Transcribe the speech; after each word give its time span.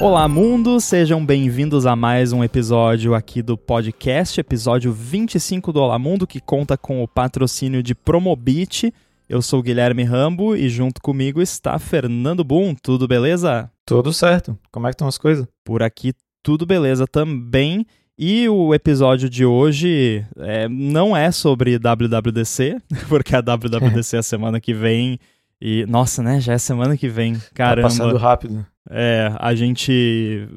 Olá, 0.00 0.28
mundo! 0.28 0.80
Sejam 0.80 1.26
bem-vindos 1.26 1.84
a 1.84 1.96
mais 1.96 2.32
um 2.32 2.44
episódio 2.44 3.14
aqui 3.16 3.42
do 3.42 3.58
podcast, 3.58 4.38
episódio 4.38 4.92
25 4.92 5.72
do 5.72 5.80
Olá 5.80 5.98
Mundo, 5.98 6.24
que 6.24 6.40
conta 6.40 6.78
com 6.78 7.02
o 7.02 7.08
patrocínio 7.08 7.82
de 7.82 7.96
Promobit. 7.96 8.94
Eu 9.28 9.42
sou 9.42 9.58
o 9.58 9.62
Guilherme 9.62 10.04
Rambo 10.04 10.54
e 10.54 10.68
junto 10.68 11.02
comigo 11.02 11.42
está 11.42 11.76
Fernando 11.80 12.44
Boom. 12.44 12.76
Tudo 12.76 13.08
beleza? 13.08 13.68
Tudo 13.84 14.12
certo. 14.12 14.56
Como 14.70 14.86
é 14.86 14.90
que 14.90 14.94
estão 14.94 15.08
as 15.08 15.18
coisas? 15.18 15.48
Por 15.64 15.82
aqui, 15.82 16.12
tudo 16.44 16.64
beleza 16.64 17.04
também. 17.04 17.84
E 18.16 18.48
o 18.48 18.72
episódio 18.72 19.28
de 19.28 19.44
hoje 19.44 20.24
é, 20.38 20.68
não 20.68 21.16
é 21.16 21.32
sobre 21.32 21.76
WWDC, 21.76 22.78
porque 23.08 23.34
a 23.34 23.40
WWDC 23.40 24.16
é 24.16 24.18
a 24.20 24.22
semana 24.22 24.60
que 24.60 24.72
vem. 24.72 25.18
E, 25.60 25.84
nossa, 25.86 26.22
né? 26.22 26.40
Já 26.40 26.52
é 26.52 26.58
semana 26.58 26.96
que 26.96 27.08
vem. 27.08 27.36
Caramba. 27.52 27.88
Tá 27.88 27.94
passando 27.94 28.16
rápido. 28.16 28.64
É, 28.90 29.32
a 29.38 29.54
gente 29.54 30.48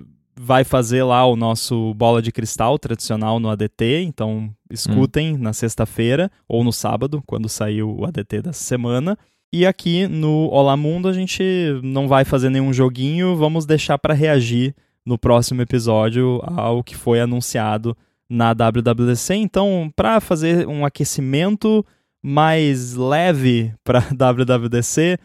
vai 0.44 0.64
fazer 0.64 1.04
lá 1.04 1.26
o 1.26 1.36
nosso 1.36 1.94
bola 1.94 2.22
de 2.22 2.32
cristal 2.32 2.80
tradicional 2.80 3.40
no 3.40 3.50
ADT, 3.50 4.04
então 4.04 4.50
escutem 4.72 5.36
hum. 5.36 5.38
na 5.38 5.54
sexta-feira 5.54 6.32
ou 6.48 6.64
no 6.64 6.72
sábado, 6.72 7.22
quando 7.28 7.48
sair 7.48 7.84
o 7.84 8.06
ADT 8.06 8.42
dessa 8.42 8.64
semana. 8.64 9.18
E 9.54 9.66
aqui 9.66 10.08
no 10.08 10.48
Olá 10.50 10.78
Mundo 10.78 11.08
a 11.10 11.14
gente 11.14 11.44
não 11.84 12.08
vai 12.08 12.24
fazer 12.24 12.50
nenhum 12.50 12.72
joguinho, 12.72 13.36
vamos 13.36 13.66
deixar 13.66 13.98
para 13.98 14.14
reagir 14.14 14.74
no 15.06 15.18
próximo 15.18 15.62
episódio 15.62 16.42
ao 16.44 16.84
que 16.84 16.96
foi 16.96 17.20
anunciado 17.20 17.96
na 18.30 18.54
WWDC. 18.54 19.36
Então, 19.36 19.92
para 19.96 20.22
fazer 20.22 20.68
um 20.68 20.86
aquecimento 20.86 21.86
mais 22.24 22.96
leve 22.96 23.74
para 23.84 24.00
WWDC, 24.16 25.18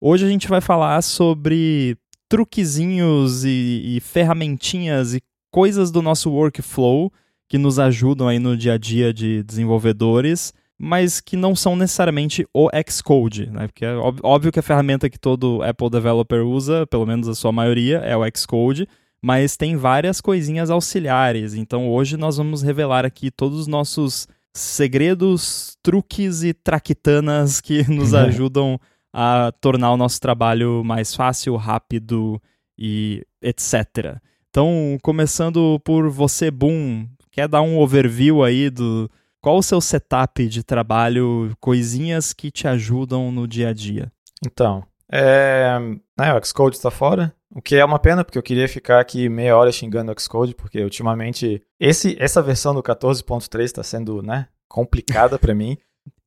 hoje 0.00 0.24
a 0.24 0.28
gente 0.28 0.48
vai 0.48 0.62
falar 0.62 1.02
sobre 1.02 1.96
truquezinhos 2.34 3.44
e, 3.44 3.94
e 3.96 4.00
ferramentinhas 4.00 5.14
e 5.14 5.22
coisas 5.52 5.92
do 5.92 6.02
nosso 6.02 6.28
workflow 6.32 7.12
que 7.48 7.56
nos 7.56 7.78
ajudam 7.78 8.26
aí 8.26 8.40
no 8.40 8.56
dia 8.56 8.72
a 8.72 8.76
dia 8.76 9.14
de 9.14 9.44
desenvolvedores, 9.44 10.52
mas 10.76 11.20
que 11.20 11.36
não 11.36 11.54
são 11.54 11.76
necessariamente 11.76 12.44
o 12.52 12.68
Xcode, 12.90 13.48
né? 13.48 13.68
Porque 13.68 13.84
é 13.84 13.94
óbvio 14.24 14.50
que 14.50 14.58
a 14.58 14.62
ferramenta 14.62 15.08
que 15.08 15.16
todo 15.16 15.62
Apple 15.62 15.88
developer 15.88 16.44
usa, 16.44 16.84
pelo 16.88 17.06
menos 17.06 17.28
a 17.28 17.36
sua 17.36 17.52
maioria, 17.52 17.98
é 17.98 18.16
o 18.16 18.24
Xcode, 18.36 18.88
mas 19.22 19.56
tem 19.56 19.76
várias 19.76 20.20
coisinhas 20.20 20.70
auxiliares. 20.70 21.54
Então 21.54 21.88
hoje 21.88 22.16
nós 22.16 22.36
vamos 22.36 22.62
revelar 22.62 23.04
aqui 23.04 23.30
todos 23.30 23.60
os 23.60 23.66
nossos 23.68 24.26
segredos, 24.52 25.76
truques 25.84 26.42
e 26.42 26.52
traquitanas 26.52 27.60
que 27.60 27.88
nos 27.88 28.12
ajudam 28.12 28.76
a 29.16 29.52
tornar 29.60 29.92
o 29.92 29.96
nosso 29.96 30.20
trabalho 30.20 30.82
mais 30.84 31.14
fácil, 31.14 31.54
rápido 31.54 32.42
e 32.76 33.24
etc. 33.40 34.18
Então, 34.50 34.98
começando 35.00 35.80
por 35.84 36.10
você, 36.10 36.50
Boom, 36.50 37.06
quer 37.30 37.46
dar 37.46 37.62
um 37.62 37.78
overview 37.78 38.42
aí 38.42 38.68
do 38.68 39.08
qual 39.40 39.58
o 39.58 39.62
seu 39.62 39.80
setup 39.80 40.48
de 40.48 40.64
trabalho, 40.64 41.56
coisinhas 41.60 42.32
que 42.32 42.50
te 42.50 42.66
ajudam 42.66 43.30
no 43.30 43.46
dia 43.46 43.68
a 43.68 43.72
dia? 43.72 44.10
Então, 44.44 44.82
é, 45.12 45.78
né, 46.18 46.34
o 46.34 46.44
Xcode 46.44 46.74
está 46.74 46.90
fora, 46.90 47.32
o 47.54 47.62
que 47.62 47.76
é 47.76 47.84
uma 47.84 48.00
pena, 48.00 48.24
porque 48.24 48.38
eu 48.38 48.42
queria 48.42 48.68
ficar 48.68 48.98
aqui 48.98 49.28
meia 49.28 49.56
hora 49.56 49.70
xingando 49.70 50.10
o 50.10 50.20
Xcode, 50.20 50.56
porque 50.56 50.82
ultimamente 50.82 51.62
esse, 51.78 52.16
essa 52.18 52.42
versão 52.42 52.74
do 52.74 52.82
14.3 52.82 53.62
está 53.62 53.82
sendo 53.84 54.22
né, 54.22 54.48
complicada 54.68 55.38
para 55.38 55.54
mim. 55.54 55.78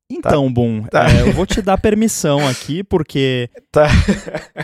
Então, 0.09 0.47
tá. 0.47 0.53
Boom, 0.53 0.83
tá. 0.83 1.09
É, 1.11 1.22
eu 1.22 1.33
vou 1.33 1.45
te 1.45 1.61
dar 1.61 1.77
permissão 1.77 2.47
aqui, 2.47 2.83
porque 2.83 3.50
tá. 3.72 3.88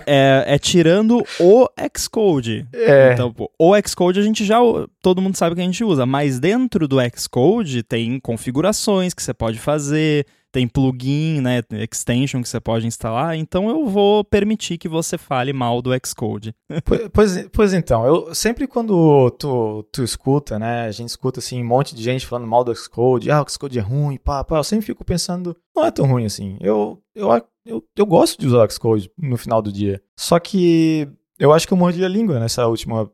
é, 0.06 0.44
é, 0.48 0.58
tirando 0.58 1.24
o 1.40 1.68
Xcode. 1.98 2.66
É. 2.74 3.14
Então, 3.14 3.34
o 3.60 3.74
Xcode 3.86 4.20
a 4.20 4.24
gente 4.24 4.46
já, 4.46 4.58
todo 5.02 5.22
mundo 5.22 5.36
sabe 5.36 5.56
que 5.56 5.62
a 5.62 5.66
gente 5.66 5.84
usa, 5.84 6.06
mas 6.06 6.40
dentro 6.40 6.88
do 6.88 6.98
Xcode 7.16 7.84
tem 7.84 8.20
configurações 8.20 9.14
que 9.14 9.22
você 9.22 9.34
pode 9.34 9.60
fazer, 9.60 10.26
tem 10.54 10.68
plugin, 10.68 11.42
né, 11.42 11.64
extension 11.72 12.40
que 12.42 12.48
você 12.48 12.60
pode 12.60 12.86
instalar, 12.86 13.36
então 13.36 13.70
eu 13.70 13.88
vou 13.88 14.24
permitir 14.24 14.78
que 14.78 14.88
você 14.88 15.18
fale 15.18 15.52
mal 15.52 15.82
do 15.82 15.90
Xcode. 16.06 16.56
pois, 17.12 17.48
pois, 17.52 17.74
então, 17.74 18.06
eu 18.06 18.36
sempre 18.36 18.68
quando 18.68 19.32
tu, 19.32 19.84
tu 19.92 20.04
escuta, 20.04 20.60
né, 20.60 20.86
a 20.86 20.92
gente 20.92 21.10
escuta 21.10 21.40
assim 21.40 21.60
um 21.60 21.66
monte 21.66 21.96
de 21.96 22.04
gente 22.04 22.28
falando 22.28 22.48
mal 22.48 22.64
do 22.64 22.74
Xcode, 22.76 23.32
ah, 23.32 23.42
o 23.42 23.50
Xcode 23.50 23.80
é 23.80 23.82
ruim, 23.82 24.18
pá, 24.18 24.44
pá, 24.44 24.60
eu 24.60 24.64
sempre 24.64 24.86
fico 24.86 25.04
pensando, 25.04 25.58
não 25.76 25.86
é 25.86 25.92
tão 25.92 26.06
ruim 26.06 26.26
assim. 26.26 26.56
Eu, 26.62 27.02
eu, 27.16 27.30
eu, 27.66 27.84
eu 27.98 28.06
gosto 28.06 28.40
de 28.40 28.46
usar 28.46 28.64
o 28.64 28.70
Xcode 28.70 29.12
no 29.18 29.38
final 29.38 29.60
do 29.60 29.72
dia. 29.72 30.00
Só 30.16 30.38
que 30.40 31.10
eu 31.40 31.52
acho 31.52 31.68
que 31.68 31.74
eu 31.74 31.78
mordi 31.78 32.06
a 32.06 32.08
língua 32.08 32.40
nessa 32.40 32.68
última, 32.68 33.10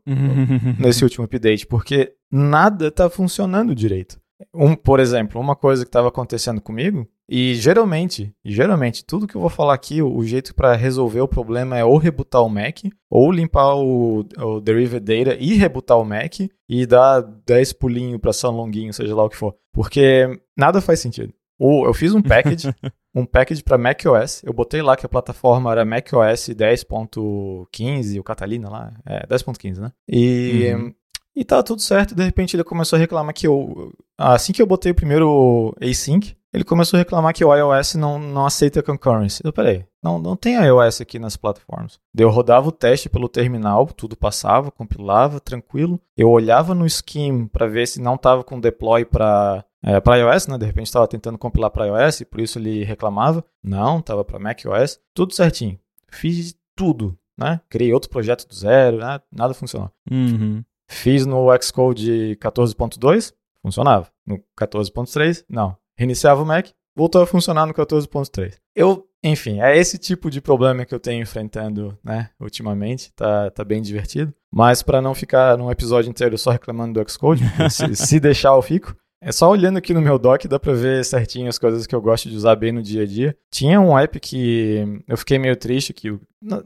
nesse 0.77 1.05
último 1.05 1.23
update, 1.23 1.65
porque 1.65 2.13
nada 2.29 2.91
tá 2.91 3.09
funcionando 3.09 3.73
direito. 3.73 4.19
Um, 4.53 4.75
por 4.75 4.99
exemplo, 4.99 5.39
uma 5.39 5.55
coisa 5.55 5.83
que 5.83 5.89
estava 5.89 6.07
acontecendo 6.07 6.61
comigo, 6.61 7.07
e 7.27 7.53
geralmente, 7.53 8.33
geralmente, 8.43 9.05
tudo 9.05 9.27
que 9.27 9.35
eu 9.35 9.41
vou 9.41 9.49
falar 9.49 9.73
aqui, 9.73 10.01
o, 10.01 10.15
o 10.15 10.25
jeito 10.25 10.55
para 10.55 10.75
resolver 10.75 11.21
o 11.21 11.27
problema 11.27 11.77
é 11.77 11.83
ou 11.83 11.97
rebootar 11.97 12.43
o 12.43 12.49
Mac, 12.49 12.79
ou 13.09 13.31
limpar 13.31 13.75
o, 13.75 14.25
o 14.37 14.59
Derived 14.59 14.99
Data 14.99 15.37
e 15.39 15.55
rebootar 15.55 15.99
o 15.99 16.05
Mac, 16.05 16.39
e 16.67 16.85
dar 16.85 17.21
10 17.21 17.73
pulinhos 17.73 18.19
para 18.19 18.33
São 18.33 18.51
Longuinho, 18.51 18.93
seja 18.93 19.15
lá 19.15 19.23
o 19.23 19.29
que 19.29 19.37
for. 19.37 19.55
Porque 19.73 20.27
nada 20.57 20.81
faz 20.81 20.99
sentido. 20.99 21.33
Ou 21.59 21.85
eu 21.85 21.93
fiz 21.93 22.15
um 22.15 22.21
package, 22.21 22.73
um 23.13 23.25
package 23.25 23.61
para 23.61 23.77
macOS, 23.77 24.41
eu 24.43 24.53
botei 24.53 24.81
lá 24.81 24.95
que 24.95 25.05
a 25.05 25.09
plataforma 25.09 25.69
era 25.71 25.83
macOS 25.83 26.49
10.15, 26.49 28.19
o 28.19 28.23
Catalina 28.23 28.69
lá, 28.69 28.93
é 29.05 29.27
10.15, 29.27 29.79
né? 29.79 29.91
E 30.07 30.71
uhum. 30.73 30.93
E 31.39 31.45
tava 31.45 31.63
tudo 31.63 31.81
certo, 31.81 32.13
de 32.13 32.21
repente 32.21 32.53
ele 32.53 32.65
começou 32.65 32.97
a 32.97 32.99
reclamar 32.99 33.33
que 33.33 33.47
eu. 33.47 33.93
Assim 34.17 34.51
que 34.51 34.61
eu 34.61 34.67
botei 34.67 34.91
o 34.91 34.95
primeiro 34.95 35.73
async, 35.81 36.35
ele 36.53 36.65
começou 36.65 36.97
a 36.97 36.99
reclamar 36.99 37.33
que 37.33 37.45
o 37.45 37.55
iOS 37.55 37.95
não, 37.95 38.19
não 38.19 38.45
aceita 38.45 38.83
concurrency. 38.83 39.41
Eu, 39.41 39.53
peraí, 39.53 39.85
não, 40.03 40.19
não 40.19 40.35
tem 40.35 40.55
iOS 40.55 40.99
aqui 40.99 41.17
nas 41.17 41.37
plataformas. 41.37 41.97
Eu 42.13 42.29
rodava 42.29 42.67
o 42.67 42.73
teste 42.73 43.07
pelo 43.07 43.29
terminal, 43.29 43.87
tudo 43.87 44.17
passava, 44.17 44.69
compilava, 44.69 45.39
tranquilo. 45.39 45.97
Eu 46.17 46.29
olhava 46.29 46.75
no 46.75 46.89
scheme 46.89 47.47
para 47.47 47.67
ver 47.67 47.87
se 47.87 48.01
não 48.01 48.17
tava 48.17 48.43
com 48.43 48.59
deploy 48.59 49.05
para 49.05 49.63
é, 49.81 49.97
para 50.01 50.17
iOS, 50.17 50.47
né? 50.47 50.57
De 50.57 50.65
repente 50.65 50.87
estava 50.87 51.07
tentando 51.07 51.37
compilar 51.37 51.71
para 51.71 51.85
iOS, 51.85 52.19
e 52.19 52.25
por 52.25 52.41
isso 52.41 52.59
ele 52.59 52.83
reclamava. 52.83 53.45
Não, 53.63 53.99
estava 53.99 54.25
para 54.25 54.39
macOS, 54.39 54.99
tudo 55.13 55.33
certinho. 55.33 55.79
Fiz 56.11 56.53
tudo, 56.75 57.17
né? 57.37 57.61
Criei 57.69 57.93
outro 57.93 58.09
projeto 58.09 58.45
do 58.45 58.53
zero, 58.53 58.97
né? 58.97 59.21
nada 59.31 59.53
funcionou. 59.53 59.89
Uhum. 60.11 60.65
Fiz 60.89 61.25
no 61.25 61.47
Xcode 61.61 62.35
14.2, 62.41 63.31
funcionava. 63.61 64.09
No 64.25 64.39
14.3, 64.59 65.45
não. 65.47 65.77
Reiniciava 65.95 66.41
o 66.41 66.45
Mac, 66.45 66.69
voltou 66.95 67.21
a 67.21 67.27
funcionar 67.27 67.67
no 67.67 67.73
14.3. 67.73 68.55
Eu, 68.75 69.05
enfim, 69.23 69.61
é 69.61 69.77
esse 69.77 69.97
tipo 69.97 70.31
de 70.31 70.41
problema 70.41 70.85
que 70.85 70.93
eu 70.93 70.99
tenho 70.99 71.21
enfrentando, 71.21 71.97
né, 72.03 72.31
ultimamente. 72.39 73.13
Tá, 73.13 73.51
tá 73.51 73.63
bem 73.63 73.81
divertido. 73.81 74.33
Mas 74.51 74.81
para 74.81 75.01
não 75.01 75.13
ficar 75.13 75.57
num 75.57 75.69
episódio 75.69 76.09
inteiro 76.09 76.37
só 76.37 76.49
reclamando 76.49 76.99
do 76.99 77.09
Xcode, 77.09 77.43
se, 77.69 77.95
se 77.95 78.19
deixar 78.19 78.49
eu 78.49 78.61
fico. 78.61 78.95
É 79.21 79.33
só 79.33 79.49
olhando 79.49 79.77
aqui 79.77 79.93
no 79.93 80.01
meu 80.01 80.17
doc, 80.17 80.45
dá 80.45 80.57
pra 80.57 80.73
ver 80.73 81.03
certinho 81.03 81.49
as 81.49 81.59
coisas 81.59 81.85
que 81.85 81.93
eu 81.93 82.01
gosto 82.01 82.29
de 82.29 82.37
usar 82.37 82.55
bem 82.55 82.71
no 82.71 82.81
dia 82.81 83.03
a 83.03 83.05
dia. 83.05 83.37
Tinha 83.51 83.79
um 83.79 83.97
app 83.97 84.17
que 84.17 85.01
eu 85.05 85.17
fiquei 85.17 85.37
meio 85.37 85.57
triste, 85.57 85.93
que 85.93 86.17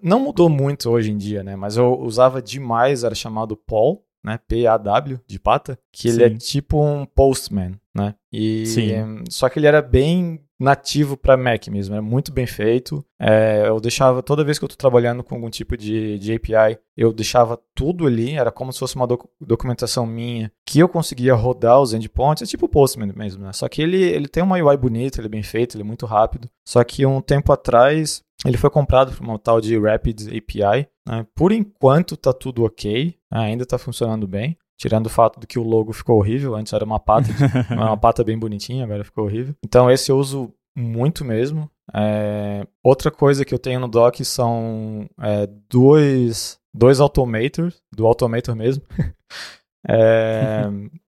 não 0.01 0.19
mudou 0.19 0.47
muito 0.49 0.89
hoje 0.89 1.11
em 1.11 1.17
dia, 1.17 1.43
né? 1.43 1.55
Mas 1.55 1.77
eu 1.77 1.99
usava 1.99 2.41
demais, 2.41 3.03
era 3.03 3.15
chamado 3.15 3.57
Paul 3.57 4.05
né? 4.23 4.39
P-A-W, 4.47 5.19
de 5.27 5.39
pata, 5.39 5.77
que 5.91 6.09
Sim. 6.09 6.15
ele 6.15 6.23
é 6.23 6.29
tipo 6.37 6.83
um 6.83 7.05
Postman, 7.05 7.73
né? 7.93 8.15
E 8.31 8.65
Sim. 8.65 9.23
só 9.29 9.49
que 9.49 9.59
ele 9.59 9.67
era 9.67 9.81
bem 9.81 10.39
nativo 10.63 11.17
para 11.17 11.35
Mac 11.35 11.67
mesmo, 11.67 11.93
era 11.93 12.01
muito 12.01 12.31
bem 12.31 12.47
feito. 12.47 13.05
É, 13.19 13.65
eu 13.67 13.79
deixava, 13.79 14.23
toda 14.23 14.43
vez 14.43 14.57
que 14.57 14.63
eu 14.63 14.67
estou 14.67 14.77
trabalhando 14.77 15.23
com 15.23 15.35
algum 15.35 15.49
tipo 15.49 15.75
de, 15.75 16.17
de 16.17 16.33
API, 16.33 16.79
eu 16.95 17.11
deixava 17.11 17.59
tudo 17.75 18.07
ali, 18.07 18.31
era 18.31 18.51
como 18.51 18.71
se 18.71 18.79
fosse 18.79 18.95
uma 18.95 19.05
doc 19.05 19.25
documentação 19.41 20.05
minha, 20.05 20.51
que 20.65 20.79
eu 20.79 20.87
conseguia 20.87 21.33
rodar 21.33 21.81
os 21.81 21.93
endpoints, 21.93 22.43
é 22.43 22.45
tipo 22.45 22.69
Postman 22.69 23.11
mesmo, 23.15 23.43
né? 23.43 23.51
Só 23.51 23.67
que 23.67 23.81
ele, 23.81 24.01
ele 24.01 24.27
tem 24.27 24.41
uma 24.41 24.55
UI 24.55 24.77
bonita, 24.77 25.19
ele 25.19 25.27
é 25.27 25.29
bem 25.29 25.43
feito, 25.43 25.75
ele 25.75 25.83
é 25.83 25.85
muito 25.85 26.05
rápido. 26.05 26.49
Só 26.65 26.81
que 26.83 27.05
um 27.05 27.21
tempo 27.21 27.51
atrás, 27.51 28.23
ele 28.45 28.57
foi 28.57 28.69
comprado 28.69 29.15
por 29.15 29.23
uma 29.25 29.39
tal 29.39 29.61
de 29.61 29.77
Rapid 29.79 30.27
API. 30.27 30.87
Né? 31.07 31.25
Por 31.35 31.51
enquanto 31.51 32.17
tá 32.17 32.33
tudo 32.33 32.63
ok, 32.63 33.15
ainda 33.31 33.65
tá 33.65 33.77
funcionando 33.77 34.27
bem. 34.27 34.57
Tirando 34.77 35.05
o 35.05 35.09
fato 35.09 35.39
de 35.39 35.47
que 35.47 35.57
o 35.57 35.63
logo 35.63 35.93
ficou 35.93 36.17
horrível. 36.17 36.55
Antes 36.55 36.73
era 36.73 36.83
uma 36.83 36.99
pata, 36.99 37.31
de, 37.31 37.43
uma 37.73 37.95
pata 37.95 38.23
bem 38.23 38.37
bonitinha, 38.37 38.83
agora 38.83 39.03
ficou 39.03 39.25
horrível. 39.25 39.55
Então 39.63 39.89
esse 39.89 40.11
eu 40.11 40.17
uso 40.17 40.53
muito 40.75 41.23
mesmo. 41.23 41.69
É... 41.93 42.67
Outra 42.83 43.11
coisa 43.11 43.45
que 43.45 43.53
eu 43.53 43.59
tenho 43.59 43.79
no 43.79 43.87
doc 43.87 44.19
são 44.21 45.07
é, 45.21 45.47
dois, 45.69 46.59
dois 46.73 46.99
automators, 46.99 47.81
do 47.95 48.05
automator 48.05 48.55
mesmo, 48.55 48.83
é, 49.87 50.63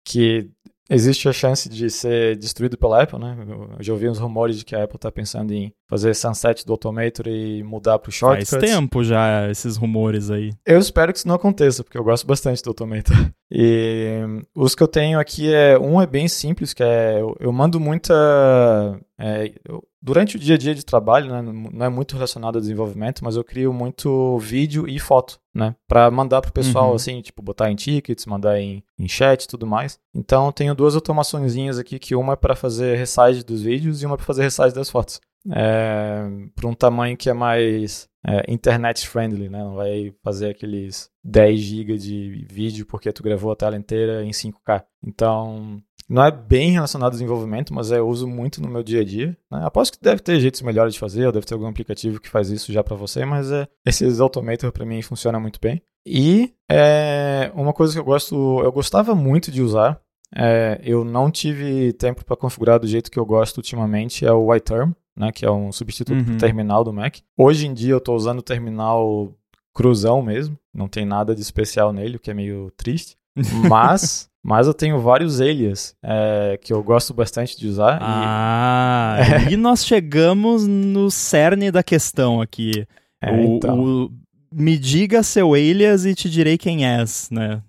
que 0.03 0.51
existe 0.89 1.27
a 1.27 1.33
chance 1.33 1.69
de 1.69 1.89
ser 1.89 2.35
destruído 2.37 2.77
pela 2.77 3.03
Apple, 3.03 3.19
né? 3.19 3.37
Eu 3.47 3.83
já 3.83 3.93
ouvi 3.93 4.09
uns 4.09 4.19
rumores 4.19 4.57
de 4.57 4.65
que 4.65 4.75
a 4.75 4.83
Apple 4.83 4.97
está 4.97 5.11
pensando 5.11 5.53
em 5.53 5.73
fazer 5.89 6.13
sunset 6.13 6.65
do 6.65 6.73
Automator 6.73 7.27
e 7.27 7.63
mudar 7.63 7.99
pro 7.99 8.11
Shortcuts. 8.11 8.49
Faz 8.49 8.63
tempo 8.63 9.03
já 9.03 9.49
esses 9.49 9.77
rumores 9.77 10.29
aí. 10.29 10.51
Eu 10.65 10.79
espero 10.79 11.11
que 11.11 11.19
isso 11.19 11.27
não 11.27 11.35
aconteça, 11.35 11.83
porque 11.83 11.97
eu 11.97 12.03
gosto 12.03 12.27
bastante 12.27 12.61
do 12.63 12.69
Automator. 12.69 13.15
E 13.55 14.17
os 14.55 14.73
que 14.73 14.81
eu 14.81 14.87
tenho 14.87 15.19
aqui 15.19 15.53
é 15.53 15.77
um 15.77 16.01
é 16.01 16.07
bem 16.07 16.27
simples, 16.27 16.73
que 16.73 16.81
é 16.81 17.21
eu, 17.21 17.35
eu 17.39 17.53
mando 17.53 17.79
muita 17.79 18.99
é, 19.19 19.53
eu, 19.63 19.83
durante 20.03 20.35
o 20.35 20.39
dia 20.39 20.55
a 20.55 20.57
dia 20.57 20.75
de 20.75 20.83
trabalho, 20.83 21.31
né, 21.31 21.41
não 21.41 21.85
é 21.85 21.89
muito 21.89 22.13
relacionado 22.15 22.55
ao 22.55 22.61
desenvolvimento, 22.61 23.23
mas 23.23 23.37
eu 23.37 23.43
crio 23.43 23.71
muito 23.71 24.37
vídeo 24.39 24.85
e 24.87 24.99
foto, 24.99 25.39
né, 25.55 25.73
para 25.87 26.11
mandar 26.11 26.41
pro 26.41 26.51
pessoal 26.51 26.89
uhum. 26.89 26.95
assim, 26.95 27.21
tipo 27.21 27.41
botar 27.41 27.71
em 27.71 27.75
tickets, 27.75 28.25
mandar 28.25 28.59
em, 28.59 28.83
em 28.99 29.07
chat, 29.07 29.45
e 29.45 29.47
tudo 29.47 29.65
mais. 29.65 29.97
Então 30.13 30.51
tenho 30.51 30.75
duas 30.75 30.93
automaçõezinhas 30.95 31.79
aqui 31.79 31.97
que 31.97 32.15
uma 32.15 32.33
é 32.33 32.35
para 32.35 32.55
fazer 32.55 32.97
resize 32.97 33.45
dos 33.45 33.61
vídeos 33.61 34.03
e 34.03 34.05
uma 34.05 34.17
para 34.17 34.25
fazer 34.25 34.43
resize 34.43 34.75
das 34.75 34.89
fotos. 34.89 35.21
É, 35.51 36.25
para 36.55 36.67
um 36.67 36.73
tamanho 36.73 37.17
que 37.17 37.29
é 37.29 37.33
mais 37.33 38.07
é, 38.25 38.51
internet 38.51 39.07
friendly, 39.07 39.49
né? 39.49 39.59
Não 39.59 39.75
vai 39.75 40.13
fazer 40.23 40.49
aqueles 40.49 41.09
10 41.23 41.59
GB 41.59 41.97
de 41.97 42.47
vídeo 42.49 42.85
porque 42.85 43.11
tu 43.11 43.21
gravou 43.21 43.51
a 43.51 43.55
tela 43.55 43.75
inteira 43.75 44.23
em 44.23 44.31
5K. 44.31 44.83
Então, 45.05 45.81
não 46.09 46.23
é 46.23 46.31
bem 46.31 46.71
relacionado 46.71 47.07
ao 47.07 47.11
desenvolvimento, 47.11 47.73
mas 47.73 47.91
eu 47.91 48.07
uso 48.07 48.27
muito 48.27 48.61
no 48.61 48.69
meu 48.69 48.83
dia 48.83 49.01
a 49.01 49.03
dia. 49.03 49.37
Né? 49.51 49.61
Aposto 49.63 49.97
que 49.97 50.03
deve 50.03 50.21
ter 50.21 50.39
jeitos 50.39 50.61
melhores 50.61 50.93
de 50.93 50.99
fazer, 50.99 51.25
ou 51.25 51.31
deve 51.31 51.45
ter 51.45 51.53
algum 51.53 51.67
aplicativo 51.67 52.19
que 52.19 52.29
faz 52.29 52.49
isso 52.49 52.71
já 52.71 52.83
para 52.83 52.95
você, 52.95 53.25
mas 53.25 53.51
é, 53.51 53.67
esses 53.85 54.19
Automator 54.19 54.71
para 54.71 54.85
mim 54.85 55.01
funciona 55.01 55.39
muito 55.39 55.59
bem. 55.61 55.81
E 56.05 56.53
é, 56.69 57.51
uma 57.55 57.73
coisa 57.73 57.93
que 57.93 57.99
eu 57.99 58.03
gosto, 58.03 58.61
eu 58.61 58.71
gostava 58.71 59.15
muito 59.15 59.51
de 59.51 59.61
usar, 59.61 59.99
é, 60.35 60.81
eu 60.83 61.05
não 61.05 61.31
tive 61.31 61.93
tempo 61.93 62.25
para 62.25 62.35
configurar 62.35 62.79
do 62.79 62.87
jeito 62.87 63.09
que 63.09 63.19
eu 63.19 63.25
gosto 63.25 63.57
ultimamente, 63.57 64.25
é 64.25 64.31
o 64.31 64.53
iTerm, 64.53 64.93
né, 65.15 65.31
que 65.31 65.45
é 65.45 65.51
um 65.51 65.71
substituto 65.71 66.29
uhum. 66.29 66.37
terminal 66.37 66.83
do 66.83 66.91
Mac. 66.91 67.17
Hoje 67.37 67.67
em 67.67 67.73
dia 67.73 67.93
eu 67.93 67.99
estou 67.99 68.15
usando 68.15 68.39
o 68.39 68.43
terminal 68.43 69.33
cruzão 69.73 70.21
mesmo, 70.21 70.57
não 70.73 70.87
tem 70.87 71.05
nada 71.05 71.35
de 71.35 71.41
especial 71.41 71.93
nele, 71.93 72.17
o 72.17 72.19
que 72.19 72.31
é 72.31 72.33
meio 72.33 72.71
triste. 72.75 73.17
Mas, 73.69 74.29
mas 74.43 74.67
eu 74.67 74.73
tenho 74.73 74.99
vários 74.99 75.39
alias 75.39 75.95
é, 76.03 76.59
que 76.61 76.73
eu 76.73 76.83
gosto 76.83 77.13
bastante 77.13 77.57
de 77.57 77.67
usar. 77.67 77.97
Ah, 78.01 79.17
e... 79.49 79.53
e 79.55 79.57
nós 79.57 79.85
chegamos 79.85 80.67
no 80.67 81.09
cerne 81.09 81.71
da 81.71 81.81
questão 81.81 82.41
aqui. 82.41 82.85
É, 83.21 83.31
o, 83.31 83.55
então. 83.55 83.79
o, 83.79 84.11
me 84.53 84.77
diga 84.77 85.23
seu 85.23 85.53
alias 85.53 86.05
e 86.05 86.13
te 86.13 86.29
direi 86.29 86.57
quem 86.57 86.85
és, 86.85 87.29
né? 87.31 87.63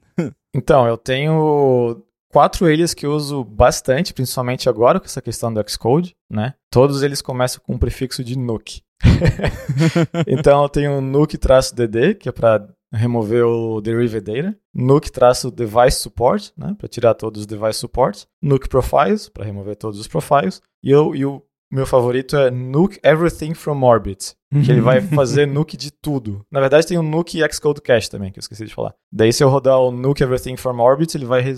então, 0.54 0.86
eu 0.86 0.96
tenho 0.96 2.02
quatro 2.34 2.66
alias 2.66 2.92
que 2.92 3.06
eu 3.06 3.12
uso 3.12 3.44
bastante, 3.44 4.12
principalmente 4.12 4.68
agora 4.68 4.98
com 4.98 5.06
essa 5.06 5.22
questão 5.22 5.54
do 5.54 5.64
Xcode, 5.70 6.16
né? 6.28 6.54
Todos 6.68 7.04
eles 7.04 7.22
começam 7.22 7.62
com 7.64 7.76
o 7.76 7.78
prefixo 7.78 8.24
de 8.24 8.36
nuke. 8.36 8.82
então 10.26 10.64
eu 10.64 10.68
tenho 10.68 11.00
nuke-dd, 11.00 12.14
que 12.16 12.28
é 12.28 12.32
para 12.32 12.66
remover 12.94 13.44
o 13.44 13.80
derivative 13.80 14.42
data, 14.42 14.58
nuke-device 14.74 15.98
support, 15.98 16.52
né, 16.56 16.74
para 16.78 16.88
tirar 16.88 17.14
todos 17.14 17.42
os 17.42 17.46
device 17.46 17.78
supports, 17.78 18.26
nuke 18.42 18.68
profiles, 18.68 19.28
para 19.28 19.44
remover 19.44 19.76
todos 19.76 19.98
os 19.98 20.08
profiles, 20.08 20.62
e, 20.82 20.90
eu, 20.90 21.14
e 21.14 21.24
o 21.24 21.42
meu 21.72 21.86
favorito 21.86 22.36
é 22.36 22.50
nuke 22.50 22.98
everything 23.02 23.54
from 23.54 23.82
orbit, 23.82 24.34
que 24.64 24.70
ele 24.70 24.80
vai 24.80 25.00
fazer 25.00 25.46
nuke 25.46 25.76
de 25.76 25.90
tudo. 25.90 26.46
Na 26.50 26.60
verdade 26.60 26.86
tem 26.86 26.96
o 26.96 27.02
nuke 27.02 27.40
xcode 27.52 27.80
cache 27.80 28.08
também, 28.08 28.30
que 28.30 28.38
eu 28.38 28.42
esqueci 28.42 28.64
de 28.64 28.74
falar. 28.74 28.94
Daí 29.12 29.32
se 29.32 29.42
eu 29.42 29.48
rodar 29.48 29.80
o 29.80 29.90
nuke 29.90 30.22
everything 30.22 30.56
from 30.56 30.80
orbit, 30.80 31.16
ele 31.16 31.24
vai 31.24 31.40
re 31.40 31.54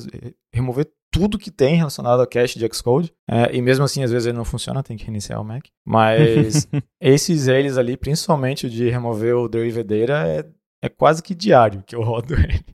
remover 0.54 0.86
tudo 1.10 1.38
que 1.38 1.50
tem 1.50 1.76
relacionado 1.76 2.20
ao 2.20 2.26
cache 2.26 2.58
de 2.58 2.68
Xcode. 2.74 3.12
É, 3.28 3.54
e 3.54 3.62
mesmo 3.62 3.84
assim, 3.84 4.02
às 4.02 4.10
vezes 4.10 4.26
ele 4.26 4.36
não 4.36 4.44
funciona, 4.44 4.82
tem 4.82 4.96
que 4.96 5.04
reiniciar 5.04 5.40
o 5.40 5.44
Mac. 5.44 5.64
Mas 5.84 6.68
esses 7.00 7.48
eles 7.48 7.78
ali, 7.78 7.96
principalmente 7.96 8.66
o 8.66 8.70
de 8.70 8.90
remover 8.90 9.34
o 9.36 9.48
derivative 9.48 10.06
data, 10.06 10.28
é 10.28 10.44
é 10.82 10.88
quase 10.88 11.22
que 11.22 11.34
diário 11.34 11.82
que 11.86 11.94
eu 11.94 12.02
rodo 12.02 12.34
ele. 12.38 12.64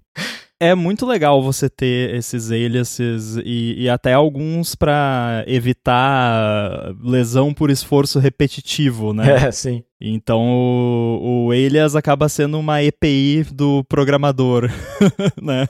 É 0.60 0.76
muito 0.76 1.04
legal 1.04 1.42
você 1.42 1.68
ter 1.68 2.14
esses 2.14 2.52
aliases 2.52 3.36
e, 3.44 3.82
e 3.82 3.88
até 3.88 4.12
alguns 4.12 4.76
para 4.76 5.42
evitar 5.48 6.94
lesão 7.02 7.52
por 7.52 7.68
esforço 7.68 8.20
repetitivo, 8.20 9.12
né? 9.12 9.48
É, 9.48 9.50
sim. 9.50 9.82
Então 10.00 10.40
o, 10.40 11.46
o 11.48 11.50
alias 11.50 11.96
acaba 11.96 12.28
sendo 12.28 12.60
uma 12.60 12.80
EPI 12.80 13.42
do 13.52 13.82
programador, 13.88 14.70
né? 15.42 15.66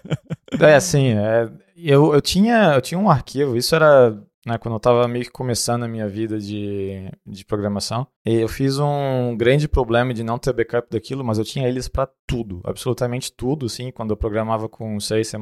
É, 0.61 0.79
sim. 0.79 1.15
É, 1.15 1.49
eu, 1.75 2.13
eu, 2.13 2.21
tinha, 2.21 2.75
eu 2.75 2.83
tinha 2.83 3.01
um 3.01 3.09
arquivo, 3.09 3.57
isso 3.57 3.75
era 3.75 4.15
né, 4.47 4.59
quando 4.59 4.75
eu 4.75 4.79
estava 4.79 5.07
meio 5.07 5.25
que 5.25 5.31
começando 5.31 5.85
a 5.85 5.89
minha 5.89 6.09
vida 6.09 6.39
de, 6.39 7.11
de 7.27 7.45
programação. 7.45 8.07
E 8.27 8.35
eu 8.35 8.49
fiz 8.49 8.79
um 8.79 9.37
grande 9.37 9.69
problema 9.69 10.13
de 10.13 10.23
não 10.23 10.39
ter 10.39 10.53
backup 10.53 10.89
daquilo, 10.91 11.25
mas 11.25 11.39
eu 11.39 11.45
tinha 11.45 11.69
eles 11.69 11.89
para 11.89 12.09
tudo, 12.27 12.61
absolutamente 12.65 13.33
tudo, 13.33 13.69
sim, 13.69 13.91
quando 13.91 14.11
eu 14.11 14.17
programava 14.17 14.69
com 14.69 14.99
C, 14.99 15.23
C++. 15.25 15.37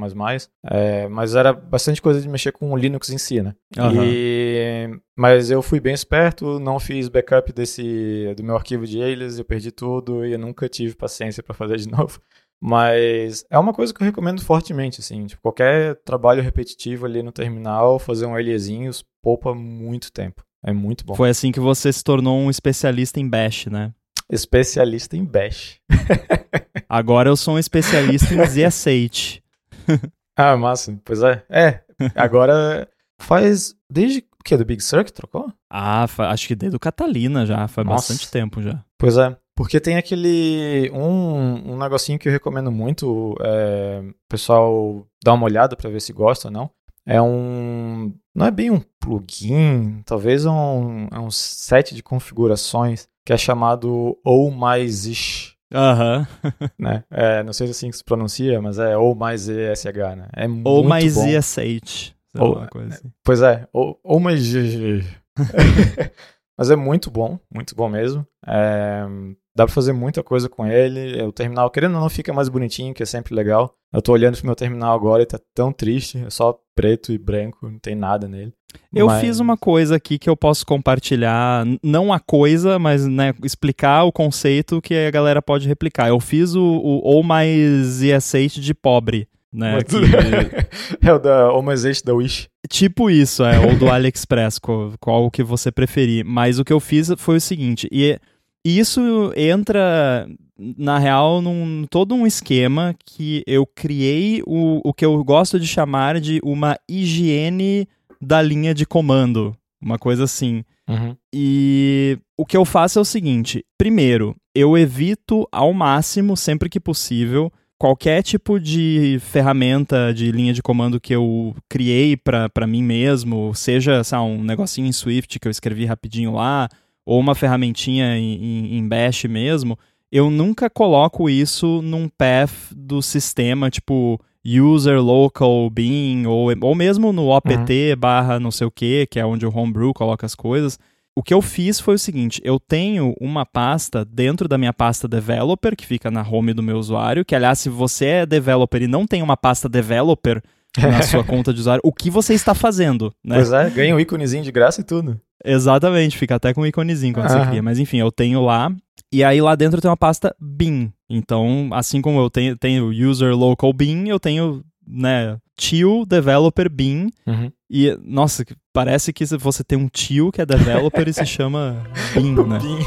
É, 0.64 1.08
mas 1.08 1.35
era 1.35 1.52
bastante 1.52 2.00
coisa 2.00 2.20
de 2.20 2.29
mexer 2.29 2.52
com 2.52 2.73
o 2.73 2.76
Linux 2.76 3.11
em 3.11 3.19
si, 3.19 3.43
né? 3.43 3.55
Uhum. 3.76 4.02
E, 4.05 5.00
mas 5.17 5.50
eu 5.50 5.62
fui 5.62 5.81
bem 5.81 5.94
esperto, 5.94 6.58
não 6.58 6.81
fiz 6.81 7.08
backup 7.08 7.53
desse 7.53 8.35
do 8.37 8.43
meu 8.43 8.56
arquivo 8.56 8.87
de 8.87 9.03
alias, 9.03 9.38
eu 9.38 9.44
perdi 9.44 9.70
tudo 9.70 10.25
e 10.25 10.32
eu 10.32 10.38
nunca 10.38 10.69
tive 10.69 10.94
paciência 10.94 11.43
para 11.43 11.55
fazer 11.55 11.76
de 11.76 11.88
novo. 11.93 12.20
Mas 12.62 13.44
é 13.48 13.58
uma 13.58 13.72
coisa 13.72 13.94
que 13.94 14.02
eu 14.02 14.04
recomendo 14.04 14.44
fortemente, 14.44 15.00
assim. 15.00 15.26
Tipo, 15.26 15.40
qualquer 15.40 15.96
trabalho 16.04 16.42
repetitivo 16.42 17.06
ali 17.06 17.22
no 17.22 17.32
terminal, 17.32 17.98
fazer 17.98 18.26
um 18.26 18.34
LEzinho 18.34 18.90
poupa 19.22 19.54
muito 19.54 20.12
tempo. 20.12 20.44
É 20.62 20.72
muito 20.72 21.04
bom. 21.06 21.14
Foi 21.14 21.30
assim 21.30 21.50
que 21.50 21.60
você 21.60 21.90
se 21.90 22.04
tornou 22.04 22.38
um 22.38 22.50
especialista 22.50 23.18
em 23.18 23.26
Bash, 23.26 23.66
né? 23.66 23.92
Especialista 24.30 25.16
em 25.16 25.24
Bash. 25.24 25.80
Agora 26.86 27.30
eu 27.30 27.36
sou 27.36 27.54
um 27.54 27.58
especialista 27.58 28.34
em 28.34 28.44
ZSH. 28.44 29.40
ah, 30.36 30.56
massa. 30.56 31.00
Pois 31.04 31.22
é. 31.22 31.42
É, 31.48 31.80
agora 32.14 32.88
faz... 33.18 33.74
Desde 33.90 34.18
o 34.18 34.44
que? 34.44 34.56
Do 34.56 34.64
Big 34.64 34.82
Sur 34.82 35.04
que 35.04 35.12
trocou? 35.12 35.52
Ah, 35.68 36.06
acho 36.30 36.48
que 36.48 36.54
desde 36.54 36.76
o 36.76 36.80
Catalina 36.80 37.46
já. 37.46 37.68
Faz 37.68 37.86
Nossa. 37.86 38.12
bastante 38.12 38.30
tempo 38.30 38.60
já. 38.60 38.82
Pois 38.98 39.16
é. 39.16 39.36
Porque 39.60 39.78
tem 39.78 39.98
aquele. 39.98 40.90
Um, 40.90 41.72
um 41.72 41.76
negocinho 41.76 42.18
que 42.18 42.26
eu 42.26 42.32
recomendo 42.32 42.72
muito, 42.72 43.36
é, 43.42 44.00
o 44.02 44.14
pessoal 44.26 45.06
dar 45.22 45.34
uma 45.34 45.44
olhada 45.44 45.76
para 45.76 45.90
ver 45.90 46.00
se 46.00 46.14
gosta 46.14 46.48
ou 46.48 46.52
não. 46.52 46.70
É 47.04 47.20
um. 47.20 48.10
Não 48.34 48.46
é 48.46 48.50
bem 48.50 48.70
um 48.70 48.80
plugin, 48.98 50.00
talvez 50.06 50.46
é 50.46 50.48
um, 50.48 51.08
é 51.12 51.18
um 51.18 51.31
set 51.31 51.94
de 51.94 52.02
configurações 52.02 53.06
que 53.22 53.34
é 53.34 53.36
chamado 53.36 54.19
ou 54.24 54.50
mais 54.50 55.05
ish. 55.05 55.55
Aham. 55.74 56.26
né? 56.81 57.05
É, 57.10 57.43
não 57.43 57.52
sei 57.52 57.67
se 57.67 57.70
é 57.70 57.72
assim 57.72 57.90
que 57.90 57.98
se 57.98 58.05
pronuncia, 58.05 58.62
mas 58.62 58.79
é 58.79 58.96
ou 58.96 59.14
mais 59.14 59.46
ESH, 59.46 59.84
né? 60.17 60.26
É 60.34 60.46
ou 60.64 60.82
mais 60.82 61.17
bom. 61.17 61.26
ESH. 61.26 62.14
Ou, 62.38 62.67
assim. 62.88 63.12
Pois 63.22 63.43
é, 63.43 63.69
ou, 63.74 64.00
ou 64.02 64.19
mais. 64.19 64.43
mas 66.60 66.70
é 66.70 66.76
muito 66.76 67.10
bom, 67.10 67.38
muito 67.50 67.74
bom 67.74 67.88
mesmo. 67.88 68.26
É, 68.46 69.06
Dá 69.55 69.67
pra 69.67 69.74
fazer 69.74 69.93
muita 69.93 70.22
coisa 70.22 70.48
com 70.48 70.67
ele. 70.67 71.22
O 71.22 71.32
terminal, 71.32 71.70
querendo 71.70 71.96
ou 71.96 72.00
não, 72.00 72.08
fica 72.08 72.32
mais 72.32 72.48
bonitinho, 72.48 72.94
que 72.94 73.02
é 73.02 73.06
sempre 73.06 73.34
legal. 73.34 73.74
Eu 73.93 74.00
tô 74.00 74.12
olhando 74.12 74.36
pro 74.36 74.46
meu 74.46 74.55
terminal 74.55 74.94
agora 74.94 75.22
e 75.22 75.26
tá 75.26 75.40
tão 75.55 75.72
triste. 75.72 76.19
É 76.24 76.31
só 76.31 76.56
preto 76.74 77.12
e 77.12 77.19
branco, 77.19 77.69
não 77.69 77.79
tem 77.79 77.96
nada 77.96 78.29
nele. 78.29 78.55
Eu 78.94 79.06
mas... 79.06 79.20
fiz 79.20 79.40
uma 79.40 79.56
coisa 79.56 79.96
aqui 79.96 80.19
que 80.19 80.31
eu 80.31 80.36
posso 80.36 80.64
compartilhar, 80.64 81.67
não 81.82 82.12
a 82.12 82.20
coisa, 82.20 82.79
mas 82.79 83.06
né, 83.06 83.34
explicar 83.43 84.05
o 84.05 84.12
conceito 84.12 84.81
que 84.81 84.94
a 84.94 85.10
galera 85.10 85.43
pode 85.43 85.67
replicar. 85.67 86.08
Eu 86.08 86.20
fiz 86.20 86.55
o, 86.55 86.62
o 86.62 87.00
ou 87.02 87.22
mais 87.22 88.00
ESH 88.00 88.55
de 88.55 88.72
pobre. 88.72 89.29
Né, 89.52 89.78
que... 89.82 89.96
é 91.06 91.12
o 91.12 91.19
da 91.19 91.62
mais 91.62 92.02
da 92.02 92.14
Wish. 92.14 92.48
Tipo 92.69 93.10
isso, 93.10 93.42
é, 93.44 93.58
ou 93.58 93.76
do 93.76 93.88
AliExpress, 93.90 94.58
qual, 94.58 94.92
qual 95.00 95.30
que 95.30 95.42
você 95.42 95.72
preferir. 95.72 96.24
Mas 96.24 96.58
o 96.58 96.64
que 96.64 96.72
eu 96.72 96.78
fiz 96.78 97.10
foi 97.16 97.36
o 97.36 97.40
seguinte, 97.40 97.88
e 97.90 98.19
e 98.64 98.78
isso 98.78 99.32
entra, 99.36 100.28
na 100.58 100.98
real, 100.98 101.40
num 101.40 101.86
todo 101.88 102.14
um 102.14 102.26
esquema 102.26 102.94
que 103.06 103.42
eu 103.46 103.66
criei 103.66 104.42
o, 104.46 104.80
o 104.84 104.92
que 104.92 105.04
eu 105.04 105.22
gosto 105.24 105.58
de 105.58 105.66
chamar 105.66 106.20
de 106.20 106.40
uma 106.44 106.76
higiene 106.88 107.88
da 108.20 108.42
linha 108.42 108.74
de 108.74 108.84
comando. 108.84 109.56
Uma 109.80 109.98
coisa 109.98 110.24
assim. 110.24 110.62
Uhum. 110.86 111.16
E 111.32 112.19
o 112.36 112.44
que 112.44 112.56
eu 112.56 112.66
faço 112.66 112.98
é 112.98 113.02
o 113.02 113.04
seguinte: 113.04 113.64
primeiro, 113.78 114.36
eu 114.54 114.76
evito 114.76 115.48
ao 115.50 115.72
máximo, 115.72 116.36
sempre 116.36 116.69
que 116.69 116.78
possível, 116.78 117.50
qualquer 117.81 118.22
tipo 118.22 118.60
de 118.60 119.17
ferramenta 119.22 120.13
de 120.13 120.31
linha 120.31 120.53
de 120.53 120.63
comando 120.63 121.01
que 121.01 121.15
eu 121.15 121.56
criei 121.67 122.15
para 122.15 122.67
mim 122.67 122.82
mesmo, 122.82 123.55
seja 123.55 124.05
sabe, 124.05 124.25
um 124.25 124.44
negocinho 124.44 124.87
em 124.87 124.93
Swift 124.93 125.41
que 125.41 125.49
eu 125.49 125.51
escrevi 125.51 125.87
rapidinho 125.87 126.34
lá, 126.34 126.69
ou 127.06 127.19
uma 127.19 127.34
ferramentinha 127.34 128.19
em, 128.19 128.77
em 128.77 128.87
Bash 128.87 129.25
mesmo, 129.25 129.79
eu 130.13 130.29
nunca 130.29 130.69
coloco 130.69 131.31
isso 131.31 131.81
num 131.81 132.06
path 132.06 132.53
do 132.77 133.01
sistema, 133.01 133.70
tipo 133.70 134.20
user 134.44 135.01
local 135.01 135.70
bean, 135.70 136.29
ou, 136.29 136.49
ou 136.60 136.75
mesmo 136.75 137.15
no 137.15 137.29
opt 137.29 137.55
uhum. 137.55 137.96
barra 137.99 138.39
não 138.39 138.51
sei 138.51 138.67
o 138.67 138.70
que, 138.70 139.06
que 139.06 139.19
é 139.19 139.25
onde 139.25 139.46
o 139.46 139.56
homebrew 139.56 139.94
coloca 139.94 140.27
as 140.27 140.34
coisas. 140.34 140.79
O 141.20 141.22
que 141.22 141.34
eu 141.34 141.43
fiz 141.43 141.79
foi 141.79 141.96
o 141.96 141.98
seguinte: 141.98 142.41
eu 142.43 142.58
tenho 142.58 143.15
uma 143.20 143.44
pasta 143.44 144.06
dentro 144.06 144.48
da 144.48 144.56
minha 144.56 144.72
pasta 144.72 145.06
developer, 145.06 145.77
que 145.77 145.86
fica 145.86 146.10
na 146.10 146.27
home 146.27 146.55
do 146.55 146.62
meu 146.62 146.79
usuário, 146.79 147.27
que 147.27 147.34
aliás, 147.34 147.58
se 147.58 147.69
você 147.69 148.06
é 148.06 148.27
developer 148.27 148.81
e 148.81 148.89
não 148.89 149.06
tem 149.06 149.20
uma 149.22 149.36
pasta 149.36 149.69
developer 149.69 150.43
na 150.81 151.03
sua 151.03 151.22
conta 151.22 151.53
de 151.53 151.60
usuário, 151.60 151.82
o 151.84 151.93
que 151.93 152.08
você 152.08 152.32
está 152.32 152.55
fazendo? 152.55 153.12
Né? 153.22 153.34
Pois 153.34 153.53
é, 153.53 153.69
ganha 153.69 153.94
um 153.94 154.00
íconezinho 154.00 154.43
de 154.43 154.50
graça 154.50 154.81
e 154.81 154.84
tudo. 154.84 155.20
Exatamente, 155.44 156.17
fica 156.17 156.36
até 156.36 156.55
com 156.55 156.62
um 156.62 156.67
íconezinho 156.67 157.12
quando 157.12 157.29
você 157.29 157.46
cria. 157.46 157.62
Mas 157.62 157.79
enfim, 157.79 157.98
eu 157.98 158.10
tenho 158.10 158.43
lá. 158.43 158.72
E 159.12 159.22
aí 159.22 159.43
lá 159.43 159.55
dentro 159.55 159.81
tem 159.81 159.91
uma 159.91 159.96
pasta 159.98 160.34
bin. 160.41 160.91
Então, 161.08 161.69
assim 161.72 162.00
como 162.00 162.19
eu 162.19 162.31
tenho, 162.31 162.56
tenho 162.56 162.89
user 162.89 163.36
local 163.36 163.72
bin, 163.74 164.08
eu 164.08 164.19
tenho, 164.19 164.62
né, 164.86 165.36
tio 165.55 166.06
developer 166.06 166.70
bin. 166.70 167.10
Uhum. 167.27 167.53
E, 167.69 167.94
nossa, 168.03 168.44
parece 168.72 169.12
que 169.12 169.24
você 169.36 169.62
tem 169.65 169.79
um 169.79 169.89
tio 169.89 170.31
que 170.32 170.41
é 170.41 170.46
developer 170.46 171.08
e 171.08 171.12
se 171.12 171.24
chama 171.27 171.82
bin, 172.15 172.34
né? 172.34 172.58
Bin. 172.58 172.79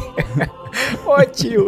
Ô, 1.06 1.25
tio! 1.25 1.68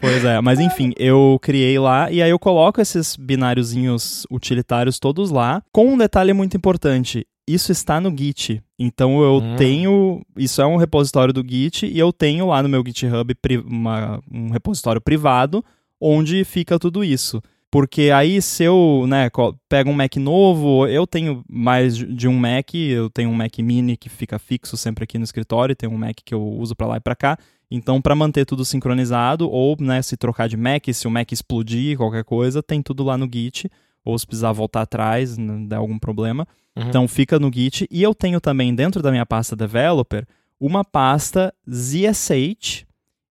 Pois 0.00 0.24
é, 0.24 0.40
mas 0.40 0.60
enfim, 0.60 0.92
eu 0.96 1.38
criei 1.42 1.78
lá 1.78 2.10
e 2.10 2.22
aí 2.22 2.30
eu 2.30 2.38
coloco 2.38 2.80
esses 2.80 3.16
bináriozinhos 3.16 4.24
utilitários 4.30 4.98
todos 4.98 5.30
lá, 5.30 5.62
com 5.72 5.92
um 5.92 5.98
detalhe 5.98 6.32
muito 6.32 6.56
importante. 6.56 7.26
Isso 7.48 7.72
está 7.72 8.00
no 8.00 8.14
Git. 8.16 8.62
Então 8.78 9.22
eu 9.22 9.36
hum. 9.38 9.56
tenho. 9.56 10.22
Isso 10.36 10.60
é 10.60 10.66
um 10.66 10.76
repositório 10.76 11.32
do 11.32 11.42
Git 11.42 11.86
e 11.86 11.98
eu 11.98 12.12
tenho 12.12 12.46
lá 12.46 12.62
no 12.62 12.68
meu 12.68 12.84
GitHub 12.86 13.34
uma, 13.66 14.20
um 14.30 14.50
repositório 14.50 15.00
privado 15.00 15.64
onde 16.00 16.44
fica 16.44 16.78
tudo 16.78 17.02
isso. 17.02 17.42
Porque 17.70 18.10
aí, 18.10 18.40
se 18.40 18.64
eu 18.64 19.04
né, 19.06 19.28
pego 19.68 19.90
um 19.90 19.94
Mac 19.94 20.16
novo, 20.16 20.86
eu 20.86 21.06
tenho 21.06 21.44
mais 21.48 21.96
de 21.96 22.26
um 22.26 22.32
Mac, 22.32 22.74
eu 22.74 23.10
tenho 23.10 23.28
um 23.28 23.34
Mac 23.34 23.58
mini 23.58 23.94
que 23.94 24.08
fica 24.08 24.38
fixo 24.38 24.74
sempre 24.76 25.04
aqui 25.04 25.18
no 25.18 25.24
escritório, 25.24 25.76
tem 25.76 25.88
um 25.88 25.98
Mac 25.98 26.16
que 26.24 26.34
eu 26.34 26.42
uso 26.42 26.74
para 26.74 26.86
lá 26.86 26.96
e 26.96 27.00
para 27.00 27.14
cá. 27.14 27.38
Então, 27.70 28.00
para 28.00 28.14
manter 28.14 28.46
tudo 28.46 28.64
sincronizado, 28.64 29.50
ou 29.50 29.76
né, 29.78 30.00
se 30.00 30.16
trocar 30.16 30.48
de 30.48 30.56
Mac, 30.56 30.86
se 30.92 31.06
o 31.06 31.10
Mac 31.10 31.30
explodir, 31.30 31.98
qualquer 31.98 32.24
coisa, 32.24 32.62
tem 32.62 32.80
tudo 32.80 33.04
lá 33.04 33.18
no 33.18 33.28
Git. 33.30 33.70
Ou 34.02 34.18
se 34.18 34.26
precisar 34.26 34.52
voltar 34.52 34.82
atrás, 34.82 35.36
né, 35.36 35.66
der 35.68 35.76
algum 35.76 35.98
problema. 35.98 36.48
Uhum. 36.74 36.88
Então, 36.88 37.06
fica 37.06 37.38
no 37.38 37.52
Git. 37.52 37.86
E 37.90 38.02
eu 38.02 38.14
tenho 38.14 38.40
também, 38.40 38.74
dentro 38.74 39.02
da 39.02 39.10
minha 39.10 39.26
pasta 39.26 39.54
Developer, 39.54 40.26
uma 40.58 40.82
pasta 40.82 41.52
ZSH. 41.70 42.86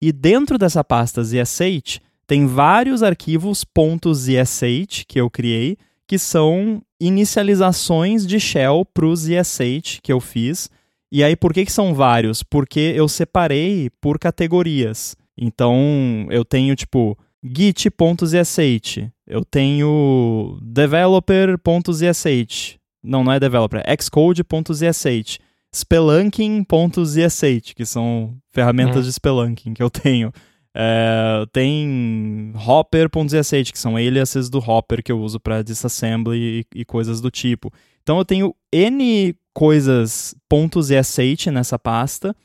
E 0.01 0.11
dentro 0.11 0.57
dessa 0.57 0.83
pasta 0.83 1.23
ZSH, 1.23 2.01
tem 2.25 2.45
vários 2.45 3.03
arquivos 3.03 3.65
.zsh 4.13 5.03
que 5.07 5.19
eu 5.19 5.29
criei, 5.29 5.77
que 6.07 6.17
são 6.17 6.81
inicializações 6.99 8.25
de 8.25 8.39
shell 8.39 8.85
para 8.93 9.05
o 9.05 9.15
ZSH 9.15 9.99
que 10.01 10.11
eu 10.11 10.19
fiz. 10.19 10.69
E 11.11 11.23
aí, 11.23 11.35
por 11.35 11.53
que, 11.53 11.65
que 11.65 11.71
são 11.71 11.93
vários? 11.93 12.43
Porque 12.43 12.93
eu 12.95 13.07
separei 13.07 13.89
por 14.01 14.17
categorias. 14.17 15.15
Então, 15.37 16.27
eu 16.29 16.45
tenho, 16.45 16.75
tipo, 16.75 17.17
git.zsh, 17.43 19.09
eu 19.27 19.43
tenho 19.43 20.57
developer.zsh, 20.61 22.77
não, 23.03 23.23
não 23.23 23.33
é 23.33 23.39
developer, 23.39 23.81
é 23.85 23.95
xcode.zsh, 24.01 25.39
spelunking.zsh, 25.73 27.73
que 27.75 27.85
são 27.85 28.37
ferramentas 28.51 28.97
uhum. 28.97 29.03
de 29.03 29.13
spelunking 29.13 29.73
que 29.73 29.83
eu 29.83 29.89
tenho. 29.89 30.31
É, 30.75 31.45
tem 31.51 32.51
Hopper.zsh, 32.55 33.71
que 33.71 33.77
são 33.77 33.95
aliases 33.95 34.49
do 34.49 34.57
Hopper 34.57 35.03
que 35.03 35.11
eu 35.11 35.19
uso 35.19 35.39
para 35.39 35.61
disassembly 35.61 36.65
e, 36.75 36.81
e, 36.81 36.85
coisas 36.85 37.21
do 37.21 37.29
tipo. 37.29 37.71
Então 38.01 38.17
eu 38.17 38.25
tenho 38.25 38.55
N 38.71 39.35
coisas 39.53 40.35
.zsh 40.51 41.47
nessa 41.51 41.77
pasta. 41.77 42.35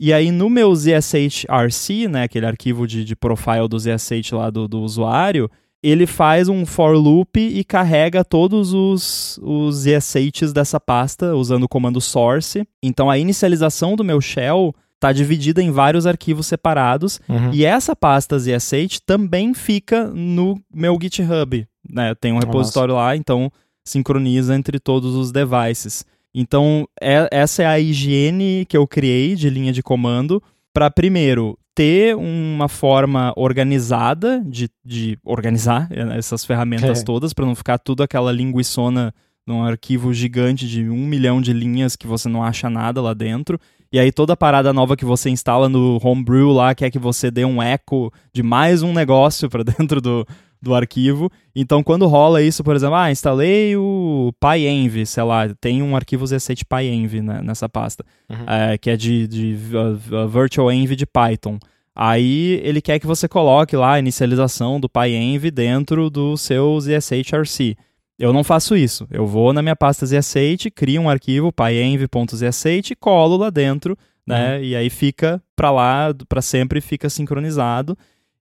E 0.00 0.12
aí 0.12 0.30
no 0.30 0.50
meu 0.50 0.74
zshrc, 0.74 2.08
né, 2.08 2.24
aquele 2.24 2.46
arquivo 2.46 2.86
de, 2.86 3.04
de 3.04 3.14
profile 3.14 3.68
do 3.68 3.78
zsh 3.78 4.32
lá 4.32 4.50
do, 4.50 4.66
do 4.66 4.80
usuário, 4.80 5.48
ele 5.82 6.06
faz 6.06 6.48
um 6.48 6.64
for 6.64 6.96
loop 6.96 7.38
e 7.38 7.62
carrega 7.62 8.24
todos 8.24 8.72
os, 8.72 9.38
os 9.42 9.84
zshs 9.84 10.52
dessa 10.52 10.80
pasta 10.80 11.36
usando 11.36 11.64
o 11.64 11.68
comando 11.68 12.00
source. 12.00 12.66
Então 12.82 13.10
a 13.10 13.18
inicialização 13.18 13.94
do 13.94 14.02
meu 14.02 14.20
shell 14.20 14.74
está 14.94 15.12
dividida 15.12 15.62
em 15.62 15.70
vários 15.70 16.06
arquivos 16.06 16.46
separados. 16.46 17.20
Uhum. 17.28 17.52
E 17.52 17.64
essa 17.64 17.94
pasta 17.94 18.38
ZSH 18.38 19.00
também 19.04 19.52
fica 19.54 20.06
no 20.06 20.60
meu 20.72 20.98
GitHub. 21.00 21.66
Né? 21.88 22.14
Tem 22.14 22.32
um 22.32 22.38
repositório 22.38 22.94
Nossa. 22.94 23.06
lá, 23.06 23.16
então 23.16 23.50
sincroniza 23.84 24.54
entre 24.54 24.78
todos 24.78 25.14
os 25.14 25.30
devices. 25.30 26.04
Então, 26.34 26.88
é, 27.00 27.28
essa 27.30 27.62
é 27.62 27.66
a 27.66 27.78
higiene 27.78 28.66
que 28.68 28.76
eu 28.76 28.86
criei 28.88 29.36
de 29.36 29.48
linha 29.48 29.72
de 29.72 29.82
comando 29.82 30.42
para, 30.72 30.90
primeiro, 30.90 31.56
ter 31.74 32.16
uma 32.16 32.68
forma 32.68 33.32
organizada 33.36 34.42
de, 34.44 34.68
de 34.84 35.18
organizar 35.24 35.88
essas 36.16 36.44
ferramentas 36.44 37.00
é. 37.00 37.04
todas, 37.04 37.32
para 37.32 37.46
não 37.46 37.54
ficar 37.54 37.78
tudo 37.78 38.02
aquela 38.02 38.32
linguiçona 38.32 39.14
num 39.46 39.62
arquivo 39.62 40.12
gigante 40.12 40.66
de 40.66 40.88
um 40.88 41.06
milhão 41.06 41.40
de 41.40 41.52
linhas 41.52 41.96
que 41.96 42.06
você 42.06 42.28
não 42.28 42.42
acha 42.42 42.70
nada 42.70 43.00
lá 43.00 43.12
dentro. 43.12 43.60
E 43.94 43.98
aí 44.00 44.10
toda 44.10 44.36
parada 44.36 44.72
nova 44.72 44.96
que 44.96 45.04
você 45.04 45.30
instala 45.30 45.68
no 45.68 46.00
Homebrew 46.02 46.50
lá 46.50 46.74
quer 46.74 46.90
que 46.90 46.98
você 46.98 47.30
dê 47.30 47.44
um 47.44 47.62
eco 47.62 48.12
de 48.32 48.42
mais 48.42 48.82
um 48.82 48.92
negócio 48.92 49.48
para 49.48 49.62
dentro 49.78 50.00
do, 50.00 50.26
do 50.60 50.74
arquivo. 50.74 51.30
Então 51.54 51.80
quando 51.80 52.04
rola 52.08 52.42
isso, 52.42 52.64
por 52.64 52.74
exemplo, 52.74 52.96
ah, 52.96 53.12
instalei 53.12 53.76
o 53.76 54.32
PyEnv, 54.40 55.06
sei 55.06 55.22
lá, 55.22 55.48
tem 55.60 55.80
um 55.80 55.94
arquivo 55.94 56.24
z7 56.24 56.62
PyEnv 56.68 57.22
né, 57.22 57.40
nessa 57.40 57.68
pasta, 57.68 58.04
uhum. 58.28 58.44
é, 58.48 58.76
que 58.78 58.90
é 58.90 58.96
de, 58.96 59.28
de 59.28 59.56
uh, 59.72 60.24
uh, 60.24 60.28
Virtual 60.28 60.72
Env 60.72 60.96
de 60.96 61.06
Python. 61.06 61.56
Aí 61.94 62.60
ele 62.64 62.82
quer 62.82 62.98
que 62.98 63.06
você 63.06 63.28
coloque 63.28 63.76
lá 63.76 63.92
a 63.92 63.98
inicialização 64.00 64.80
do 64.80 64.88
PyEnv 64.88 65.52
dentro 65.52 66.10
do 66.10 66.36
seu 66.36 66.80
ZSHRC. 66.80 67.76
Eu 68.18 68.32
não 68.32 68.44
faço 68.44 68.76
isso. 68.76 69.06
Eu 69.10 69.26
vou 69.26 69.52
na 69.52 69.62
minha 69.62 69.76
pasta 69.76 70.06
zsh, 70.06 70.70
crio 70.74 71.02
um 71.02 71.08
arquivo 71.08 71.52
pyenv.zsh, 71.52 72.94
colo 73.00 73.36
lá 73.36 73.50
dentro, 73.50 73.96
né? 74.26 74.56
Uhum. 74.56 74.62
E 74.62 74.76
aí 74.76 74.88
fica 74.88 75.42
para 75.56 75.70
lá 75.70 76.14
para 76.28 76.40
sempre, 76.40 76.80
fica 76.80 77.10
sincronizado. 77.10 77.96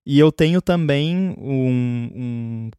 E 0.05 0.19
eu 0.19 0.31
tenho 0.31 0.61
também 0.61 1.33
um, 1.37 2.11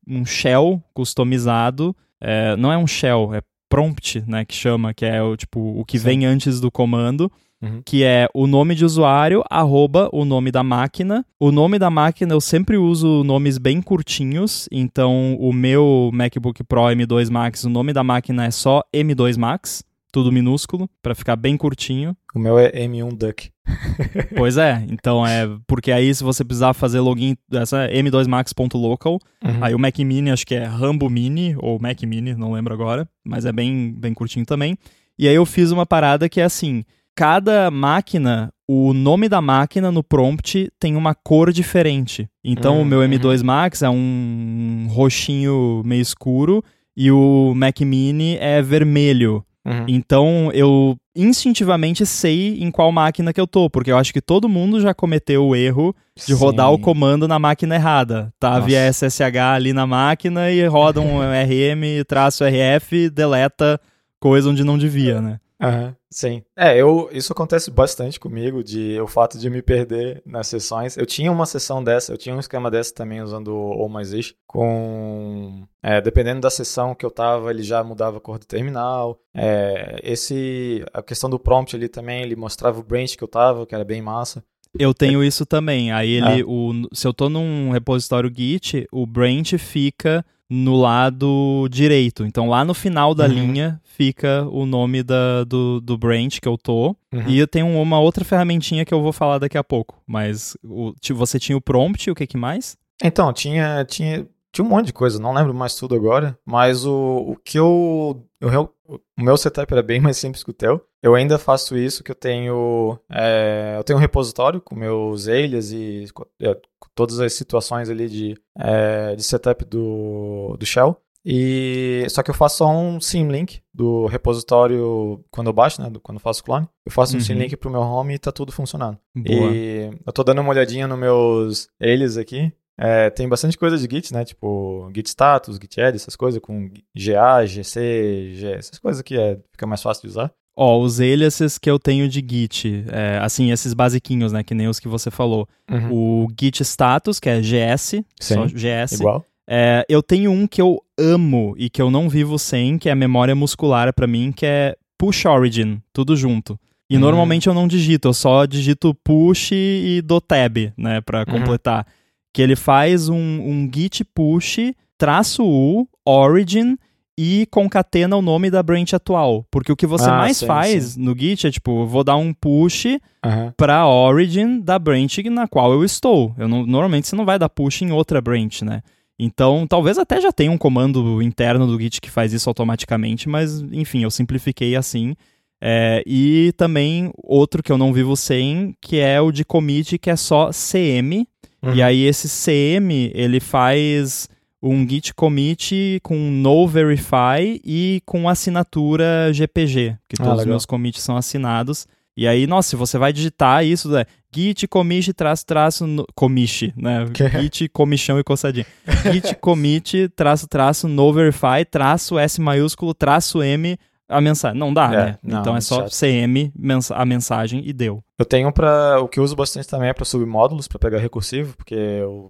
um, 0.06 0.18
um 0.20 0.24
shell 0.26 0.82
customizado. 0.92 1.96
É, 2.20 2.54
não 2.56 2.70
é 2.70 2.78
um 2.78 2.86
shell, 2.86 3.34
é 3.34 3.40
prompt, 3.68 4.22
né? 4.26 4.44
Que 4.44 4.54
chama, 4.54 4.94
que 4.94 5.04
é 5.04 5.22
o 5.22 5.36
tipo 5.36 5.60
o 5.80 5.84
que 5.84 5.98
Sim. 5.98 6.04
vem 6.04 6.26
antes 6.26 6.60
do 6.60 6.70
comando 6.70 7.30
uhum. 7.64 7.82
que 7.84 8.04
é 8.04 8.28
o 8.34 8.46
nome 8.46 8.74
de 8.74 8.84
usuário, 8.84 9.42
arroba 9.50 10.08
o 10.12 10.24
nome 10.24 10.50
da 10.50 10.62
máquina. 10.62 11.24
O 11.38 11.50
nome 11.50 11.78
da 11.78 11.90
máquina 11.90 12.32
eu 12.32 12.40
sempre 12.40 12.76
uso 12.76 13.24
nomes 13.24 13.58
bem 13.58 13.80
curtinhos, 13.80 14.68
então 14.70 15.36
o 15.38 15.52
meu 15.52 16.10
MacBook 16.12 16.62
Pro 16.64 16.82
M2 16.82 17.30
Max, 17.30 17.64
o 17.64 17.70
nome 17.70 17.92
da 17.92 18.04
máquina 18.04 18.44
é 18.44 18.50
só 18.50 18.82
M2 18.94 19.38
Max, 19.38 19.84
tudo 20.12 20.30
minúsculo, 20.30 20.88
para 21.02 21.14
ficar 21.14 21.34
bem 21.34 21.56
curtinho. 21.56 22.16
O 22.32 22.38
meu 22.38 22.56
é 22.56 22.70
M1 22.70 23.16
Duck. 23.16 23.50
pois 24.36 24.56
é, 24.56 24.84
então 24.88 25.26
é. 25.26 25.48
Porque 25.66 25.90
aí, 25.90 26.14
se 26.14 26.22
você 26.22 26.44
precisar 26.44 26.72
fazer 26.72 27.00
login, 27.00 27.36
essa 27.52 27.84
é 27.84 28.00
m2max.local. 28.00 29.18
Uhum. 29.44 29.58
Aí 29.60 29.74
o 29.74 29.78
Mac 29.78 29.98
Mini, 29.98 30.30
acho 30.30 30.46
que 30.46 30.54
é 30.54 30.64
Rambo 30.64 31.10
Mini, 31.10 31.56
ou 31.58 31.80
Mac 31.80 32.00
Mini, 32.02 32.34
não 32.34 32.52
lembro 32.52 32.72
agora, 32.72 33.08
mas 33.24 33.44
é 33.44 33.52
bem, 33.52 33.92
bem 33.92 34.14
curtinho 34.14 34.46
também. 34.46 34.78
E 35.18 35.28
aí 35.28 35.34
eu 35.34 35.46
fiz 35.46 35.70
uma 35.70 35.86
parada 35.86 36.28
que 36.28 36.40
é 36.40 36.44
assim: 36.44 36.84
cada 37.14 37.70
máquina, 37.70 38.50
o 38.68 38.92
nome 38.92 39.28
da 39.28 39.40
máquina 39.40 39.90
no 39.90 40.02
prompt 40.02 40.70
tem 40.78 40.96
uma 40.96 41.14
cor 41.14 41.52
diferente. 41.52 42.28
Então, 42.42 42.76
uhum. 42.76 42.82
o 42.82 42.84
meu 42.84 43.00
M2 43.00 43.40
uhum. 43.40 43.46
Max 43.46 43.82
é 43.82 43.90
um 43.90 44.88
roxinho 44.90 45.82
meio 45.84 46.02
escuro 46.02 46.62
e 46.96 47.10
o 47.10 47.52
Mac 47.54 47.80
Mini 47.80 48.36
é 48.38 48.60
vermelho. 48.60 49.44
Uhum. 49.66 49.86
Então, 49.88 50.50
eu 50.52 50.96
instintivamente 51.16 52.04
sei 52.04 52.58
em 52.60 52.70
qual 52.70 52.90
máquina 52.90 53.32
que 53.32 53.40
eu 53.40 53.46
tô, 53.46 53.70
porque 53.70 53.90
eu 53.90 53.96
acho 53.96 54.12
que 54.12 54.20
todo 54.20 54.48
mundo 54.48 54.80
já 54.80 54.92
cometeu 54.92 55.46
o 55.46 55.56
erro 55.56 55.94
de 56.16 56.24
Sim. 56.24 56.34
rodar 56.34 56.72
o 56.72 56.78
comando 56.78 57.26
na 57.28 57.38
máquina 57.38 57.76
errada. 57.76 58.32
Tá 58.38 58.56
Nossa. 58.56 58.66
via 58.66 58.92
SSH 58.92 59.38
ali 59.54 59.72
na 59.72 59.86
máquina 59.86 60.50
e 60.50 60.66
roda 60.66 61.00
um 61.02 61.20
RM, 61.20 62.04
traço 62.06 62.44
RF, 62.44 63.08
deleta 63.10 63.80
coisa 64.20 64.50
onde 64.50 64.64
não 64.64 64.76
devia, 64.76 65.20
né? 65.20 65.38
Uhum, 65.64 65.94
sim. 66.10 66.42
É, 66.56 66.76
eu, 66.76 67.08
isso 67.12 67.32
acontece 67.32 67.70
bastante 67.70 68.20
comigo, 68.20 68.62
de 68.62 69.00
o 69.00 69.06
fato 69.06 69.38
de 69.38 69.48
me 69.48 69.62
perder 69.62 70.22
nas 70.26 70.48
sessões. 70.48 70.96
Eu 70.96 71.06
tinha 71.06 71.32
uma 71.32 71.46
sessão 71.46 71.82
dessa, 71.82 72.12
eu 72.12 72.18
tinha 72.18 72.34
um 72.34 72.40
esquema 72.40 72.70
dessa 72.70 72.94
também 72.94 73.22
usando 73.22 73.54
o 73.54 73.88
mais 73.88 74.10
com... 74.46 75.66
É, 75.82 76.00
dependendo 76.00 76.40
da 76.40 76.50
sessão 76.50 76.94
que 76.94 77.04
eu 77.04 77.10
tava, 77.10 77.50
ele 77.50 77.62
já 77.62 77.82
mudava 77.82 78.18
a 78.18 78.20
cor 78.20 78.38
do 78.38 78.46
terminal. 78.46 79.18
É, 79.34 79.98
esse, 80.02 80.84
a 80.92 81.02
questão 81.02 81.30
do 81.30 81.38
prompt 81.38 81.74
ali 81.74 81.88
também, 81.88 82.22
ele 82.22 82.36
mostrava 82.36 82.78
o 82.78 82.84
branch 82.84 83.16
que 83.16 83.24
eu 83.24 83.28
tava, 83.28 83.66
que 83.66 83.74
era 83.74 83.84
bem 83.84 84.02
massa. 84.02 84.44
Eu 84.78 84.92
tenho 84.92 85.22
isso 85.22 85.46
também. 85.46 85.92
Aí 85.92 86.10
ele, 86.10 86.40
é. 86.40 86.44
o, 86.44 86.72
se 86.92 87.06
eu 87.06 87.14
tô 87.14 87.28
num 87.28 87.70
repositório 87.70 88.32
Git, 88.34 88.86
o 88.92 89.06
branch 89.06 89.56
fica 89.56 90.24
no 90.54 90.76
lado 90.76 91.66
direito. 91.70 92.24
Então 92.24 92.48
lá 92.48 92.64
no 92.64 92.74
final 92.74 93.14
da 93.14 93.24
Uhum. 93.24 93.30
linha 93.32 93.80
fica 93.84 94.46
o 94.50 94.64
nome 94.66 95.02
da, 95.02 95.44
do, 95.44 95.80
do 95.80 95.96
branch 95.98 96.40
que 96.40 96.48
eu 96.48 96.56
tô. 96.56 96.96
Uhum. 97.12 97.28
E 97.28 97.38
eu 97.38 97.46
tenho 97.46 97.66
uma 97.66 97.98
outra 97.98 98.24
ferramentinha 98.24 98.84
que 98.84 98.94
eu 98.94 99.02
vou 99.02 99.12
falar 99.12 99.38
daqui 99.38 99.58
a 99.58 99.64
pouco. 99.64 100.00
Mas 100.06 100.56
o, 100.62 100.92
você 101.12 101.38
tinha 101.38 101.56
o 101.56 101.60
prompt, 101.60 102.10
o 102.10 102.14
que 102.14 102.26
que 102.26 102.36
mais? 102.36 102.76
Então, 103.02 103.32
tinha, 103.32 103.84
tinha, 103.84 104.26
tinha 104.54 104.64
um 104.64 104.68
monte 104.68 104.86
de 104.86 104.92
coisa, 104.92 105.18
não 105.18 105.34
lembro 105.34 105.52
mais 105.52 105.74
tudo 105.74 105.94
agora, 105.94 106.38
mas 106.46 106.86
o, 106.86 107.32
o 107.32 107.36
que 107.36 107.58
eu, 107.58 108.24
eu 108.40 108.70
O 108.88 108.98
meu 109.22 109.36
setup 109.36 109.72
era 109.72 109.82
bem 109.82 110.00
mais 110.00 110.16
simples 110.16 110.42
que 110.44 110.50
o 110.50 110.54
teu. 110.54 110.80
Eu 111.02 111.14
ainda 111.14 111.38
faço 111.38 111.76
isso 111.76 112.02
que 112.04 112.10
eu 112.10 112.14
tenho. 112.14 112.98
é, 113.10 113.74
eu 113.76 113.84
tenho 113.84 113.98
um 113.98 114.00
repositório 114.00 114.60
com 114.60 114.74
meus 114.74 115.28
alias 115.28 115.70
e 115.72 116.06
é, 116.40 116.56
todas 116.94 117.20
as 117.20 117.32
situações 117.34 117.90
ali 117.90 118.08
de, 118.08 118.38
é, 118.58 119.14
de 119.16 119.22
setup 119.22 119.64
do, 119.66 120.56
do 120.58 120.64
Shell. 120.64 120.96
E 121.26 122.04
só 122.10 122.22
que 122.22 122.30
eu 122.30 122.34
faço 122.34 122.58
só 122.58 122.68
um 122.70 123.00
symlink 123.00 123.60
do 123.72 124.04
repositório 124.06 125.24
quando 125.30 125.46
eu 125.46 125.52
baixo, 125.54 125.80
né? 125.82 125.88
do- 125.88 125.98
Quando 126.00 126.16
eu 126.16 126.20
faço 126.22 126.44
clone. 126.44 126.68
Eu 126.84 126.92
faço 126.92 127.14
um 127.14 127.18
Uhum. 127.18 127.24
symlink 127.24 127.56
pro 127.56 127.70
meu 127.70 127.80
home 127.80 128.14
e 128.14 128.18
tá 128.18 128.30
tudo 128.30 128.52
funcionando. 128.52 128.98
Boa. 129.16 129.50
E 129.54 129.90
eu 130.06 130.12
tô 130.12 130.22
dando 130.22 130.40
uma 130.42 130.50
olhadinha 130.50 130.86
nos 130.86 130.98
meus 130.98 131.68
alias 131.80 132.16
aqui. 132.18 132.52
É, 132.78 133.08
tem 133.10 133.28
bastante 133.28 133.56
coisa 133.56 133.76
de 133.78 133.88
Git, 133.94 134.12
né? 134.12 134.24
Tipo, 134.24 134.90
Git 134.94 135.08
status, 135.08 135.56
Git 135.60 135.80
add, 135.80 135.96
essas 135.96 136.16
coisas 136.16 136.40
com 136.40 136.68
GA, 136.96 137.44
GC, 137.46 138.32
G, 138.34 138.52
essas 138.52 138.78
coisas 138.78 139.00
que 139.02 139.16
é, 139.16 139.38
fica 139.52 139.66
mais 139.66 139.80
fácil 139.82 140.02
de 140.02 140.08
usar. 140.08 140.32
Ó, 140.56 140.78
os 140.80 141.00
aliases 141.00 141.58
que 141.58 141.68
eu 141.68 141.78
tenho 141.80 142.08
de 142.08 142.24
Git, 142.28 142.84
é, 142.88 143.18
assim, 143.20 143.50
esses 143.50 143.74
basiquinhos, 143.74 144.32
né, 144.32 144.42
que 144.44 144.54
nem 144.54 144.68
os 144.68 144.78
que 144.78 144.86
você 144.88 145.10
falou. 145.10 145.48
O 145.90 146.28
Git 146.40 146.62
status, 146.62 147.18
que 147.18 147.28
é 147.28 147.40
GS, 147.42 148.04
só 148.20 148.46
Sim, 148.46 148.54
GS. 148.54 148.92
Igual. 149.00 149.24
É, 149.48 149.84
eu 149.88 150.02
tenho 150.02 150.30
um 150.30 150.46
que 150.46 150.62
eu 150.62 150.80
amo 150.98 151.54
e 151.58 151.68
que 151.68 151.82
eu 151.82 151.90
não 151.90 152.08
vivo 152.08 152.38
sem, 152.38 152.78
que 152.78 152.88
é 152.88 152.92
a 152.92 152.96
memória 152.96 153.34
muscular 153.34 153.92
pra 153.92 154.06
mim, 154.06 154.32
que 154.32 154.46
é 154.46 154.76
push 154.96 155.26
origin, 155.26 155.82
tudo 155.92 156.16
junto. 156.16 156.58
E 156.88 156.96
Hum. 156.96 157.00
normalmente 157.00 157.46
eu 157.48 157.54
não 157.54 157.66
digito, 157.68 158.08
eu 158.08 158.14
só 158.14 158.46
digito 158.46 158.94
push 159.04 159.50
e 159.52 160.00
dou 160.04 160.20
tab, 160.20 160.56
né, 160.78 161.00
pra 161.00 161.20
Uhum. 161.20 161.24
completar. 161.26 161.86
Que 162.34 162.42
ele 162.42 162.56
faz 162.56 163.08
um, 163.08 163.16
um 163.16 163.70
git 163.72 164.04
push, 164.04 164.58
traço 164.98 165.42
U, 165.42 165.88
origin 166.04 166.76
e 167.16 167.46
concatena 167.48 168.16
o 168.16 168.20
nome 168.22 168.50
da 168.50 168.60
branch 168.60 168.92
atual. 168.92 169.46
Porque 169.50 169.70
o 169.70 169.76
que 169.76 169.86
você 169.86 170.10
Ah, 170.10 170.18
mais 170.18 170.38
sim, 170.38 170.46
faz 170.46 170.96
no 170.96 171.16
git 171.16 171.46
é 171.46 171.50
tipo, 171.50 171.82
eu 171.82 171.86
vou 171.86 172.02
dar 172.02 172.16
um 172.16 172.34
push 172.34 172.98
Aham. 173.24 173.54
para 173.56 173.86
origin 173.86 174.60
da 174.60 174.78
branch 174.80 175.22
na 175.30 175.46
qual 175.46 175.72
eu 175.72 175.84
estou. 175.84 176.34
Eu 176.36 176.48
não- 176.48 176.66
normalmente 176.66 177.06
você 177.06 177.14
não 177.14 177.24
vai 177.24 177.38
dar 177.38 177.48
push 177.48 177.82
em 177.82 177.92
outra 177.92 178.20
branch, 178.20 178.62
né? 178.62 178.82
Então, 179.16 179.64
talvez 179.68 179.96
até 179.96 180.20
já 180.20 180.32
tenha 180.32 180.50
um 180.50 180.58
comando 180.58 181.22
interno 181.22 181.68
do 181.68 181.80
Git 181.80 182.00
que 182.00 182.10
faz 182.10 182.32
isso 182.32 182.50
automaticamente, 182.50 183.28
mas 183.28 183.60
enfim, 183.70 184.02
eu 184.02 184.10
simplifiquei 184.10 184.74
assim. 184.74 185.14
É, 185.62 186.02
e 186.04 186.52
também 186.56 187.12
outro 187.22 187.62
que 187.62 187.70
eu 187.70 187.78
não 187.78 187.92
vivo 187.92 188.16
sem, 188.16 188.74
que 188.82 188.98
é 188.98 189.20
o 189.20 189.30
de 189.30 189.44
commit, 189.44 189.98
que 189.98 190.10
é 190.10 190.16
só 190.16 190.50
CM. 190.52 191.28
Uhum. 191.64 191.74
E 191.74 191.82
aí 191.82 192.04
esse 192.04 192.28
CM, 192.28 193.10
ele 193.14 193.40
faz 193.40 194.28
um 194.62 194.88
git 194.88 195.12
commit 195.14 196.00
com 196.02 196.16
no 196.30 196.66
verify 196.66 197.60
e 197.64 198.00
com 198.06 198.28
assinatura 198.28 199.30
GPG, 199.32 199.96
que 200.08 200.16
Ah, 200.18 200.24
todos 200.24 200.32
os 200.32 200.38
legal. 200.38 200.46
meus 200.52 200.66
commits 200.66 201.02
são 201.02 201.16
assinados. 201.16 201.86
E 202.16 202.28
aí, 202.28 202.46
nossa, 202.46 202.70
se 202.70 202.76
você 202.76 202.96
vai 202.96 203.12
digitar 203.12 203.64
isso, 203.64 203.94
é 203.96 204.06
git 204.34 204.66
commit 204.68 205.12
traço 205.12 205.44
traço 205.44 205.86
no, 205.86 206.06
commit, 206.14 206.72
né? 206.76 207.06
Que? 207.12 207.28
Git 207.28 207.68
comichão 207.70 208.18
e 208.18 208.24
coçadinha. 208.24 208.66
Git 209.12 209.34
commit 209.36 210.08
traço 210.14 210.46
traço 210.46 210.86
no 210.88 211.12
verify 211.12 211.64
traço 211.68 212.18
S 212.18 212.40
maiúsculo 212.40 212.94
traço 212.94 213.42
M 213.42 213.76
a 214.08 214.20
mensagem. 214.20 214.58
Não 214.58 214.72
dá, 214.72 214.84
É, 214.92 214.96
né? 215.06 215.18
não, 215.22 215.40
então 215.40 215.56
é 215.56 215.60
só 215.60 215.82
chato. 215.88 215.92
CM 215.92 216.52
mensa- 216.56 216.94
a 216.94 217.04
mensagem 217.04 217.62
e 217.66 217.72
deu. 217.72 218.02
Eu 218.18 218.24
tenho 218.24 218.52
para 218.52 219.00
o 219.00 219.08
que 219.08 219.18
eu 219.18 219.24
uso 219.24 219.34
bastante 219.36 219.66
também 219.68 219.88
é 219.88 219.92
para 219.92 220.04
submódulos, 220.04 220.68
para 220.68 220.78
pegar 220.78 220.98
recursivo, 220.98 221.56
porque 221.56 221.76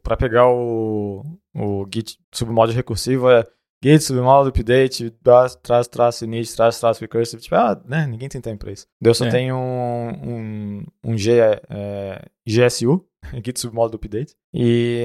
para 0.02 0.16
pegar 0.16 0.48
o, 0.48 1.24
o 1.54 1.86
git 1.92 2.16
submódulo 2.32 2.76
recursivo 2.76 3.28
é 3.30 3.44
git 3.82 4.02
submódulo 4.02 4.48
update, 4.48 5.10
traço, 5.22 5.58
traço, 5.58 5.90
traço 5.90 6.24
init, 6.24 6.54
traço, 6.56 6.80
traço 6.80 7.00
recursive. 7.00 7.42
Tipo, 7.42 7.54
ah, 7.56 7.78
né, 7.86 8.06
ninguém 8.06 8.28
tem 8.28 8.40
tempo 8.40 8.58
para 8.64 8.72
isso. 8.72 8.86
Eu 9.02 9.12
só 9.14 9.26
É. 9.26 9.30
tenho 9.30 9.56
um, 9.56 10.08
um, 10.08 10.84
um 11.12 11.18
G, 11.18 11.32
é, 11.68 12.22
GSU, 12.46 13.04
git 13.44 13.60
submódulo 13.60 13.96
update. 13.96 14.34
E 14.54 15.04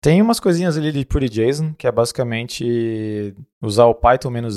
tem 0.00 0.20
umas 0.20 0.40
coisinhas 0.40 0.76
ali 0.76 0.90
de 0.90 1.04
pretty 1.04 1.28
JSON, 1.28 1.74
que 1.74 1.86
é 1.86 1.92
basicamente 1.92 3.34
usar 3.62 3.84
o 3.86 3.94
Python-m 3.94 4.48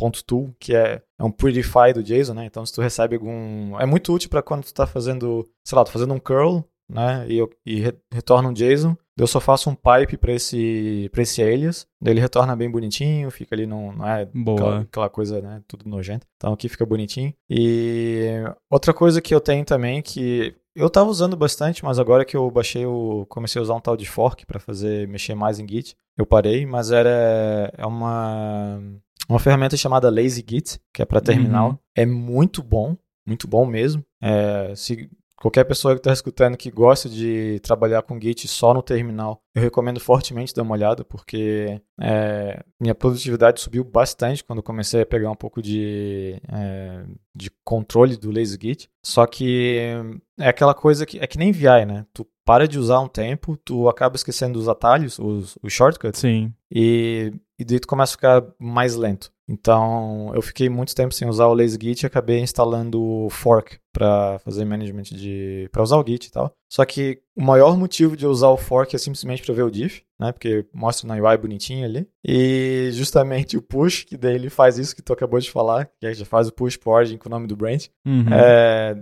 JSON.tool, 0.00 0.54
que 0.58 0.74
é, 0.74 1.02
é 1.18 1.24
um 1.24 1.30
prettify 1.30 1.92
do 1.94 2.02
JSON, 2.02 2.34
né? 2.34 2.44
Então, 2.46 2.64
se 2.64 2.72
tu 2.72 2.80
recebe 2.80 3.14
algum... 3.16 3.78
É 3.78 3.86
muito 3.86 4.12
útil 4.12 4.30
para 4.30 4.42
quando 4.42 4.64
tu 4.64 4.74
tá 4.74 4.86
fazendo, 4.86 5.48
sei 5.64 5.76
lá, 5.76 5.84
tu 5.84 5.90
fazendo 5.90 6.14
um 6.14 6.18
curl, 6.18 6.60
né? 6.88 7.26
E, 7.28 7.38
eu, 7.38 7.50
e 7.64 7.80
re- 7.80 7.98
retorna 8.12 8.48
um 8.48 8.52
JSON. 8.52 8.96
Eu 9.16 9.28
só 9.28 9.38
faço 9.38 9.70
um 9.70 9.76
pipe 9.76 10.16
para 10.16 10.32
esse, 10.32 11.08
pra 11.12 11.22
esse 11.22 11.40
alias. 11.40 11.86
Daí 12.02 12.12
ele 12.14 12.20
retorna 12.20 12.56
bem 12.56 12.68
bonitinho, 12.68 13.30
fica 13.30 13.54
ali, 13.54 13.64
não, 13.64 13.92
não 13.92 14.08
é 14.08 14.24
Boa. 14.26 14.56
aquela, 14.58 14.80
aquela 14.80 15.08
coisa, 15.08 15.40
né? 15.40 15.62
Tudo 15.68 15.88
nojento. 15.88 16.26
Então 16.36 16.52
aqui 16.52 16.68
fica 16.68 16.84
bonitinho. 16.84 17.32
E 17.48 18.42
outra 18.68 18.92
coisa 18.92 19.22
que 19.22 19.32
eu 19.32 19.40
tenho 19.40 19.64
também 19.64 20.02
que 20.02 20.56
eu 20.74 20.90
tava 20.90 21.08
usando 21.08 21.36
bastante, 21.36 21.84
mas 21.84 22.00
agora 22.00 22.24
que 22.24 22.36
eu 22.36 22.50
baixei 22.50 22.84
o. 22.84 23.24
comecei 23.28 23.60
a 23.60 23.62
usar 23.62 23.74
um 23.74 23.80
tal 23.80 23.96
de 23.96 24.04
fork 24.04 24.44
para 24.44 24.58
fazer 24.58 25.06
mexer 25.06 25.36
mais 25.36 25.60
em 25.60 25.68
Git, 25.68 25.96
eu 26.18 26.26
parei, 26.26 26.66
mas 26.66 26.90
era 26.90 27.72
é 27.78 27.86
uma 27.86 28.80
uma 29.28 29.38
ferramenta 29.38 29.76
chamada 29.76 30.10
Lazy 30.10 30.44
Git, 30.48 30.80
que 30.92 31.02
é 31.02 31.04
para 31.04 31.20
terminal. 31.20 31.70
Uhum. 31.70 31.78
É 31.94 32.06
muito 32.06 32.62
bom, 32.62 32.96
muito 33.26 33.48
bom 33.48 33.66
mesmo. 33.66 34.04
É, 34.20 34.72
se 34.74 35.08
qualquer 35.36 35.64
pessoa 35.64 35.94
que 35.94 36.00
está 36.00 36.12
escutando 36.12 36.56
que 36.56 36.70
gosta 36.70 37.08
de 37.08 37.60
trabalhar 37.60 38.02
com 38.02 38.20
Git 38.20 38.46
só 38.48 38.72
no 38.72 38.82
terminal, 38.82 39.42
eu 39.54 39.62
recomendo 39.62 40.00
fortemente 40.00 40.54
dar 40.54 40.62
uma 40.62 40.74
olhada, 40.74 41.04
porque 41.04 41.80
é, 42.00 42.62
minha 42.80 42.94
produtividade 42.94 43.60
subiu 43.60 43.84
bastante 43.84 44.42
quando 44.42 44.58
eu 44.58 44.62
comecei 44.62 45.02
a 45.02 45.06
pegar 45.06 45.30
um 45.30 45.36
pouco 45.36 45.60
de, 45.60 46.40
é, 46.48 47.04
de 47.34 47.50
controle 47.64 48.16
do 48.16 48.30
Lazy 48.30 48.58
Git. 48.60 48.90
Só 49.02 49.26
que 49.26 49.78
é 50.38 50.48
aquela 50.48 50.74
coisa 50.74 51.04
que 51.06 51.18
é 51.18 51.26
que 51.26 51.38
nem 51.38 51.52
VI, 51.52 51.84
né? 51.86 52.06
Tu 52.12 52.26
para 52.44 52.68
de 52.68 52.78
usar 52.78 53.00
um 53.00 53.08
tempo, 53.08 53.56
tu 53.56 53.88
acaba 53.88 54.16
esquecendo 54.16 54.58
os 54.58 54.68
atalhos, 54.68 55.18
os, 55.18 55.56
os 55.62 55.72
shortcuts, 55.72 56.20
Sim. 56.20 56.52
e, 56.70 57.32
e 57.58 57.64
daí 57.64 57.80
tu 57.80 57.88
começa 57.88 58.12
a 58.12 58.16
ficar 58.16 58.44
mais 58.58 58.94
lento. 58.94 59.32
Então, 59.48 60.32
eu 60.34 60.40
fiquei 60.40 60.68
muito 60.68 60.94
tempo 60.94 61.12
sem 61.12 61.28
usar 61.28 61.46
o 61.46 61.54
Lazy 61.54 61.78
Git 61.80 62.02
e 62.02 62.06
acabei 62.06 62.40
instalando 62.40 63.02
o 63.02 63.28
Fork 63.30 63.78
para 63.92 64.38
fazer 64.40 64.64
management 64.64 65.04
de 65.04 65.68
para 65.70 65.82
usar 65.82 65.96
o 65.96 66.06
Git 66.06 66.26
e 66.26 66.30
tal. 66.30 66.54
Só 66.68 66.84
que 66.84 67.20
o 67.36 67.42
maior 67.42 67.76
motivo 67.76 68.16
de 68.16 68.24
eu 68.24 68.30
usar 68.30 68.48
o 68.48 68.56
Fork 68.56 68.96
é 68.96 68.98
simplesmente 68.98 69.42
para 69.42 69.54
ver 69.54 69.62
o 69.62 69.70
diff, 69.70 70.02
né? 70.18 70.32
Porque 70.32 70.66
mostra 70.72 71.06
na 71.06 71.14
UI 71.14 71.36
bonitinho 71.36 71.84
ali. 71.84 72.08
E 72.24 72.90
justamente 72.92 73.56
o 73.56 73.62
push, 73.62 74.04
que 74.04 74.16
daí 74.16 74.34
ele 74.34 74.50
faz 74.50 74.78
isso 74.78 74.96
que 74.96 75.02
tu 75.02 75.12
acabou 75.12 75.38
de 75.38 75.50
falar, 75.50 75.88
que 76.00 76.06
aí 76.06 76.14
já 76.14 76.24
faz 76.24 76.48
o 76.48 76.52
push 76.52 76.76
pro 76.76 76.90
origin 76.92 77.16
com 77.16 77.28
o 77.28 77.30
nome 77.30 77.46
do 77.46 77.54
branch. 77.54 77.90
Uhum. 78.04 78.26
É, 78.32 78.96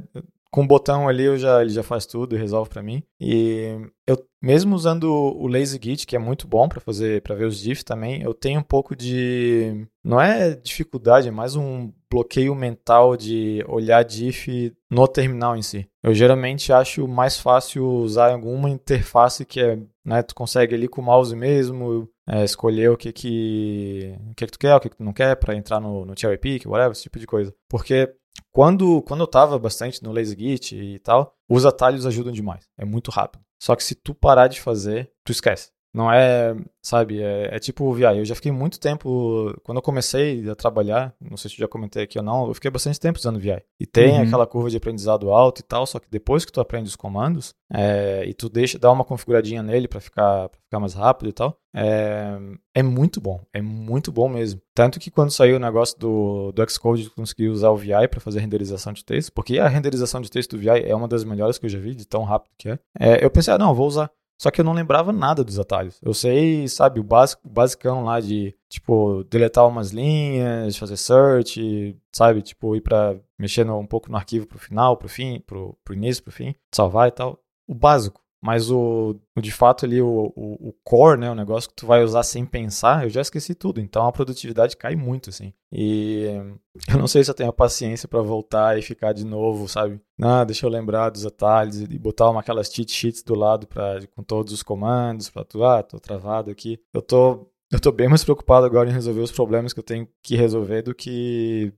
com 0.53 0.63
o 0.63 0.67
botão 0.67 1.09
ali 1.09 1.25
eu 1.25 1.39
já, 1.39 1.63
ele 1.63 1.71
já 1.71 1.83
faz 1.83 2.05
tudo 2.05 2.37
e 2.37 2.39
resolve 2.39 2.69
para 2.69 2.83
mim. 2.83 3.03
E 3.19 3.75
eu 4.07 4.23
mesmo 4.41 4.75
usando 4.75 5.05
o 5.05 5.47
Lazy 5.47 5.81
Git, 5.83 6.07
que 6.07 6.15
é 6.15 6.19
muito 6.19 6.47
bom 6.47 6.69
para 6.69 6.81
fazer 6.81 7.23
para 7.23 7.35
ver 7.35 7.47
os 7.47 7.59
diffs 7.59 7.83
também, 7.83 8.23
eu 8.23 8.35
tenho 8.35 8.61
um 8.61 8.63
pouco 8.63 8.95
de 8.95 9.87
não 10.05 10.21
é 10.21 10.55
dificuldade, 10.55 11.29
é 11.29 11.31
mais 11.31 11.57
um 11.57 11.91
bloqueio 12.11 12.55
mental 12.55 13.17
de 13.17 13.65
olhar 13.67 14.05
diff 14.05 14.75
no 14.91 15.09
terminal 15.09 15.57
em 15.57 15.63
si. 15.63 15.89
Eu 16.03 16.13
geralmente 16.13 16.71
acho 16.71 17.09
mais 17.09 17.39
fácil 17.39 17.87
usar 17.87 18.33
alguma 18.33 18.69
interface 18.69 19.47
que 19.47 19.61
é, 19.61 19.79
né, 20.05 20.23
tu 20.23 20.35
consegue 20.35 20.75
ali 20.75 20.87
com 20.87 21.01
o 21.01 21.05
mouse 21.05 21.35
mesmo, 21.35 22.07
é, 22.29 22.45
escolher 22.45 22.91
o 22.91 22.97
que 22.97 23.11
que, 23.11 24.15
o 24.31 24.35
que 24.35 24.45
que 24.45 24.53
tu 24.53 24.59
quer, 24.59 24.75
o 24.75 24.81
que 24.81 24.91
que 24.91 24.97
tu 24.97 25.05
não 25.05 25.15
quer 25.15 25.35
para 25.37 25.55
entrar 25.55 25.81
no, 25.81 26.05
no 26.05 26.15
cherry 26.19 26.37
pick, 26.37 26.67
whatever, 26.67 26.93
esse 26.93 27.05
tipo 27.05 27.19
de 27.19 27.27
coisa. 27.27 27.55
Porque 27.71 28.13
quando, 28.51 29.03
quando 29.03 29.21
eu 29.21 29.27
tava 29.27 29.59
bastante 29.59 30.03
no 30.03 30.13
Lazy 30.13 30.37
Git 30.39 30.77
e 30.77 30.99
tal, 30.99 31.35
os 31.49 31.65
atalhos 31.65 32.07
ajudam 32.07 32.33
demais. 32.33 32.69
É 32.77 32.85
muito 32.85 33.11
rápido. 33.11 33.45
Só 33.59 33.77
que 33.77 33.85
se 33.85 33.95
tu 33.95 34.15
parar 34.15 34.49
de 34.49 34.61
fazer, 34.61 35.13
tu 35.25 35.33
esquece. 35.33 35.71
Não 35.95 36.11
é, 36.11 36.57
sabe, 36.81 37.23
é, 37.23 37.55
é 37.55 37.59
tipo 37.59 37.85
o 37.85 37.93
VI. 37.93 38.19
Eu 38.19 38.25
já 38.25 38.35
fiquei 38.35 38.51
muito 38.51 38.81
tempo, 38.81 39.55
quando 39.63 39.77
eu 39.77 39.83
comecei 39.83 40.49
a 40.49 40.55
trabalhar, 40.55 41.15
não 41.21 41.37
sei 41.37 41.51
se 41.51 41.57
eu 41.57 41.61
já 41.61 41.69
comentei 41.69 42.05
aqui 42.05 42.19
ou 42.19 42.25
não, 42.25 42.49
eu 42.49 42.55
fiquei 42.55 42.71
bastante 42.71 42.99
tempo 42.99 43.19
usando 43.19 43.39
VI. 43.39 43.63
E 43.79 43.87
tem 43.87 44.17
Uhum. 44.17 44.23
aquela 44.23 44.47
curva 44.47 44.71
de 44.71 44.77
aprendizado 44.79 45.31
alto 45.31 45.61
e 45.61 45.63
tal, 45.63 45.87
só 45.87 45.99
que 45.99 46.09
depois 46.11 46.45
que 46.45 46.53
tu 46.53 46.61
aprende 46.61 46.89
os 46.89 46.97
comandos, 46.97 47.55
é, 47.73 48.25
e 48.27 48.33
tu 48.33 48.49
deixa, 48.49 48.79
dá 48.79 48.91
uma 48.91 49.05
configuradinha 49.05 49.63
nele 49.63 49.87
para 49.87 50.01
ficar, 50.01 50.49
pra 50.49 50.61
ficar 50.61 50.81
mais 50.81 50.95
rápido 50.95 51.29
e 51.29 51.33
tal, 51.33 51.59
é, 51.75 52.39
é 52.75 52.83
muito 52.83 53.21
bom, 53.21 53.41
é 53.53 53.61
muito 53.61 54.11
bom 54.11 54.29
mesmo. 54.29 54.61
Tanto 54.75 54.99
que 54.99 55.11
quando 55.11 55.31
saiu 55.31 55.57
o 55.57 55.61
negócio 55.61 55.99
do, 55.99 56.53
do 56.53 56.71
Xcode, 56.71 57.05
eu 57.05 57.11
consegui 57.11 57.49
usar 57.49 57.71
o 57.71 57.77
VI 57.77 58.09
para 58.09 58.21
fazer 58.21 58.41
renderização 58.41 58.95
de 58.95 59.05
texto, 59.05 59.31
porque 59.33 59.59
a 59.59 59.69
renderização 59.69 60.23
de 60.23 60.31
texto 60.31 60.57
do 60.57 60.59
VI 60.59 60.85
é 60.87 60.95
uma 60.95 61.09
das 61.09 61.23
melhores 61.23 61.59
que 61.59 61.67
eu 61.67 61.71
já 61.71 61.79
vi, 61.79 61.95
de 61.95 62.07
tão 62.07 62.25
rápido 62.25 62.53
que 62.57 62.71
é. 62.71 62.79
é 62.99 63.25
eu 63.25 63.31
pensei, 63.31 63.53
ah, 63.53 63.59
não, 63.59 63.75
vou 63.75 63.87
usar. 63.87 64.11
Só 64.39 64.51
que 64.51 64.61
eu 64.61 64.65
não 64.65 64.73
lembrava 64.73 65.13
nada 65.13 65.45
dos 65.45 65.59
atalhos. 65.59 66.01
Eu 66.03 66.13
sei, 66.15 66.67
sabe, 66.67 66.99
o 66.99 67.05
básico, 67.05 67.49
basicão 67.49 68.05
lá 68.05 68.21
de, 68.21 68.55
tipo, 68.69 69.25
deletar 69.25 69.67
umas 69.69 69.91
linhas, 69.91 70.77
fazer 70.77 70.97
search, 70.97 71.97
sabe, 72.11 72.43
tipo, 72.43 72.75
ir 72.75 72.81
pra 72.81 73.17
mexer 73.39 73.65
no, 73.65 73.79
um 73.79 73.87
pouco 73.87 74.11
no 74.11 74.17
arquivo 74.17 74.47
pro 74.47 74.59
final, 74.59 74.97
pro 74.97 75.09
fim, 75.09 75.41
pro, 75.47 75.77
pro 75.85 75.95
início, 75.95 76.23
pro 76.23 76.33
fim, 76.33 76.55
salvar 76.73 77.09
e 77.09 77.13
tal. 77.13 77.39
O 77.67 77.75
básico. 77.75 78.22
Mas 78.43 78.73
o, 78.73 79.15
o 79.37 79.41
de 79.41 79.53
fato 79.53 79.87
ali, 79.87 80.03
o, 80.03 80.33
o, 80.35 80.69
o, 80.69 80.75
core, 80.83 81.21
né, 81.21 81.31
o 81.31 81.35
negócio 81.35 81.71
que 81.71 81.77
tu 81.77 81.87
vai 81.87 82.03
usar 82.03 82.25
sem 82.25 82.45
pensar, 82.45 83.05
eu 83.05 83.11
já 83.11 83.21
esqueci 83.21 83.55
tudo. 83.55 83.81
Então 83.81 84.05
a 84.05 84.11
produtividade 84.11 84.77
cai 84.77 84.97
muito, 84.97 85.31
assim. 85.31 85.53
E 85.71 86.27
eu 86.91 86.99
não 86.99 87.07
sei 87.07 87.23
se 87.23 87.31
eu 87.31 87.35
tenho 87.35 87.51
a 87.51 87.53
paciência 87.53 88.09
para 88.09 88.21
voltar 88.21 88.77
e 88.77 88.83
ficar 88.83 89.13
de 89.13 89.25
novo, 89.25 89.69
sabe? 89.69 90.01
Ah, 90.21 90.43
deixa 90.43 90.67
eu 90.67 90.71
lembrar 90.71 91.11
dos 91.11 91.25
atalhos 91.25 91.81
e 91.81 91.99
botar 91.99 92.31
uma 92.31 92.41
aquelas 92.41 92.67
cheat 92.67 92.91
sheets 92.91 93.23
do 93.23 93.37
lado 93.37 93.69
pra, 93.69 94.01
com 94.17 94.25
todos 94.25 94.53
os 94.53 94.63
comandos, 94.63 95.31
pra 95.31 95.45
tu, 95.45 95.65
ah, 95.65 95.81
tô 95.81 96.01
travado 96.01 96.51
aqui. 96.51 96.81
Eu 96.93 97.01
tô 97.01 97.49
eu 97.73 97.81
tô 97.81 97.91
bem 97.91 98.07
mais 98.07 98.23
preocupado 98.23 98.67
agora 98.67 98.91
em 98.91 98.93
resolver 98.93 99.23
os 99.23 99.33
problemas 99.33 99.73
que 99.73 99.79
eu 99.81 99.85
tenho 99.85 100.07
que 100.23 100.37
resolver 100.37 100.83
do 100.83 100.95
que 100.95 101.73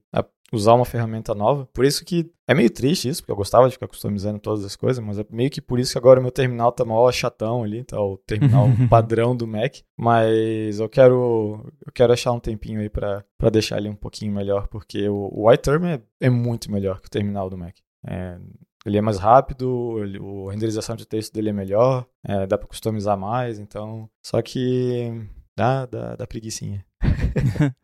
usar 0.51 0.73
uma 0.73 0.85
ferramenta 0.85 1.33
nova. 1.33 1.67
Por 1.73 1.85
isso 1.85 2.05
que 2.05 2.31
é 2.47 2.53
meio 2.53 2.69
triste 2.69 3.09
isso, 3.09 3.21
porque 3.21 3.31
eu 3.31 3.35
gostava 3.35 3.67
de 3.67 3.73
ficar 3.73 3.87
customizando 3.87 4.39
todas 4.39 4.63
as 4.63 4.75
coisas, 4.75 5.03
mas 5.03 5.17
é 5.17 5.25
meio 5.29 5.49
que 5.49 5.61
por 5.61 5.79
isso 5.79 5.91
que 5.91 5.97
agora 5.97 6.19
o 6.19 6.23
meu 6.23 6.31
terminal 6.31 6.71
tá 6.71 6.85
maior 6.85 7.11
chatão 7.11 7.63
ali, 7.63 7.83
tá 7.83 7.99
o 7.99 8.17
terminal 8.17 8.67
padrão 8.89 9.35
do 9.35 9.47
Mac, 9.47 9.77
mas 9.97 10.79
eu 10.79 10.87
quero 10.87 11.65
eu 11.85 11.91
quero 11.91 12.13
achar 12.13 12.31
um 12.31 12.39
tempinho 12.39 12.79
aí 12.79 12.89
para 12.89 13.23
deixar 13.51 13.77
ele 13.77 13.89
um 13.89 13.95
pouquinho 13.95 14.33
melhor, 14.33 14.67
porque 14.67 15.09
o, 15.09 15.29
o 15.33 15.51
iTerm 15.51 15.85
é, 15.85 16.01
é 16.19 16.29
muito 16.29 16.71
melhor 16.71 17.01
que 17.01 17.07
o 17.07 17.11
terminal 17.11 17.49
do 17.49 17.57
Mac. 17.57 17.75
É, 18.07 18.37
ele 18.85 18.97
é 18.97 19.01
mais 19.01 19.17
rápido, 19.17 19.97
ele, 20.03 20.19
a 20.19 20.51
renderização 20.51 20.95
de 20.95 21.07
texto 21.07 21.33
dele 21.33 21.49
é 21.49 21.53
melhor, 21.53 22.05
é, 22.23 22.45
dá 22.45 22.55
para 22.55 22.67
customizar 22.67 23.17
mais, 23.17 23.57
então. 23.57 24.07
Só 24.23 24.39
que 24.43 25.27
Dá, 25.55 25.85
dá, 25.85 26.15
dá 26.17 26.27
preguiçinha. 26.27 26.85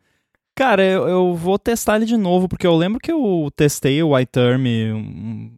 Cara, 0.54 0.82
eu, 0.84 1.08
eu, 1.08 1.34
vou 1.34 1.58
testar 1.58 1.96
ele 1.96 2.04
de 2.04 2.16
novo, 2.16 2.46
porque 2.46 2.66
eu 2.66 2.76
lembro 2.76 3.00
que 3.00 3.10
eu 3.10 3.50
testei 3.56 4.02
o 4.02 4.18
iTerm, 4.18 4.66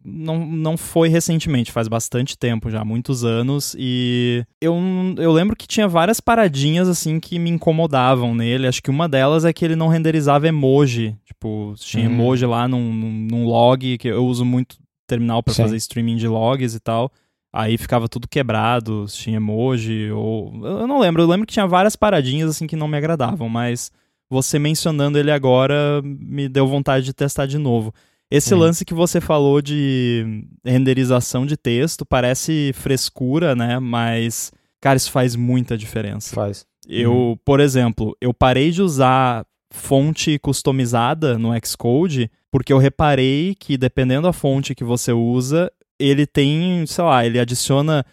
não, 0.05 0.45
não 0.45 0.77
foi 0.77 1.09
recentemente, 1.09 1.71
faz 1.71 1.89
bastante 1.89 2.37
tempo 2.37 2.69
já, 2.69 2.85
muitos 2.85 3.25
anos, 3.25 3.75
e 3.77 4.45
eu, 4.61 4.73
eu 5.17 5.33
lembro 5.33 5.55
que 5.57 5.67
tinha 5.67 5.85
várias 5.85 6.21
paradinhas, 6.21 6.87
assim, 6.87 7.19
que 7.19 7.37
me 7.37 7.49
incomodavam 7.49 8.33
nele, 8.33 8.67
acho 8.67 8.81
que 8.81 8.89
uma 8.89 9.09
delas 9.09 9.43
é 9.43 9.51
que 9.51 9.65
ele 9.65 9.75
não 9.75 9.89
renderizava 9.89 10.47
emoji, 10.47 11.17
tipo, 11.25 11.73
tinha 11.77 12.09
hum. 12.09 12.13
emoji 12.13 12.45
lá 12.45 12.65
num, 12.65 12.93
num, 12.93 13.45
log, 13.45 13.97
que 13.97 14.07
eu 14.07 14.25
uso 14.25 14.45
muito 14.45 14.77
terminal 15.05 15.43
para 15.43 15.53
fazer 15.53 15.75
streaming 15.75 16.15
de 16.15 16.27
logs 16.27 16.73
e 16.73 16.79
tal, 16.79 17.11
Aí 17.57 17.77
ficava 17.77 18.09
tudo 18.09 18.27
quebrado, 18.27 19.05
tinha 19.07 19.37
emoji, 19.37 20.11
ou. 20.11 20.51
Eu 20.61 20.85
não 20.85 20.99
lembro, 20.99 21.21
eu 21.21 21.27
lembro 21.27 21.47
que 21.47 21.53
tinha 21.53 21.65
várias 21.65 21.95
paradinhas 21.95 22.49
assim 22.49 22.67
que 22.67 22.75
não 22.75 22.85
me 22.85 22.97
agradavam, 22.97 23.47
mas 23.47 23.93
você 24.29 24.57
mencionando 24.59 25.17
ele 25.17 25.31
agora 25.31 26.01
me 26.03 26.47
deu 26.49 26.67
vontade 26.67 27.05
de 27.05 27.13
testar 27.13 27.45
de 27.45 27.57
novo. 27.57 27.93
Esse 28.29 28.53
hum. 28.55 28.59
lance 28.59 28.83
que 28.83 28.93
você 28.93 29.21
falou 29.21 29.61
de 29.61 30.45
renderização 30.63 31.45
de 31.45 31.55
texto 31.55 32.05
parece 32.05 32.71
frescura, 32.73 33.55
né? 33.55 33.79
Mas, 33.79 34.51
cara, 34.81 34.97
isso 34.97 35.11
faz 35.11 35.35
muita 35.35 35.77
diferença. 35.77 36.33
Faz. 36.33 36.65
Eu, 36.87 37.13
hum. 37.13 37.37
por 37.45 37.59
exemplo, 37.59 38.15
eu 38.19 38.33
parei 38.33 38.71
de 38.71 38.81
usar 38.81 39.45
fonte 39.71 40.39
customizada 40.39 41.37
no 41.37 41.51
Xcode 41.63 42.31
porque 42.51 42.71
eu 42.71 42.77
reparei 42.77 43.53
que 43.53 43.77
dependendo 43.77 44.23
da 44.23 44.33
fonte 44.33 44.73
que 44.73 44.83
você 44.83 45.11
usa, 45.11 45.69
ele 45.99 46.25
tem, 46.25 46.85
sei 46.85 47.03
lá, 47.03 47.25
ele 47.25 47.39
adiciona 47.39 48.05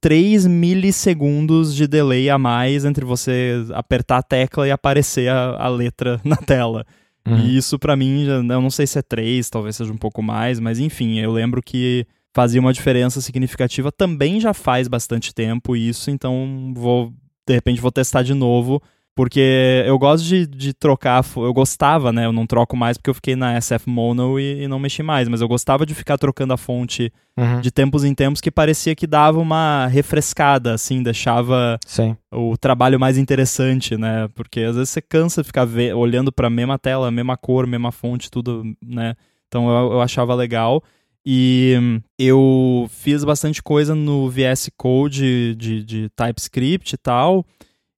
3 0.00 0.46
milissegundos 0.46 1.74
de 1.74 1.86
delay 1.86 2.28
a 2.28 2.38
mais 2.38 2.84
entre 2.84 3.04
você 3.04 3.64
apertar 3.72 4.18
a 4.18 4.22
tecla 4.22 4.68
e 4.68 4.70
aparecer 4.70 5.28
a, 5.28 5.56
a 5.56 5.68
letra 5.68 6.20
na 6.24 6.36
tela. 6.36 6.84
Uhum. 7.26 7.38
E 7.38 7.56
isso 7.56 7.78
para 7.78 7.96
mim, 7.96 8.24
eu 8.24 8.42
não 8.42 8.70
sei 8.70 8.86
se 8.86 8.98
é 8.98 9.02
3, 9.02 9.48
talvez 9.48 9.76
seja 9.76 9.92
um 9.92 9.98
pouco 9.98 10.22
mais, 10.22 10.58
mas 10.58 10.78
enfim, 10.78 11.18
eu 11.18 11.32
lembro 11.32 11.62
que 11.62 12.06
fazia 12.34 12.60
uma 12.60 12.72
diferença 12.72 13.20
significativa 13.20 13.90
também 13.90 14.40
já 14.40 14.54
faz 14.54 14.88
bastante 14.88 15.34
tempo 15.34 15.74
isso, 15.74 16.10
então 16.10 16.72
vou 16.74 17.12
de 17.46 17.54
repente 17.54 17.80
vou 17.80 17.90
testar 17.90 18.22
de 18.22 18.34
novo 18.34 18.80
porque 19.14 19.82
eu 19.86 19.98
gosto 19.98 20.24
de, 20.24 20.46
de 20.46 20.72
trocar, 20.72 21.24
eu 21.36 21.52
gostava, 21.52 22.12
né? 22.12 22.24
Eu 22.26 22.32
não 22.32 22.46
troco 22.46 22.76
mais 22.76 22.96
porque 22.96 23.10
eu 23.10 23.14
fiquei 23.14 23.36
na 23.36 23.60
SF 23.60 23.88
Mono 23.88 24.38
e, 24.38 24.62
e 24.62 24.68
não 24.68 24.78
mexi 24.78 25.02
mais, 25.02 25.28
mas 25.28 25.40
eu 25.40 25.48
gostava 25.48 25.84
de 25.84 25.94
ficar 25.94 26.16
trocando 26.16 26.52
a 26.52 26.56
fonte 26.56 27.12
uhum. 27.36 27.60
de 27.60 27.70
tempos 27.70 28.04
em 28.04 28.14
tempos 28.14 28.40
que 28.40 28.50
parecia 28.50 28.94
que 28.94 29.06
dava 29.06 29.38
uma 29.38 29.86
refrescada, 29.86 30.74
assim, 30.74 31.02
deixava 31.02 31.78
Sim. 31.86 32.16
o 32.32 32.56
trabalho 32.56 32.98
mais 33.00 33.18
interessante, 33.18 33.96
né? 33.96 34.28
Porque 34.34 34.60
às 34.60 34.76
vezes 34.76 34.90
você 34.90 35.02
cansa 35.02 35.42
de 35.42 35.46
ficar 35.46 35.64
ver, 35.64 35.94
olhando 35.94 36.32
para 36.32 36.46
a 36.46 36.50
mesma 36.50 36.78
tela, 36.78 37.10
mesma 37.10 37.36
cor, 37.36 37.66
mesma 37.66 37.92
fonte, 37.92 38.30
tudo, 38.30 38.64
né? 38.82 39.14
Então 39.48 39.68
eu, 39.68 39.92
eu 39.92 40.00
achava 40.00 40.34
legal. 40.34 40.82
E 41.24 42.00
eu 42.18 42.88
fiz 42.88 43.24
bastante 43.24 43.62
coisa 43.62 43.94
no 43.94 44.30
VS 44.30 44.70
Code 44.76 45.54
de, 45.54 45.84
de 45.84 46.08
TypeScript 46.10 46.94
e 46.94 46.98
tal. 46.98 47.44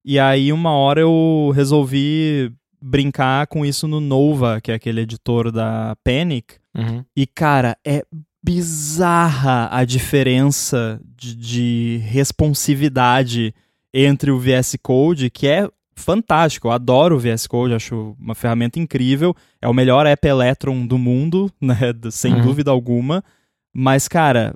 E 0.05 0.19
aí, 0.19 0.51
uma 0.51 0.71
hora 0.71 1.01
eu 1.01 1.51
resolvi 1.55 2.51
brincar 2.81 3.47
com 3.47 3.65
isso 3.65 3.87
no 3.87 4.01
Nova, 4.01 4.59
que 4.59 4.71
é 4.71 4.75
aquele 4.75 5.01
editor 5.01 5.51
da 5.51 5.95
Panic. 6.03 6.55
Uhum. 6.75 7.05
E, 7.15 7.25
cara, 7.25 7.77
é 7.85 8.03
bizarra 8.43 9.69
a 9.71 9.85
diferença 9.85 10.99
de, 11.15 11.35
de, 11.35 12.01
responsividade 12.03 13.55
entre 13.93 14.31
o 14.31 14.39
VS 14.39 14.75
Code, 14.81 15.29
que 15.29 15.47
é 15.47 15.69
fantástico. 15.95 16.67
Eu 16.67 16.71
adoro 16.71 17.15
o 17.15 17.19
VS 17.19 17.47
Code, 17.47 17.73
acho 17.73 18.17
uma 18.19 18.35
ferramenta 18.35 18.79
incrível. 18.79 19.33
É 19.61 19.67
o 19.67 19.73
melhor 19.73 20.05
app 20.05 20.27
Electron 20.27 20.85
do 20.85 20.97
mundo, 20.97 21.49
né? 21.61 21.93
Sem 22.11 22.33
uhum. 22.33 22.41
dúvida 22.41 22.69
alguma. 22.69 23.23
Mas, 23.73 24.09
cara, 24.09 24.53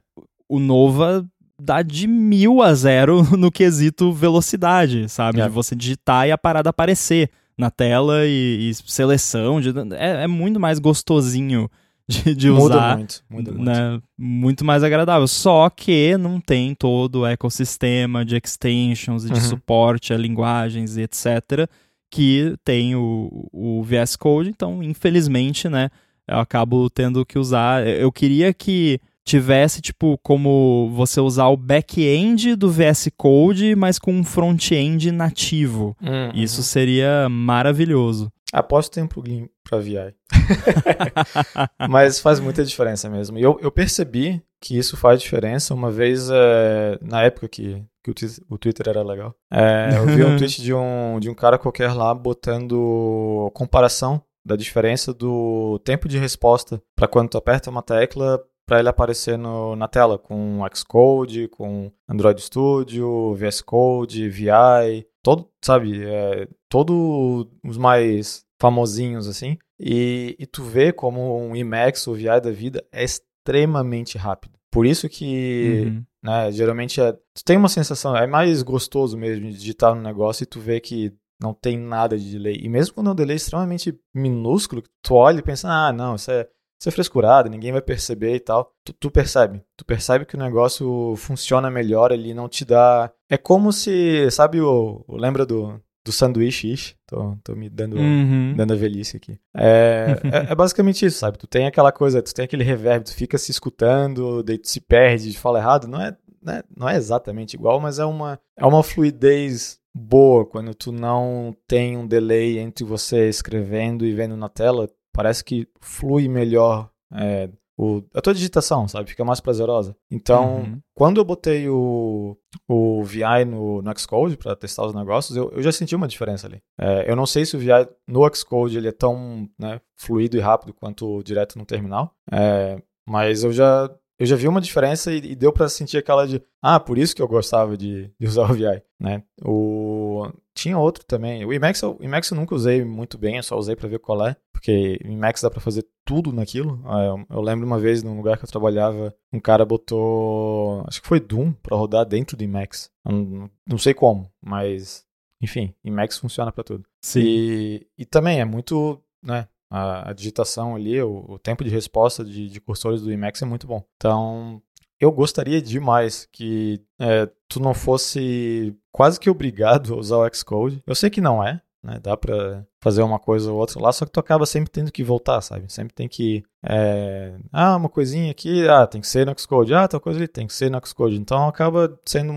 o 0.49 0.59
Nova 0.59 1.25
dá 1.59 1.81
de 1.81 2.07
mil 2.07 2.61
a 2.61 2.73
zero 2.73 3.23
no 3.37 3.51
quesito 3.51 4.11
velocidade, 4.11 5.09
sabe? 5.09 5.41
É. 5.41 5.43
De 5.43 5.49
você 5.49 5.75
digitar 5.75 6.27
e 6.27 6.31
a 6.31 6.37
parada 6.37 6.69
aparecer 6.69 7.29
na 7.57 7.71
tela 7.71 8.25
e, 8.25 8.69
e 8.69 8.73
seleção. 8.73 9.59
De, 9.59 9.69
é, 9.95 10.23
é, 10.23 10.27
muito 10.27 10.59
mais 10.59 10.79
gostosinho 10.79 11.69
de, 12.07 12.35
de 12.35 12.49
muda 12.49 12.75
usar. 12.75 12.97
Muito, 12.97 13.23
muda 13.29 13.51
muito. 13.51 13.65
Né? 13.65 14.01
Muito 14.17 14.65
mais 14.65 14.83
agradável. 14.83 15.27
Só 15.27 15.69
que 15.69 16.15
não 16.17 16.39
tem 16.39 16.75
todo 16.75 17.21
o 17.21 17.25
ecossistema 17.25 18.23
de 18.23 18.37
extensions 18.37 19.25
e 19.25 19.27
de 19.29 19.39
uhum. 19.39 19.45
suporte 19.45 20.13
a 20.13 20.17
linguagens 20.17 20.97
e 20.97 21.01
etc. 21.01 21.67
que 22.11 22.55
tem 22.63 22.95
o, 22.95 23.49
o 23.51 23.83
VS 23.83 24.15
Code. 24.15 24.49
Então, 24.49 24.83
infelizmente, 24.83 25.67
né? 25.67 25.89
Eu 26.27 26.39
acabo 26.39 26.89
tendo 26.89 27.25
que 27.25 27.39
usar. 27.39 27.87
Eu 27.87 28.11
queria 28.11 28.53
que 28.53 28.99
tivesse, 29.27 29.81
tipo, 29.81 30.17
como 30.23 30.89
você 30.93 31.19
usar 31.19 31.47
o 31.47 31.57
back-end 31.57 32.55
do 32.55 32.71
VS 32.71 33.09
Code, 33.15 33.75
mas 33.75 33.99
com 33.99 34.13
um 34.13 34.23
front-end 34.23 35.11
nativo. 35.11 35.95
Uhum. 36.01 36.31
Isso 36.33 36.63
seria 36.63 37.27
maravilhoso. 37.29 38.31
Aposto 38.53 38.93
tem 38.93 39.03
um 39.03 39.07
plugin 39.07 39.49
para 39.63 39.79
VI. 39.79 40.15
mas 41.89 42.21
faz 42.21 42.39
muita 42.39 42.63
diferença 42.63 43.09
mesmo. 43.09 43.37
E 43.37 43.41
eu, 43.41 43.59
eu 43.61 43.69
percebi 43.69 44.41
que 44.61 44.77
isso 44.77 44.95
faz 44.95 45.21
diferença 45.21 45.73
uma 45.73 45.91
vez, 45.91 46.29
é, 46.31 46.97
na 47.01 47.23
época 47.23 47.49
que, 47.49 47.83
que 48.01 48.09
o, 48.09 48.15
o 48.49 48.57
Twitter 48.57 48.87
era 48.87 49.03
legal. 49.03 49.35
É, 49.51 49.89
eu 49.97 50.05
vi 50.05 50.23
um 50.23 50.37
tweet 50.39 50.61
de 50.61 50.73
um, 50.73 51.19
de 51.19 51.29
um 51.29 51.35
cara 51.35 51.57
qualquer 51.57 51.91
lá 51.91 52.13
botando 52.13 53.51
comparação 53.53 54.21
da 54.45 54.55
diferença 54.55 55.13
do 55.13 55.77
tempo 55.83 56.07
de 56.07 56.17
resposta 56.17 56.81
para 56.95 57.09
quando 57.09 57.29
tu 57.31 57.37
aperta 57.37 57.69
uma 57.69 57.81
tecla 57.81 58.41
para 58.67 58.79
ele 58.79 58.89
aparecer 58.89 59.37
no, 59.37 59.77
na 59.77 59.87
tela 59.87 60.19
com 60.19 60.59
Xcode, 60.75 61.47
com 61.47 61.89
Android 62.07 62.41
Studio, 62.41 63.33
VS 63.33 63.61
Code, 63.61 64.29
VI, 64.29 65.07
todo, 65.23 65.49
sabe, 65.63 66.03
é, 66.03 66.47
todos 66.69 67.47
os 67.65 67.77
mais 67.77 68.45
famosinhos 68.59 69.25
assim. 69.27 69.57
E, 69.79 70.35
e 70.37 70.45
tu 70.45 70.63
vê 70.63 70.91
como 70.91 71.39
um 71.39 71.55
Emacs 71.55 72.05
ou 72.07 72.15
VI 72.15 72.41
da 72.41 72.51
vida 72.51 72.85
é 72.91 73.05
extremamente 73.05 74.17
rápido. 74.17 74.57
Por 74.69 74.85
isso 74.85 75.07
que, 75.07 75.83
uhum. 75.85 76.05
né, 76.21 76.51
geralmente 76.51 76.99
é, 76.99 77.13
tu 77.13 77.45
tem 77.45 77.55
uma 77.55 77.69
sensação, 77.69 78.17
é 78.17 78.27
mais 78.27 78.61
gostoso 78.63 79.17
mesmo 79.17 79.49
de 79.49 79.57
digitar 79.57 79.95
no 79.95 80.01
negócio 80.01 80.43
e 80.43 80.47
tu 80.47 80.59
vê 80.59 80.81
que 80.81 81.13
não 81.41 81.53
tem 81.53 81.77
nada 81.77 82.17
de 82.17 82.29
delay. 82.31 82.59
E 82.61 82.67
mesmo 82.67 82.95
quando 82.95 83.09
é 83.09 83.13
um 83.13 83.15
delay 83.15 83.37
extremamente 83.37 83.97
minúsculo, 84.13 84.83
tu 85.01 85.13
olha 85.15 85.39
e 85.39 85.43
pensa, 85.43 85.69
ah, 85.69 85.93
não, 85.93 86.15
isso 86.15 86.31
é 86.31 86.49
ser 86.79 86.91
frescurado, 86.91 87.49
ninguém 87.49 87.71
vai 87.71 87.81
perceber 87.81 88.35
e 88.35 88.39
tal. 88.39 88.71
Tu, 88.83 88.93
tu, 88.93 89.11
percebe. 89.11 89.63
Tu 89.75 89.85
percebe 89.85 90.25
que 90.25 90.35
o 90.35 90.39
negócio 90.39 91.15
funciona 91.17 91.69
melhor, 91.69 92.11
ele 92.11 92.33
não 92.33 92.47
te 92.47 92.63
dá. 92.63 93.11
É 93.29 93.37
como 93.37 93.73
se, 93.73 94.29
sabe, 94.31 94.61
o, 94.61 95.03
lembra 95.09 95.45
do, 95.45 95.81
do 96.05 96.11
sanduíche 96.11 96.71
ish? 96.71 96.95
Tô, 97.05 97.37
tô 97.43 97.55
me 97.55 97.69
dando, 97.69 97.97
uhum. 97.97 98.53
dando 98.55 98.73
a 98.73 98.77
velhice 98.77 99.17
aqui. 99.17 99.37
É, 99.55 100.15
é, 100.47 100.51
é, 100.51 100.55
basicamente 100.55 101.05
isso, 101.05 101.19
sabe? 101.19 101.37
Tu 101.37 101.47
tem 101.47 101.67
aquela 101.67 101.91
coisa, 101.91 102.21
tu 102.21 102.33
tem 102.33 102.45
aquele 102.45 102.63
reverb, 102.63 103.03
tu 103.03 103.13
fica 103.13 103.37
se 103.37 103.51
escutando, 103.51 104.43
daí 104.43 104.57
tu 104.57 104.69
se 104.69 104.79
perde, 104.79 105.37
fala 105.37 105.59
errado. 105.59 105.87
Não 105.87 106.01
é, 106.01 106.15
né, 106.41 106.63
não 106.75 106.87
é 106.87 106.95
exatamente 106.95 107.55
igual, 107.55 107.79
mas 107.79 107.99
é 107.99 108.05
uma, 108.05 108.39
é 108.55 108.65
uma 108.65 108.83
fluidez 108.83 109.79
boa 109.93 110.45
quando 110.45 110.75
tu 110.75 110.91
não 110.91 111.55
tem 111.67 111.97
um 111.97 112.07
delay 112.07 112.59
entre 112.59 112.85
você 112.85 113.27
escrevendo 113.27 114.05
e 114.05 114.13
vendo 114.13 114.37
na 114.37 114.47
tela. 114.47 114.89
Parece 115.17 115.43
que 115.43 115.67
flui 115.81 116.27
melhor 116.27 116.91
é, 117.11 117.49
o, 117.75 118.03
a 118.13 118.21
tua 118.21 118.35
digitação, 118.35 118.87
sabe? 118.87 119.09
Fica 119.09 119.25
mais 119.25 119.39
prazerosa. 119.39 119.95
Então, 120.11 120.57
uhum. 120.57 120.79
quando 120.93 121.19
eu 121.19 121.25
botei 121.25 121.67
o, 121.67 122.37
o 122.67 123.03
VI 123.03 123.43
no, 123.45 123.81
no 123.81 123.99
Xcode 123.99 124.37
para 124.37 124.55
testar 124.55 124.85
os 124.85 124.93
negócios, 124.93 125.35
eu, 125.35 125.49
eu 125.49 125.63
já 125.63 125.71
senti 125.71 125.95
uma 125.95 126.07
diferença 126.07 126.45
ali. 126.45 126.61
É, 126.79 127.09
eu 127.09 127.15
não 127.15 127.25
sei 127.25 127.47
se 127.47 127.57
o 127.57 127.59
VI 127.59 127.89
no 128.07 128.21
Xcode 128.31 128.77
ele 128.77 128.89
é 128.89 128.91
tão 128.91 129.49
né, 129.57 129.81
fluido 129.95 130.37
e 130.37 130.39
rápido 130.39 130.71
quanto 130.71 131.23
direto 131.23 131.57
no 131.57 131.65
terminal, 131.65 132.13
é, 132.31 132.79
mas 133.09 133.43
eu 133.43 133.51
já 133.51 133.89
eu 134.19 134.25
já 134.25 134.35
vi 134.35 134.47
uma 134.47 134.61
diferença 134.61 135.11
e, 135.11 135.17
e 135.17 135.35
deu 135.35 135.53
para 135.53 135.69
sentir 135.69 135.97
aquela 135.97 136.27
de, 136.27 136.41
ah, 136.61 136.79
por 136.79 136.97
isso 136.97 137.15
que 137.15 137.21
eu 137.21 137.27
gostava 137.27 137.77
de, 137.77 138.11
de 138.19 138.27
usar 138.27 138.49
o 138.49 138.53
VI, 138.53 138.81
né? 138.99 139.23
O, 139.43 140.27
tinha 140.55 140.77
outro 140.77 141.05
também. 141.05 141.45
O 141.45 141.53
Emacs, 141.53 141.83
o 141.83 141.97
Emacs 142.01 142.31
eu 142.31 142.37
nunca 142.37 142.55
usei 142.55 142.83
muito 142.83 143.17
bem, 143.17 143.37
eu 143.37 143.43
só 143.43 143.55
usei 143.57 143.75
para 143.75 143.87
ver 143.87 143.99
qual 143.99 144.25
é, 144.25 144.35
porque 144.51 144.99
o 145.05 145.11
Emacs 145.11 145.43
dá 145.43 145.51
para 145.51 145.61
fazer 145.61 145.85
tudo 146.03 146.33
naquilo. 146.33 146.81
Ah, 146.85 147.03
eu, 147.03 147.25
eu, 147.29 147.41
lembro 147.41 147.65
uma 147.65 147.79
vez, 147.79 148.01
num 148.01 148.17
lugar 148.17 148.37
que 148.37 148.45
eu 148.45 148.49
trabalhava, 148.49 149.13
um 149.31 149.39
cara 149.39 149.65
botou, 149.65 150.83
acho 150.87 151.01
que 151.01 151.07
foi 151.07 151.19
Doom, 151.19 151.51
para 151.51 151.77
rodar 151.77 152.05
dentro 152.05 152.35
do 152.35 152.43
Emacs. 152.43 152.89
Não, 153.05 153.49
não 153.67 153.77
sei 153.77 153.93
como, 153.93 154.31
mas, 154.41 155.05
enfim, 155.39 155.75
Emacs 155.83 156.17
funciona 156.17 156.51
para 156.51 156.63
tudo. 156.63 156.85
Sim. 157.01 157.21
E, 157.21 157.87
e 157.99 158.05
também 158.05 158.39
é 158.39 158.45
muito, 158.45 158.99
né, 159.21 159.47
a, 159.69 160.09
a 160.09 160.13
digitação 160.13 160.75
ali, 160.75 161.01
o, 161.01 161.25
o, 161.27 161.39
tempo 161.39 161.63
de 161.63 161.69
resposta 161.69 162.23
de, 162.23 162.49
de 162.49 162.61
cursores 162.61 163.01
do 163.01 163.11
Emacs 163.11 163.41
é 163.41 163.45
muito 163.45 163.67
bom. 163.67 163.83
Então, 163.95 164.61
eu 164.99 165.11
gostaria 165.11 165.61
demais 165.61 166.27
que 166.31 166.81
é, 166.99 167.29
tu 167.47 167.59
não 167.59 167.73
fosse 167.73 168.75
quase 168.91 169.19
que 169.19 169.29
obrigado 169.29 169.93
a 169.93 169.97
usar 169.97 170.17
o 170.17 170.33
Xcode. 170.33 170.81
Eu 170.85 170.95
sei 170.95 171.09
que 171.09 171.21
não 171.21 171.43
é, 171.43 171.61
né? 171.87 171.99
Dá 172.03 172.17
pra 172.17 172.65
fazer 172.81 173.01
uma 173.01 173.17
coisa 173.17 173.51
ou 173.51 173.57
outra 173.57 173.81
lá, 173.81 173.91
só 173.93 174.05
que 174.05 174.11
tu 174.11 174.19
acaba 174.19 174.45
sempre 174.45 174.69
tendo 174.69 174.91
que 174.91 175.03
voltar, 175.03 175.39
sabe? 175.41 175.71
Sempre 175.71 175.93
tem 175.93 176.07
que. 176.07 176.43
É... 176.63 177.33
Ah, 177.51 177.77
uma 177.77 177.89
coisinha 177.89 178.29
aqui, 178.29 178.67
ah, 178.67 178.85
tem 178.85 178.99
que 178.99 179.07
ser 179.07 179.25
no 179.25 179.37
Xcode. 179.39 179.73
Ah, 179.73 179.87
tal 179.87 180.01
coisa 180.01 180.19
ali, 180.19 180.27
tem 180.27 180.45
que 180.45 180.53
ser 180.53 180.69
no 180.69 180.85
Xcode. 180.85 181.17
Então 181.17 181.47
acaba 181.47 181.97
sendo 182.05 182.31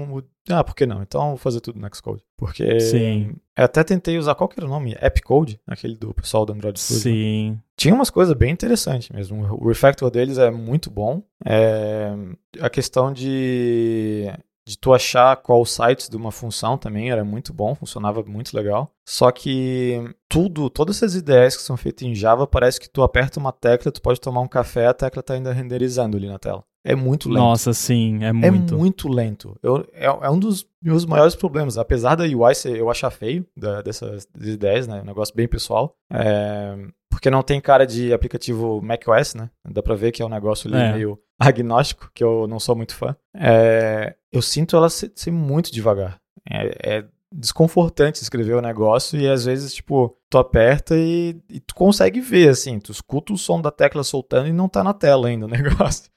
ah, 0.49 0.65
por 0.65 0.75
que 0.75 0.87
não? 0.87 1.03
Então 1.03 1.29
vou 1.29 1.37
fazer 1.37 1.61
tudo 1.61 1.79
no 1.79 1.95
Xcode. 1.95 2.23
Porque 2.37 2.81
Sim. 2.81 3.35
eu 3.57 3.65
até 3.65 3.85
tentei 3.85 4.19
usar, 4.19 4.35
qual 4.35 4.49
que 4.49 4.59
era 4.59 4.67
o 4.67 4.71
nome? 4.71 4.97
Appcode, 5.01 5.61
aquele 5.67 5.95
do 5.95 6.15
pessoal 6.15 6.47
do 6.47 6.53
Android 6.53 6.79
Studio. 6.79 7.03
Sim. 7.03 7.61
Tinha 7.77 7.95
umas 7.95 8.11
coisas 8.11 8.35
bem 8.35 8.53
interessantes 8.53 9.11
mesmo. 9.11 9.43
O 9.61 9.69
refactor 9.69 10.11
deles 10.11 10.39
é 10.39 10.51
muito 10.51 10.91
bom. 10.91 11.23
É... 11.45 12.13
A 12.61 12.71
questão 12.71 13.13
de 13.13 14.31
de 14.71 14.79
tu 14.79 14.95
achar 14.95 15.37
qual 15.37 15.65
sites 15.67 16.09
de 16.09 16.17
uma 16.17 16.31
função 16.31 16.79
também 16.79 17.11
era 17.11 17.25
muito 17.25 17.53
bom, 17.53 17.75
funcionava 17.75 18.23
muito 18.23 18.57
legal. 18.57 18.93
Só 19.05 19.31
que 19.33 20.15
tudo, 20.29 20.71
todas 20.71 20.97
essas 20.97 21.17
ideias 21.17 21.57
que 21.57 21.63
são 21.63 21.77
feitas 21.77 22.07
em 22.07 22.15
Java, 22.15 22.47
parece 22.47 22.79
que 22.79 22.89
tu 22.89 23.03
aperta 23.03 23.41
uma 23.41 23.53
tecla, 23.53 23.91
tu 23.91 24.01
pode 24.01 24.21
tomar 24.21 24.41
um 24.41 24.49
café, 24.49 24.87
a 24.87 24.95
tecla 24.95 25.23
tá 25.23 25.35
ainda 25.35 25.53
renderizando 25.53 26.17
ali 26.17 26.29
na 26.29 26.39
tela. 26.39 26.65
É 26.85 26.95
muito 26.95 27.29
lento. 27.29 27.39
Nossa, 27.39 27.73
sim, 27.73 28.25
é 28.25 28.33
muito. 28.33 28.75
É 28.75 28.77
muito 28.77 29.09
lento. 29.09 29.57
Eu, 29.63 29.87
é, 29.93 30.07
é 30.07 30.31
um 30.31 30.39
dos 30.39 30.67
meus 30.83 31.05
maiores 31.05 31.35
problemas. 31.35 31.77
Apesar 31.77 32.15
da 32.15 32.25
UI 32.25 32.55
ser, 32.55 32.77
eu 32.77 32.91
achar 32.91 33.11
feio 33.11 33.47
da, 33.57 33.83
dessas 33.83 34.27
ideias, 34.41 34.87
né? 34.87 35.03
Um 35.03 35.07
negócio 35.07 35.35
bem 35.35 35.47
pessoal. 35.47 35.95
É, 36.11 36.77
porque 37.11 37.31
não 37.31 37.43
tem 37.43 37.61
cara 37.61 37.87
de 37.87 38.13
aplicativo 38.13 38.81
macOS, 38.81 39.35
né? 39.35 39.51
Dá 39.69 39.83
pra 39.83 39.95
ver 39.95 40.11
que 40.13 40.23
é 40.23 40.25
um 40.25 40.31
negócio 40.31 40.69
ali 40.69 40.83
é. 40.83 40.93
meio 40.95 41.19
agnóstico, 41.39 42.11
que 42.15 42.25
eu 42.25 42.47
não 42.47 42.59
sou 42.59 42.75
muito 42.75 42.95
fã. 42.95 43.15
É, 43.35 44.15
eu 44.33 44.41
sinto 44.41 44.75
ela 44.75 44.89
ser, 44.89 45.13
ser 45.15 45.31
muito 45.31 45.71
devagar. 45.71 46.19
É, 46.49 46.97
é, 46.99 47.05
desconfortante 47.33 48.23
escrever 48.23 48.55
o 48.55 48.63
negócio 48.63 49.21
e 49.21 49.29
às 49.29 49.45
vezes, 49.45 49.75
tipo, 49.75 50.17
tu 50.29 50.39
aperta 50.39 50.97
e, 50.97 51.41
e, 51.49 51.61
tu 51.61 51.75
consegue 51.75 52.21
ver, 52.21 52.49
assim, 52.49 52.81
tu 52.81 52.91
escuta 52.91 53.33
o 53.33 53.39
som 53.39 53.61
da 53.61 53.71
tecla 53.71 54.03
soltando 54.03 54.49
e 54.49 54.53
não 54.53 54.69
tá 54.69 54.83
na 54.83 54.93
tela 54.93 55.29
ainda 55.29 55.47
o 55.47 55.49
negócio. 55.51 56.11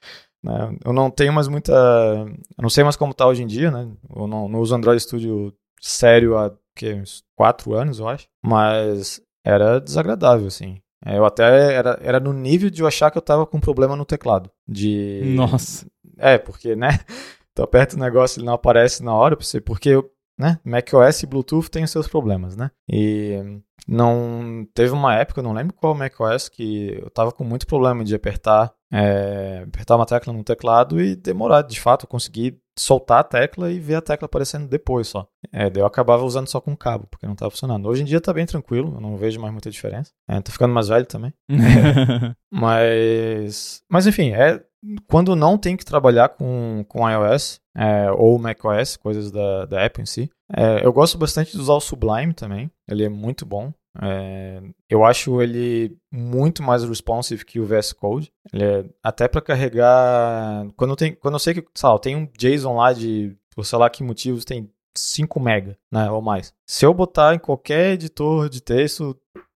Né? 0.44 0.76
Eu 0.84 0.92
não 0.92 1.10
tenho 1.10 1.32
mais 1.32 1.48
muita. 1.48 1.72
Eu 1.72 2.62
não 2.62 2.68
sei 2.68 2.84
mais 2.84 2.96
como 2.96 3.14
tá 3.14 3.26
hoje 3.26 3.42
em 3.42 3.46
dia, 3.46 3.70
né? 3.70 3.88
Eu 4.14 4.26
não, 4.26 4.46
não 4.46 4.60
uso 4.60 4.74
Android 4.74 5.02
Studio 5.02 5.54
sério 5.80 6.36
há 6.36 6.52
que, 6.76 6.92
uns 6.92 7.24
quatro 7.34 7.72
anos, 7.72 7.98
eu 7.98 8.06
acho. 8.06 8.26
Mas 8.44 9.22
era 9.42 9.80
desagradável, 9.80 10.46
assim. 10.46 10.78
É, 11.04 11.16
eu 11.16 11.24
até 11.24 11.74
era, 11.74 11.98
era 12.02 12.20
no 12.20 12.32
nível 12.32 12.68
de 12.68 12.82
eu 12.82 12.86
achar 12.86 13.10
que 13.10 13.16
eu 13.16 13.22
tava 13.22 13.46
com 13.46 13.56
um 13.56 13.60
problema 13.60 13.96
no 13.96 14.04
teclado. 14.04 14.50
De. 14.68 15.22
Nossa. 15.34 15.86
É, 16.18 16.36
porque, 16.36 16.76
né? 16.76 16.88
Tu 17.54 17.62
aperta 17.62 17.94
o 17.94 18.00
negócio 18.00 18.40
ele 18.40 18.46
não 18.46 18.54
aparece 18.54 19.00
na 19.00 19.14
hora, 19.14 19.38
porque 19.64 20.04
né? 20.38 20.58
macOS 20.64 21.22
e 21.22 21.26
Bluetooth 21.26 21.70
têm 21.70 21.84
os 21.84 21.90
seus 21.90 22.08
problemas, 22.08 22.56
né? 22.56 22.70
E 22.88 23.60
não 23.86 24.66
teve 24.74 24.92
uma 24.92 25.14
época, 25.14 25.42
não 25.42 25.52
lembro 25.52 25.74
qual 25.74 25.94
macOS, 25.94 26.48
que 26.48 26.98
eu 27.00 27.10
tava 27.10 27.32
com 27.32 27.44
muito 27.44 27.66
problema 27.66 28.04
de 28.04 28.14
apertar, 28.14 28.72
é, 28.92 29.64
apertar 29.66 29.96
uma 29.96 30.06
tecla 30.06 30.32
no 30.32 30.44
teclado 30.44 31.00
e 31.00 31.14
demorar, 31.14 31.62
de 31.62 31.80
fato, 31.80 32.04
eu 32.04 32.08
consegui 32.08 32.58
soltar 32.76 33.20
a 33.20 33.24
tecla 33.24 33.70
e 33.70 33.78
ver 33.78 33.94
a 33.96 34.02
tecla 34.02 34.26
aparecendo 34.26 34.68
depois 34.68 35.06
só. 35.06 35.28
É, 35.52 35.70
daí 35.70 35.82
eu 35.82 35.86
acabava 35.86 36.24
usando 36.24 36.48
só 36.48 36.60
com 36.60 36.76
cabo, 36.76 37.06
porque 37.08 37.26
não 37.26 37.34
estava 37.34 37.50
funcionando. 37.50 37.88
Hoje 37.88 38.02
em 38.02 38.04
dia 38.04 38.20
tá 38.20 38.32
bem 38.32 38.46
tranquilo, 38.46 38.94
eu 38.96 39.00
não 39.00 39.16
vejo 39.16 39.40
mais 39.40 39.52
muita 39.52 39.70
diferença. 39.70 40.10
É, 40.28 40.40
tô 40.40 40.50
ficando 40.50 40.74
mais 40.74 40.88
velho 40.88 41.06
também. 41.06 41.32
mas, 42.52 43.82
mas 43.88 44.06
enfim, 44.06 44.32
é 44.32 44.60
quando 45.08 45.34
não 45.34 45.56
tem 45.58 45.76
que 45.76 45.84
trabalhar 45.84 46.30
com, 46.30 46.84
com 46.88 47.08
iOS 47.08 47.60
é, 47.76 48.10
ou 48.12 48.38
macOS, 48.38 48.96
coisas 48.96 49.30
da, 49.30 49.66
da 49.66 49.84
Apple 49.84 50.02
em 50.02 50.06
si, 50.06 50.30
é, 50.52 50.84
eu 50.84 50.92
gosto 50.92 51.18
bastante 51.18 51.52
de 51.52 51.58
usar 51.58 51.74
o 51.74 51.80
Sublime 51.80 52.34
também. 52.34 52.70
Ele 52.88 53.04
é 53.04 53.08
muito 53.08 53.46
bom. 53.46 53.72
É, 54.02 54.60
eu 54.90 55.04
acho 55.04 55.40
ele 55.40 55.96
muito 56.12 56.62
mais 56.62 56.82
responsive 56.84 57.44
que 57.44 57.60
o 57.60 57.66
VS 57.66 57.92
Code. 57.92 58.32
Ele 58.52 58.64
é 58.64 58.84
até 59.02 59.28
para 59.28 59.40
carregar. 59.40 60.66
Quando, 60.76 60.96
tem, 60.96 61.14
quando 61.14 61.34
eu 61.34 61.38
sei 61.38 61.54
que 61.54 61.64
sei 61.74 61.88
lá, 61.88 61.98
tem 61.98 62.16
um 62.16 62.28
JSON 62.36 62.76
lá 62.76 62.92
de, 62.92 63.36
por 63.54 63.64
sei 63.64 63.78
lá 63.78 63.88
que 63.88 64.02
motivos, 64.02 64.44
tem 64.44 64.70
5 64.96 65.40
mega, 65.40 65.76
né, 65.92 66.10
ou 66.10 66.22
mais. 66.22 66.52
Se 66.66 66.86
eu 66.86 66.94
botar 66.94 67.34
em 67.34 67.38
qualquer 67.38 67.92
editor 67.92 68.48
de 68.48 68.60
texto, 68.60 69.16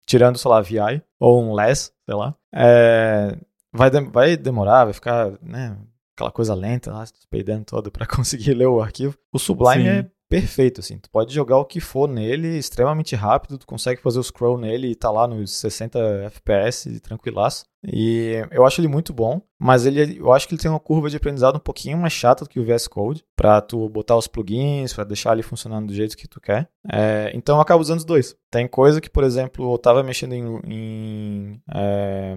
tirando, 0.06 0.38
sei 0.38 0.50
lá, 0.50 0.60
VI 0.60 1.02
ou 1.18 1.42
um 1.42 1.54
less, 1.54 1.92
sei 2.04 2.14
lá, 2.14 2.34
é, 2.54 3.36
vai, 3.74 3.90
de, 3.90 4.00
vai 4.00 4.36
demorar, 4.36 4.84
vai 4.84 4.94
ficar, 4.94 5.32
né, 5.42 5.76
aquela 6.14 6.30
coisa 6.30 6.54
lenta 6.54 6.92
lá, 6.92 7.04
peidando 7.28 7.64
todo 7.64 7.90
para 7.90 8.06
conseguir 8.08 8.54
ler 8.54 8.66
o 8.66 8.80
arquivo. 8.80 9.18
O 9.32 9.38
Sublime 9.38 9.82
Sim. 9.82 9.88
é 9.88 10.06
perfeito, 10.28 10.80
assim. 10.80 10.98
Tu 10.98 11.10
pode 11.10 11.32
jogar 11.32 11.58
o 11.58 11.64
que 11.64 11.80
for 11.80 12.08
nele, 12.08 12.56
extremamente 12.56 13.14
rápido, 13.14 13.58
tu 13.58 13.66
consegue 13.66 14.00
fazer 14.00 14.18
o 14.18 14.22
scroll 14.22 14.58
nele 14.58 14.88
e 14.88 14.94
tá 14.94 15.10
lá 15.10 15.28
nos 15.28 15.52
60 15.52 15.98
FPS, 16.24 17.00
tranquilaço. 17.00 17.66
E 17.86 18.42
eu 18.50 18.64
acho 18.64 18.80
ele 18.80 18.88
muito 18.88 19.12
bom, 19.12 19.42
mas 19.60 19.84
ele, 19.84 20.18
eu 20.18 20.32
acho 20.32 20.48
que 20.48 20.54
ele 20.54 20.62
tem 20.62 20.70
uma 20.70 20.80
curva 20.80 21.10
de 21.10 21.16
aprendizado 21.16 21.56
um 21.56 21.60
pouquinho 21.60 21.98
mais 21.98 22.12
chata 22.12 22.44
do 22.44 22.48
que 22.48 22.58
o 22.58 22.64
VS 22.64 22.88
Code, 22.88 23.22
para 23.36 23.60
tu 23.60 23.88
botar 23.88 24.16
os 24.16 24.26
plugins, 24.26 24.92
para 24.92 25.04
deixar 25.04 25.34
ele 25.34 25.42
funcionando 25.42 25.88
do 25.88 25.94
jeito 25.94 26.16
que 26.16 26.26
tu 26.26 26.40
quer. 26.40 26.68
É, 26.90 27.30
então 27.34 27.56
eu 27.56 27.60
acabo 27.60 27.82
usando 27.82 27.98
os 27.98 28.04
dois. 28.04 28.34
Tem 28.50 28.66
coisa 28.66 29.00
que, 29.00 29.10
por 29.10 29.22
exemplo, 29.22 29.72
eu 29.72 29.78
tava 29.78 30.02
mexendo 30.02 30.32
em, 30.32 30.60
em 30.66 31.62
é, 31.72 32.36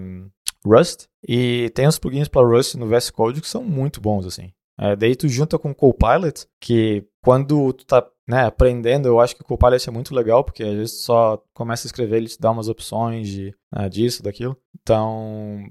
Rust 0.64 1.06
e 1.26 1.70
tem 1.74 1.86
os 1.86 1.98
plugins 1.98 2.28
para 2.28 2.46
Rust 2.46 2.74
no 2.74 2.88
VS 2.88 3.10
Code 3.10 3.40
que 3.40 3.48
são 3.48 3.62
muito 3.62 4.00
bons, 4.00 4.26
assim. 4.26 4.52
É, 4.80 4.94
daí 4.94 5.16
tu 5.16 5.28
junta 5.28 5.58
com 5.58 5.70
o 5.70 5.74
Copilot, 5.74 6.46
que 6.60 7.04
quando 7.22 7.72
tu 7.72 7.84
tá 7.84 8.06
né, 8.28 8.44
aprendendo, 8.44 9.08
eu 9.08 9.18
acho 9.18 9.34
que 9.34 9.42
o 9.42 9.44
Copilot 9.44 9.88
é 9.88 9.92
muito 9.92 10.14
legal, 10.14 10.44
porque 10.44 10.62
às 10.62 10.74
vezes 10.74 10.98
tu 10.98 11.02
só 11.04 11.42
começa 11.52 11.86
a 11.86 11.88
escrever, 11.88 12.18
ele 12.18 12.28
te 12.28 12.38
dá 12.38 12.50
umas 12.50 12.68
opções 12.68 13.28
de, 13.28 13.54
né, 13.72 13.88
disso, 13.88 14.22
daquilo. 14.22 14.56
Então, 14.80 15.64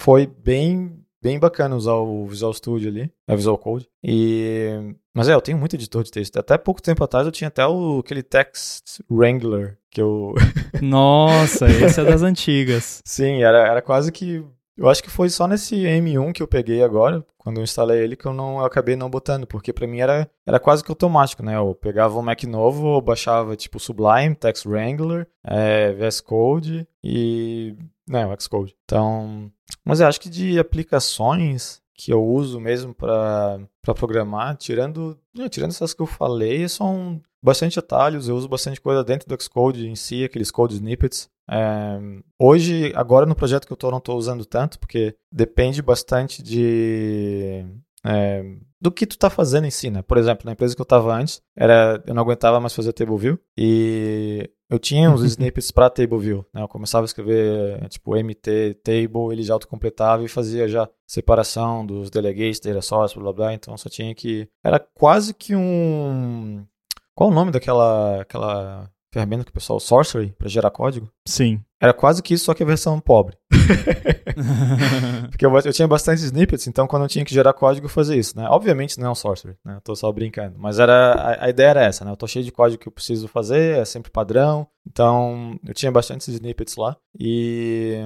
foi 0.00 0.26
bem 0.26 1.04
bem 1.22 1.38
bacana 1.38 1.76
usar 1.76 1.94
o 1.94 2.26
Visual 2.26 2.52
Studio 2.52 2.88
ali, 2.88 3.10
a 3.28 3.34
Visual 3.34 3.56
Code. 3.56 3.88
E 4.02 4.94
mas 5.14 5.28
é, 5.28 5.34
eu 5.34 5.40
tenho 5.40 5.58
muito 5.58 5.76
editor 5.76 6.02
de 6.02 6.10
texto. 6.10 6.38
Até 6.38 6.56
pouco 6.58 6.82
tempo 6.82 7.04
atrás 7.04 7.26
eu 7.26 7.32
tinha 7.32 7.48
até 7.48 7.66
o, 7.66 8.00
aquele 8.00 8.22
Text 8.22 9.00
Wrangler 9.10 9.78
que 9.90 10.00
eu 10.00 10.34
Nossa, 10.80 11.68
esse 11.68 12.00
é 12.00 12.04
das 12.04 12.22
antigas. 12.22 13.02
Sim, 13.04 13.42
era, 13.42 13.68
era 13.68 13.82
quase 13.82 14.10
que 14.10 14.44
eu 14.76 14.88
acho 14.88 15.02
que 15.02 15.10
foi 15.10 15.28
só 15.28 15.46
nesse 15.46 15.76
M1 15.76 16.32
que 16.32 16.42
eu 16.42 16.48
peguei 16.48 16.82
agora, 16.82 17.24
quando 17.36 17.58
eu 17.58 17.62
instalei 17.62 18.02
ele, 18.02 18.16
que 18.16 18.26
eu 18.26 18.32
não 18.32 18.58
eu 18.58 18.64
acabei 18.64 18.96
não 18.96 19.10
botando, 19.10 19.46
porque 19.46 19.72
para 19.72 19.86
mim 19.86 20.00
era, 20.00 20.28
era 20.46 20.58
quase 20.58 20.82
que 20.82 20.90
automático, 20.90 21.42
né? 21.42 21.56
Eu 21.56 21.74
pegava 21.74 22.18
um 22.18 22.22
Mac 22.22 22.42
novo, 22.44 22.96
eu 22.96 23.00
baixava 23.00 23.54
tipo 23.54 23.78
Sublime, 23.78 24.34
Text 24.34 24.64
Wrangler, 24.64 25.28
é, 25.44 25.92
VS 25.92 26.20
Code 26.22 26.88
e. 27.04 27.76
Né, 28.08 28.26
o 28.26 28.40
Xcode. 28.40 28.76
Então. 28.84 29.50
Mas 29.84 30.00
eu 30.00 30.06
acho 30.06 30.20
que 30.20 30.28
de 30.28 30.58
aplicações 30.58 31.82
que 31.94 32.12
eu 32.12 32.24
uso 32.24 32.58
mesmo 32.60 32.94
para 32.94 33.68
programar, 33.94 34.56
tirando, 34.56 35.18
não, 35.34 35.48
tirando 35.48 35.70
essas 35.70 35.94
que 35.94 36.02
eu 36.02 36.06
falei, 36.06 36.68
são 36.68 37.20
bastante 37.42 37.78
atalhos, 37.78 38.28
eu 38.28 38.36
uso 38.36 38.48
bastante 38.48 38.80
coisa 38.80 39.04
dentro 39.04 39.28
do 39.28 39.40
Xcode 39.40 39.86
em 39.86 39.94
si, 39.94 40.24
aqueles 40.24 40.50
code 40.50 40.74
snippets. 40.74 41.28
É, 41.48 41.98
hoje, 42.38 42.92
agora 42.94 43.26
no 43.26 43.34
projeto 43.34 43.66
que 43.66 43.72
eu 43.72 43.74
estou, 43.74 43.90
não 43.90 43.98
estou 43.98 44.16
usando 44.16 44.44
tanto, 44.44 44.78
porque 44.78 45.14
depende 45.30 45.82
bastante 45.82 46.42
de, 46.42 47.64
é, 48.04 48.42
do 48.80 48.90
que 48.90 49.06
tu 49.06 49.16
tá 49.16 49.30
fazendo 49.30 49.66
em 49.66 49.70
si, 49.70 49.90
né? 49.90 50.02
Por 50.02 50.18
exemplo, 50.18 50.44
na 50.44 50.52
empresa 50.52 50.74
que 50.74 50.80
eu 50.80 50.86
tava 50.86 51.14
antes, 51.14 51.40
era, 51.56 52.02
eu 52.06 52.14
não 52.14 52.22
aguentava 52.22 52.58
mais 52.60 52.74
fazer 52.74 52.92
table 52.92 53.16
view 53.16 53.38
e 53.56 54.50
eu 54.68 54.78
tinha 54.78 55.10
uns 55.10 55.22
snippets 55.24 55.70
para 55.70 55.88
table 55.90 56.18
view, 56.18 56.46
né? 56.52 56.62
Eu 56.62 56.68
começava 56.68 57.04
a 57.04 57.06
escrever 57.06 57.88
tipo 57.88 58.16
MT 58.16 58.80
table, 58.82 59.32
ele 59.32 59.42
já 59.42 59.54
autocompletava 59.54 60.24
e 60.24 60.28
fazia 60.28 60.66
já 60.68 60.88
separação 61.06 61.86
dos 61.86 62.10
delegates, 62.10 62.60
data 62.60 62.82
source, 62.82 63.14
blá 63.14 63.24
blá 63.24 63.32
blá, 63.32 63.54
então 63.54 63.76
só 63.76 63.88
tinha 63.88 64.14
que 64.14 64.48
era 64.64 64.80
quase 64.80 65.32
que 65.32 65.54
um 65.54 66.66
qual 67.14 67.30
o 67.30 67.34
nome 67.34 67.52
daquela 67.52 68.22
aquela 68.22 68.90
ferramenta 69.12 69.44
que 69.44 69.50
o 69.50 69.54
pessoal 69.54 69.78
Sorcery 69.78 70.34
para 70.38 70.48
gerar 70.48 70.70
código? 70.70 71.10
Sim. 71.28 71.62
Era 71.80 71.92
quase 71.92 72.22
que 72.22 72.34
isso, 72.34 72.46
só 72.46 72.54
que 72.54 72.62
a 72.62 72.66
versão 72.66 72.98
pobre. 72.98 73.36
Porque 75.30 75.44
eu, 75.46 75.58
eu, 75.58 75.72
tinha 75.72 75.88
bastante 75.88 76.22
snippets, 76.22 76.66
então 76.66 76.86
quando 76.86 77.02
eu 77.02 77.08
tinha 77.08 77.24
que 77.24 77.34
gerar 77.34 77.52
código, 77.52 77.86
eu 77.86 77.90
fazia 77.90 78.16
isso, 78.16 78.36
né? 78.36 78.46
Obviamente 78.48 78.98
não 78.98 79.08
é 79.08 79.10
um 79.10 79.14
sorcery, 79.14 79.56
né? 79.64 79.76
Eu 79.76 79.80
tô 79.80 79.94
só 79.94 80.10
brincando. 80.12 80.58
Mas 80.58 80.78
era, 80.78 81.12
a, 81.12 81.44
a, 81.46 81.50
ideia 81.50 81.68
era 81.68 81.84
essa, 81.84 82.04
né? 82.04 82.10
Eu 82.10 82.16
tô 82.16 82.26
cheio 82.26 82.44
de 82.44 82.52
código 82.52 82.82
que 82.82 82.88
eu 82.88 82.92
preciso 82.92 83.28
fazer, 83.28 83.78
é 83.78 83.84
sempre 83.84 84.10
padrão. 84.10 84.66
Então, 84.86 85.58
eu 85.66 85.74
tinha 85.74 85.92
bastante 85.92 86.30
snippets 86.30 86.76
lá. 86.76 86.96
E, 87.18 87.98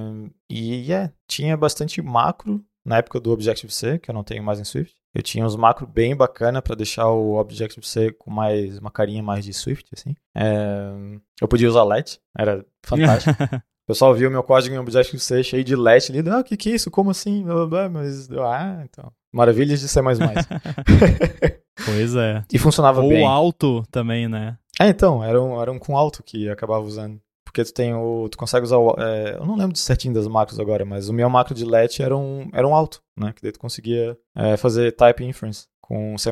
e 0.49 0.87
yeah, 0.87 1.11
tinha 1.27 1.57
bastante 1.57 2.01
macro 2.01 2.63
na 2.85 2.97
época 2.97 3.19
do 3.19 3.31
Objective-C, 3.31 3.99
que 3.99 4.09
eu 4.09 4.13
não 4.13 4.23
tenho 4.23 4.43
mais 4.43 4.59
em 4.59 4.63
Swift. 4.63 4.95
Eu 5.13 5.21
tinha 5.21 5.45
uns 5.45 5.55
macros 5.55 5.89
bem 5.89 6.15
bacana 6.15 6.61
para 6.61 6.75
deixar 6.75 7.09
o 7.09 7.35
Objective-C 7.37 8.11
com 8.13 8.29
mais 8.31 8.77
uma 8.77 8.91
carinha 8.91 9.23
mais 9.23 9.43
de 9.43 9.53
Swift, 9.53 9.89
assim. 9.91 10.15
É, 10.35 10.91
eu 11.41 11.47
podia 11.47 11.67
usar 11.67 11.83
let, 11.83 12.19
era 12.37 12.65
fantástico. 12.83 13.35
O 13.87 13.93
pessoal 13.93 14.13
viu 14.13 14.29
meu 14.29 14.43
código 14.43 14.75
em 14.75 14.77
Objective-C 14.79 15.43
cheio 15.45 15.63
de 15.63 15.73
let 15.73 16.09
ali. 16.09 16.29
Ah, 16.29 16.39
o 16.39 16.43
que 16.43 16.57
que 16.57 16.69
é 16.69 16.75
isso? 16.75 16.91
Como 16.91 17.09
assim? 17.09 17.45
Mas, 17.89 18.29
ah, 18.31 18.83
então. 18.83 19.09
Maravilhas 19.31 19.79
de 19.79 19.87
C++. 19.87 20.01
pois 21.85 22.13
é. 22.13 22.43
E 22.51 22.57
funcionava 22.57 23.01
Ou 23.01 23.07
bem. 23.07 23.23
Ou 23.23 23.29
alto 23.29 23.85
também, 23.89 24.27
né? 24.27 24.57
É, 24.77 24.89
então. 24.89 25.23
Era 25.23 25.41
um, 25.41 25.61
era 25.61 25.71
um 25.71 25.79
com 25.79 25.97
alto 25.97 26.21
que 26.21 26.49
acabava 26.49 26.83
usando. 26.83 27.17
Porque 27.45 27.63
tu 27.63 27.73
tem 27.73 27.93
o. 27.93 28.27
Tu 28.27 28.37
consegue 28.37 28.65
usar 28.65 28.75
o. 28.75 28.93
É, 28.99 29.37
eu 29.39 29.45
não 29.45 29.55
lembro 29.55 29.71
de 29.71 29.79
certinho 29.79 30.13
das 30.13 30.27
macros 30.27 30.59
agora, 30.59 30.83
mas 30.83 31.07
o 31.07 31.13
meu 31.13 31.29
macro 31.29 31.55
de 31.55 31.63
let 31.63 32.01
era 32.01 32.17
um, 32.17 32.49
era 32.51 32.67
um 32.67 32.75
alto, 32.75 33.01
né? 33.17 33.31
Que 33.33 33.41
daí 33.41 33.53
tu 33.53 33.59
conseguia 33.59 34.17
é, 34.35 34.57
fazer 34.57 34.91
type 34.97 35.23
inference 35.23 35.65
com 35.87 36.17
C++. 36.17 36.29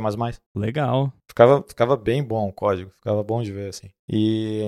Legal. 0.54 1.14
Ficava, 1.28 1.64
ficava 1.68 1.96
bem 1.96 2.22
bom 2.22 2.50
o 2.50 2.54
código, 2.54 2.92
ficava 2.92 3.24
bom 3.24 3.42
de 3.42 3.52
ver, 3.52 3.70
assim. 3.70 3.90
E... 4.08 4.62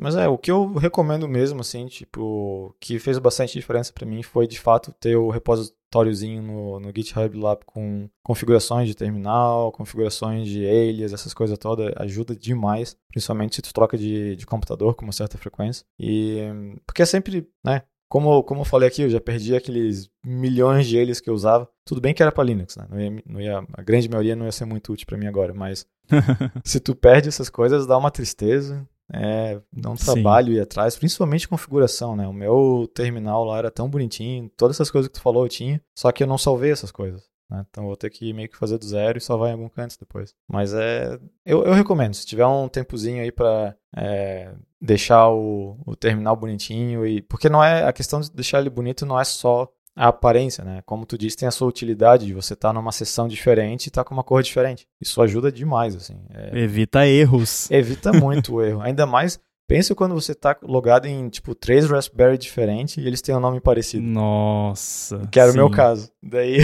Mas 0.00 0.16
é, 0.16 0.26
o 0.26 0.36
que 0.36 0.50
eu 0.50 0.74
recomendo 0.74 1.28
mesmo, 1.28 1.60
assim, 1.60 1.86
tipo, 1.86 2.74
que 2.80 2.98
fez 2.98 3.18
bastante 3.18 3.52
diferença 3.52 3.92
para 3.92 4.06
mim 4.06 4.22
foi, 4.22 4.48
de 4.48 4.58
fato, 4.58 4.92
ter 4.98 5.16
o 5.16 5.30
repositóriozinho 5.30 6.42
no, 6.42 6.80
no 6.80 6.92
GitHub 6.94 7.38
lá 7.38 7.56
com 7.64 8.08
configurações 8.24 8.88
de 8.88 8.94
terminal, 8.96 9.70
configurações 9.70 10.48
de 10.48 10.66
alias, 10.66 11.12
essas 11.12 11.32
coisas 11.32 11.56
todas, 11.56 11.92
ajuda 11.96 12.34
demais, 12.34 12.96
principalmente 13.08 13.54
se 13.56 13.62
tu 13.62 13.72
troca 13.72 13.96
de, 13.96 14.34
de 14.34 14.44
computador 14.44 14.94
com 14.94 15.04
uma 15.04 15.12
certa 15.12 15.38
frequência. 15.38 15.86
E... 15.98 16.38
Porque 16.84 17.02
é 17.02 17.06
sempre, 17.06 17.48
né, 17.64 17.82
como, 18.14 18.44
como 18.44 18.60
eu 18.60 18.64
falei 18.64 18.88
aqui, 18.88 19.02
eu 19.02 19.10
já 19.10 19.20
perdi 19.20 19.56
aqueles 19.56 20.08
milhões 20.24 20.86
de 20.86 20.96
eles 20.96 21.20
que 21.20 21.28
eu 21.28 21.34
usava. 21.34 21.68
Tudo 21.84 22.00
bem 22.00 22.14
que 22.14 22.22
era 22.22 22.30
para 22.30 22.44
Linux, 22.44 22.76
né? 22.76 22.86
Não 22.88 23.00
ia, 23.00 23.22
não 23.26 23.40
ia, 23.40 23.66
a 23.72 23.82
grande 23.82 24.08
maioria 24.08 24.36
não 24.36 24.46
ia 24.46 24.52
ser 24.52 24.66
muito 24.66 24.92
útil 24.92 25.04
para 25.04 25.18
mim 25.18 25.26
agora, 25.26 25.52
mas 25.52 25.84
se 26.62 26.78
tu 26.78 26.94
perde 26.94 27.26
essas 27.26 27.50
coisas, 27.50 27.88
dá 27.88 27.98
uma 27.98 28.12
tristeza. 28.12 28.88
É, 29.12 29.60
dá 29.72 29.90
um 29.90 29.96
trabalho 29.96 30.52
Sim. 30.52 30.58
ir 30.58 30.60
atrás, 30.60 30.96
principalmente 30.96 31.48
configuração, 31.48 32.14
né? 32.14 32.28
O 32.28 32.32
meu 32.32 32.88
terminal 32.94 33.42
lá 33.42 33.58
era 33.58 33.70
tão 33.70 33.90
bonitinho, 33.90 34.48
todas 34.56 34.76
essas 34.76 34.92
coisas 34.92 35.08
que 35.08 35.18
tu 35.18 35.20
falou 35.20 35.44
eu 35.44 35.48
tinha, 35.48 35.82
só 35.92 36.12
que 36.12 36.22
eu 36.22 36.28
não 36.28 36.38
salvei 36.38 36.70
essas 36.70 36.92
coisas. 36.92 37.24
Né? 37.54 37.66
Então 37.70 37.84
vou 37.84 37.96
ter 37.96 38.10
que 38.10 38.32
meio 38.32 38.48
que 38.48 38.56
fazer 38.56 38.78
do 38.78 38.86
zero 38.86 39.18
e 39.18 39.20
salvar 39.20 39.50
em 39.50 39.52
algum 39.52 39.68
canto 39.68 39.96
depois. 39.98 40.34
Mas 40.48 40.74
é. 40.74 41.18
Eu, 41.44 41.64
eu 41.64 41.72
recomendo, 41.72 42.14
se 42.14 42.26
tiver 42.26 42.46
um 42.46 42.68
tempozinho 42.68 43.22
aí 43.22 43.30
pra 43.30 43.74
é, 43.96 44.52
deixar 44.80 45.28
o, 45.30 45.78
o 45.86 45.94
terminal 45.94 46.36
bonitinho 46.36 47.06
e. 47.06 47.22
Porque 47.22 47.48
não 47.48 47.62
é. 47.62 47.84
A 47.84 47.92
questão 47.92 48.20
de 48.20 48.30
deixar 48.30 48.60
ele 48.60 48.70
bonito 48.70 49.06
não 49.06 49.18
é 49.18 49.24
só 49.24 49.70
a 49.96 50.08
aparência, 50.08 50.64
né? 50.64 50.82
Como 50.84 51.06
tu 51.06 51.16
disse, 51.16 51.36
tem 51.36 51.46
a 51.46 51.52
sua 51.52 51.68
utilidade 51.68 52.26
de 52.26 52.34
você 52.34 52.54
estar 52.54 52.70
tá 52.70 52.72
numa 52.72 52.90
sessão 52.90 53.28
diferente 53.28 53.86
e 53.86 53.88
estar 53.88 54.02
tá 54.02 54.08
com 54.08 54.14
uma 54.14 54.24
cor 54.24 54.42
diferente. 54.42 54.86
Isso 55.00 55.22
ajuda 55.22 55.52
demais, 55.52 55.94
assim. 55.94 56.16
É... 56.30 56.58
Evita 56.58 57.06
erros. 57.06 57.70
Evita 57.70 58.12
muito 58.12 58.54
o 58.54 58.62
erro. 58.62 58.80
Ainda 58.80 59.06
mais 59.06 59.38
Pensa 59.66 59.94
quando 59.94 60.14
você 60.14 60.34
tá 60.34 60.54
logado 60.62 61.06
em, 61.06 61.28
tipo, 61.30 61.54
três 61.54 61.88
Raspberry 61.88 62.36
diferentes 62.36 62.98
e 62.98 63.06
eles 63.06 63.22
têm 63.22 63.34
um 63.34 63.40
nome 63.40 63.60
parecido. 63.60 64.06
Nossa. 64.06 65.26
Que 65.30 65.40
era 65.40 65.52
sim. 65.52 65.58
o 65.58 65.60
meu 65.62 65.70
caso. 65.70 66.10
Daí, 66.22 66.58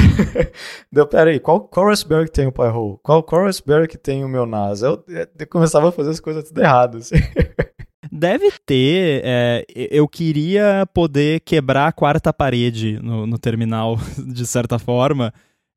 deu, 0.93 1.07
peraí, 1.07 1.41
qual, 1.41 1.61
qual 1.61 1.87
Raspberry 1.87 2.27
que 2.27 2.33
tem 2.33 2.47
o 2.47 2.53
Pi-hole? 2.53 2.99
Qual, 3.03 3.23
qual 3.23 3.45
Raspberry 3.45 3.89
que 3.89 3.97
tem 3.97 4.23
o 4.23 4.29
meu 4.29 4.45
NAS? 4.45 4.83
Eu, 4.83 5.03
eu 5.09 5.47
começava 5.49 5.89
a 5.89 5.93
fazer 5.93 6.11
as 6.11 6.21
coisas 6.21 6.45
tudo 6.45 6.61
errado, 6.61 6.99
assim. 6.99 7.17
Deve 8.13 8.51
ter. 8.67 9.23
É, 9.25 9.65
eu 9.75 10.07
queria 10.09 10.87
poder 10.93 11.41
quebrar 11.41 11.87
a 11.87 11.93
quarta 11.93 12.33
parede 12.33 12.99
no, 13.03 13.27
no 13.27 13.39
terminal, 13.39 13.99
de 14.19 14.47
certa 14.47 14.79
forma. 14.79 15.33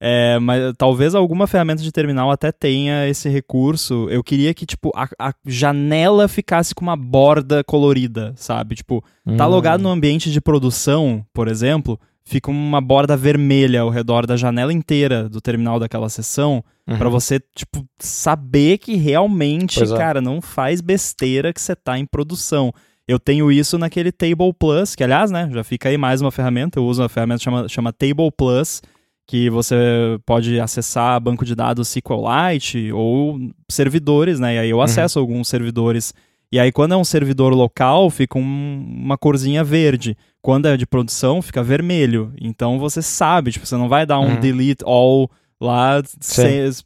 É, 0.05 0.37
mas 0.37 0.73
talvez 0.77 1.15
alguma 1.15 1.47
ferramenta 1.47 1.81
de 1.81 1.89
terminal 1.89 2.29
até 2.29 2.51
tenha 2.51 3.07
esse 3.07 3.29
recurso. 3.29 4.09
Eu 4.09 4.21
queria 4.21 4.53
que, 4.53 4.65
tipo, 4.65 4.91
a, 4.93 5.07
a 5.17 5.33
janela 5.45 6.27
ficasse 6.27 6.75
com 6.75 6.81
uma 6.81 6.97
borda 6.97 7.63
colorida, 7.63 8.33
sabe? 8.35 8.75
Tipo, 8.75 9.01
hum. 9.25 9.37
tá 9.37 9.45
logado 9.45 9.79
no 9.79 9.89
ambiente 9.89 10.29
de 10.29 10.41
produção, 10.41 11.25
por 11.33 11.47
exemplo, 11.47 11.97
fica 12.25 12.51
uma 12.51 12.81
borda 12.81 13.15
vermelha 13.15 13.79
ao 13.79 13.89
redor 13.89 14.27
da 14.27 14.35
janela 14.35 14.73
inteira 14.73 15.29
do 15.29 15.39
terminal 15.39 15.79
daquela 15.79 16.09
sessão, 16.09 16.61
uhum. 16.85 16.97
para 16.97 17.07
você, 17.07 17.39
tipo, 17.55 17.85
saber 17.97 18.79
que 18.79 18.95
realmente, 18.95 19.81
é. 19.81 19.87
cara, 19.97 20.19
não 20.19 20.41
faz 20.41 20.81
besteira 20.81 21.53
que 21.53 21.61
você 21.61 21.77
tá 21.77 21.97
em 21.97 22.05
produção. 22.05 22.73
Eu 23.07 23.17
tenho 23.17 23.49
isso 23.49 23.77
naquele 23.77 24.11
Table 24.11 24.53
Plus, 24.59 24.95
que 24.95 25.03
aliás, 25.03 25.31
né, 25.31 25.49
já 25.53 25.63
fica 25.63 25.87
aí 25.87 25.97
mais 25.97 26.19
uma 26.19 26.31
ferramenta, 26.31 26.77
eu 26.77 26.85
uso 26.85 27.01
uma 27.01 27.09
ferramenta 27.09 27.37
que 27.37 27.43
chama, 27.45 27.69
chama 27.69 27.93
Table 27.93 28.31
Plus, 28.35 28.81
que 29.27 29.49
você 29.49 29.75
pode 30.25 30.59
acessar 30.59 31.19
banco 31.19 31.45
de 31.45 31.55
dados 31.55 31.87
SQLite 31.87 32.91
ou 32.91 33.39
servidores, 33.69 34.39
né? 34.39 34.55
E 34.55 34.59
aí 34.59 34.69
eu 34.69 34.77
uhum. 34.77 34.83
acesso 34.83 35.19
uhum. 35.19 35.23
alguns 35.23 35.47
servidores. 35.47 36.13
E 36.51 36.59
aí, 36.59 36.71
quando 36.71 36.93
é 36.93 36.97
um 36.97 37.03
servidor 37.03 37.53
local, 37.53 38.09
fica 38.09 38.37
um, 38.37 38.85
uma 39.03 39.17
corzinha 39.17 39.63
verde. 39.63 40.15
Quando 40.41 40.67
é 40.67 40.77
de 40.77 40.85
produção, 40.85 41.41
fica 41.41 41.63
vermelho. 41.63 42.33
Então 42.39 42.77
você 42.77 43.01
sabe, 43.01 43.51
tipo, 43.51 43.65
você 43.65 43.75
não 43.75 43.89
vai 43.89 44.05
dar 44.05 44.19
um 44.19 44.33
uhum. 44.33 44.39
delete 44.39 44.83
all 44.85 45.31
lá 45.59 46.03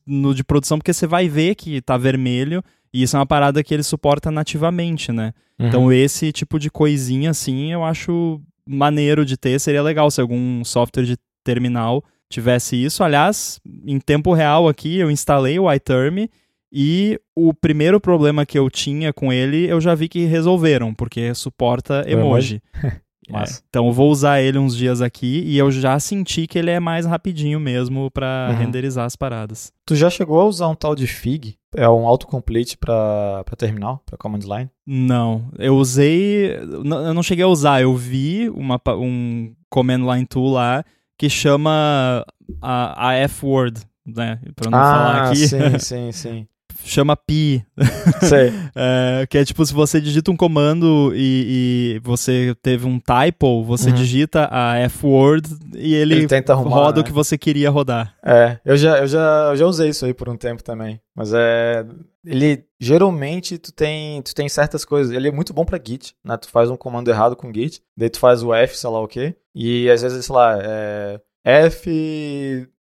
no 0.06 0.36
de 0.36 0.44
produção, 0.44 0.78
porque 0.78 0.94
você 0.94 1.08
vai 1.08 1.28
ver 1.28 1.56
que 1.56 1.82
tá 1.82 1.98
vermelho. 1.98 2.64
E 2.94 3.04
isso 3.04 3.18
é 3.18 3.20
uma 3.20 3.26
parada 3.26 3.64
que 3.64 3.74
ele 3.74 3.84
suporta 3.84 4.32
nativamente, 4.32 5.12
né? 5.12 5.34
Uhum. 5.60 5.68
Então, 5.68 5.92
esse 5.92 6.32
tipo 6.32 6.60
de 6.60 6.70
coisinha, 6.70 7.32
assim, 7.32 7.74
eu 7.74 7.84
acho 7.84 8.40
maneiro 8.66 9.26
de 9.26 9.36
ter. 9.36 9.60
Seria 9.60 9.82
legal 9.82 10.10
se 10.12 10.22
algum 10.22 10.64
software 10.64 11.04
de 11.04 11.18
terminal 11.44 12.04
tivesse 12.30 12.82
isso. 12.82 13.04
Aliás, 13.04 13.60
em 13.86 14.00
tempo 14.00 14.34
real 14.34 14.68
aqui, 14.68 14.98
eu 14.98 15.10
instalei 15.12 15.60
o 15.60 15.72
iTerm 15.72 16.30
e 16.72 17.20
o 17.36 17.54
primeiro 17.54 18.00
problema 18.00 18.46
que 18.46 18.60
eu 18.60 18.70
tinha 18.70 19.14
com 19.14 19.32
ele, 19.32 19.68
eu 19.68 19.80
já 19.80 19.96
vi 19.96 20.10
que 20.10 20.26
resolveram, 20.26 20.94
porque 20.94 21.34
suporta 21.34 22.04
emoji. 22.08 22.62
É, 23.30 23.44
então 23.68 23.88
eu 23.88 23.92
vou 23.92 24.10
usar 24.10 24.42
ele 24.42 24.58
uns 24.58 24.76
dias 24.76 25.02
aqui 25.02 25.44
e 25.46 25.58
eu 25.58 25.70
já 25.70 26.00
senti 26.00 26.48
que 26.48 26.58
ele 26.58 26.72
é 26.72 26.80
mais 26.80 27.06
rapidinho 27.06 27.60
mesmo 27.60 28.10
para 28.10 28.50
uhum. 28.50 28.58
renderizar 28.58 29.06
as 29.06 29.18
paradas. 29.18 29.74
Tu 29.86 29.96
já 29.96 30.10
chegou 30.10 30.40
a 30.40 30.46
usar 30.46 30.70
um 30.70 30.76
tal 30.76 30.96
de 30.96 31.06
Fig? 31.08 31.58
É 31.76 31.90
um 31.90 32.08
autocomplete 32.08 32.78
para 32.78 33.44
terminal, 33.58 34.02
para 34.06 34.18
command 34.18 34.40
line? 34.40 34.70
Não, 34.86 35.50
eu 35.60 35.76
usei, 35.76 36.56
eu 36.56 37.14
não 37.14 37.22
cheguei 37.22 37.44
a 37.44 37.50
usar, 37.50 37.82
eu 37.82 37.94
vi 37.96 38.50
uma, 38.50 38.80
um 38.98 39.54
command 39.70 40.14
line 40.14 40.26
tool 40.26 40.54
lá 40.54 40.86
que 41.18 41.30
chama 41.30 42.26
a, 42.62 43.10
a 43.10 43.14
F-word, 43.16 43.82
né? 44.06 44.40
Pra 44.56 44.70
não 44.70 44.78
ah, 44.78 44.84
falar 44.84 45.28
aqui. 45.28 45.48
Sim, 45.48 45.80
sim, 45.80 46.12
sim. 46.12 46.48
chama 46.84 47.16
pi. 47.18 47.66
Sei. 48.22 48.54
é, 48.76 49.26
que 49.28 49.38
é 49.38 49.46
tipo, 49.46 49.66
se 49.66 49.74
você 49.74 50.00
digita 50.00 50.32
um 50.32 50.38
comando 50.38 51.12
e, 51.16 51.96
e 51.96 52.00
você 52.04 52.56
teve 52.62 52.86
um 52.86 53.00
typo, 53.00 53.64
você 53.64 53.90
uhum. 53.90 53.96
digita 53.96 54.48
a 54.52 54.78
F-word 54.80 55.50
e 55.76 55.94
ele, 55.96 56.16
ele 56.16 56.28
tenta 56.28 56.54
arrumar, 56.54 56.76
roda 56.76 56.98
né? 56.98 57.02
o 57.02 57.04
que 57.04 57.12
você 57.12 57.38
queria 57.38 57.70
rodar. 57.70 58.14
É, 58.24 58.60
eu 58.64 58.78
já, 58.78 59.00
eu, 59.00 59.08
já, 59.08 59.48
eu 59.50 59.56
já 59.58 59.66
usei 59.66 59.90
isso 59.90 60.06
aí 60.06 60.14
por 60.14 60.30
um 60.30 60.38
tempo 60.38 60.64
também. 60.64 61.00
Mas 61.16 61.34
é. 61.34 61.86
Ele 62.30 62.66
geralmente 62.80 63.58
tu 63.58 63.72
tem, 63.72 64.22
tu 64.22 64.36
tem 64.36 64.50
certas 64.50 64.84
coisas. 64.84 65.14
Ele 65.14 65.30
é 65.30 65.32
muito 65.32 65.54
bom 65.54 65.64
para 65.66 65.82
Git, 65.84 66.16
né? 66.24 66.36
Tu 66.38 66.50
faz 66.50 66.70
um 66.70 66.76
comando 66.76 67.10
errado 67.10 67.36
com 67.36 67.54
Git, 67.54 67.82
daí 67.96 68.10
tu 68.10 68.20
faz 68.20 68.44
o 68.44 68.54
F, 68.54 68.78
sei 68.78 68.90
lá 68.90 69.02
o 69.02 69.08
quê. 69.08 69.36
E 69.56 69.90
às 69.90 70.02
vezes, 70.02 70.26
sei 70.26 70.36
lá, 70.36 70.60
é. 70.62 71.22
F, 71.46 71.90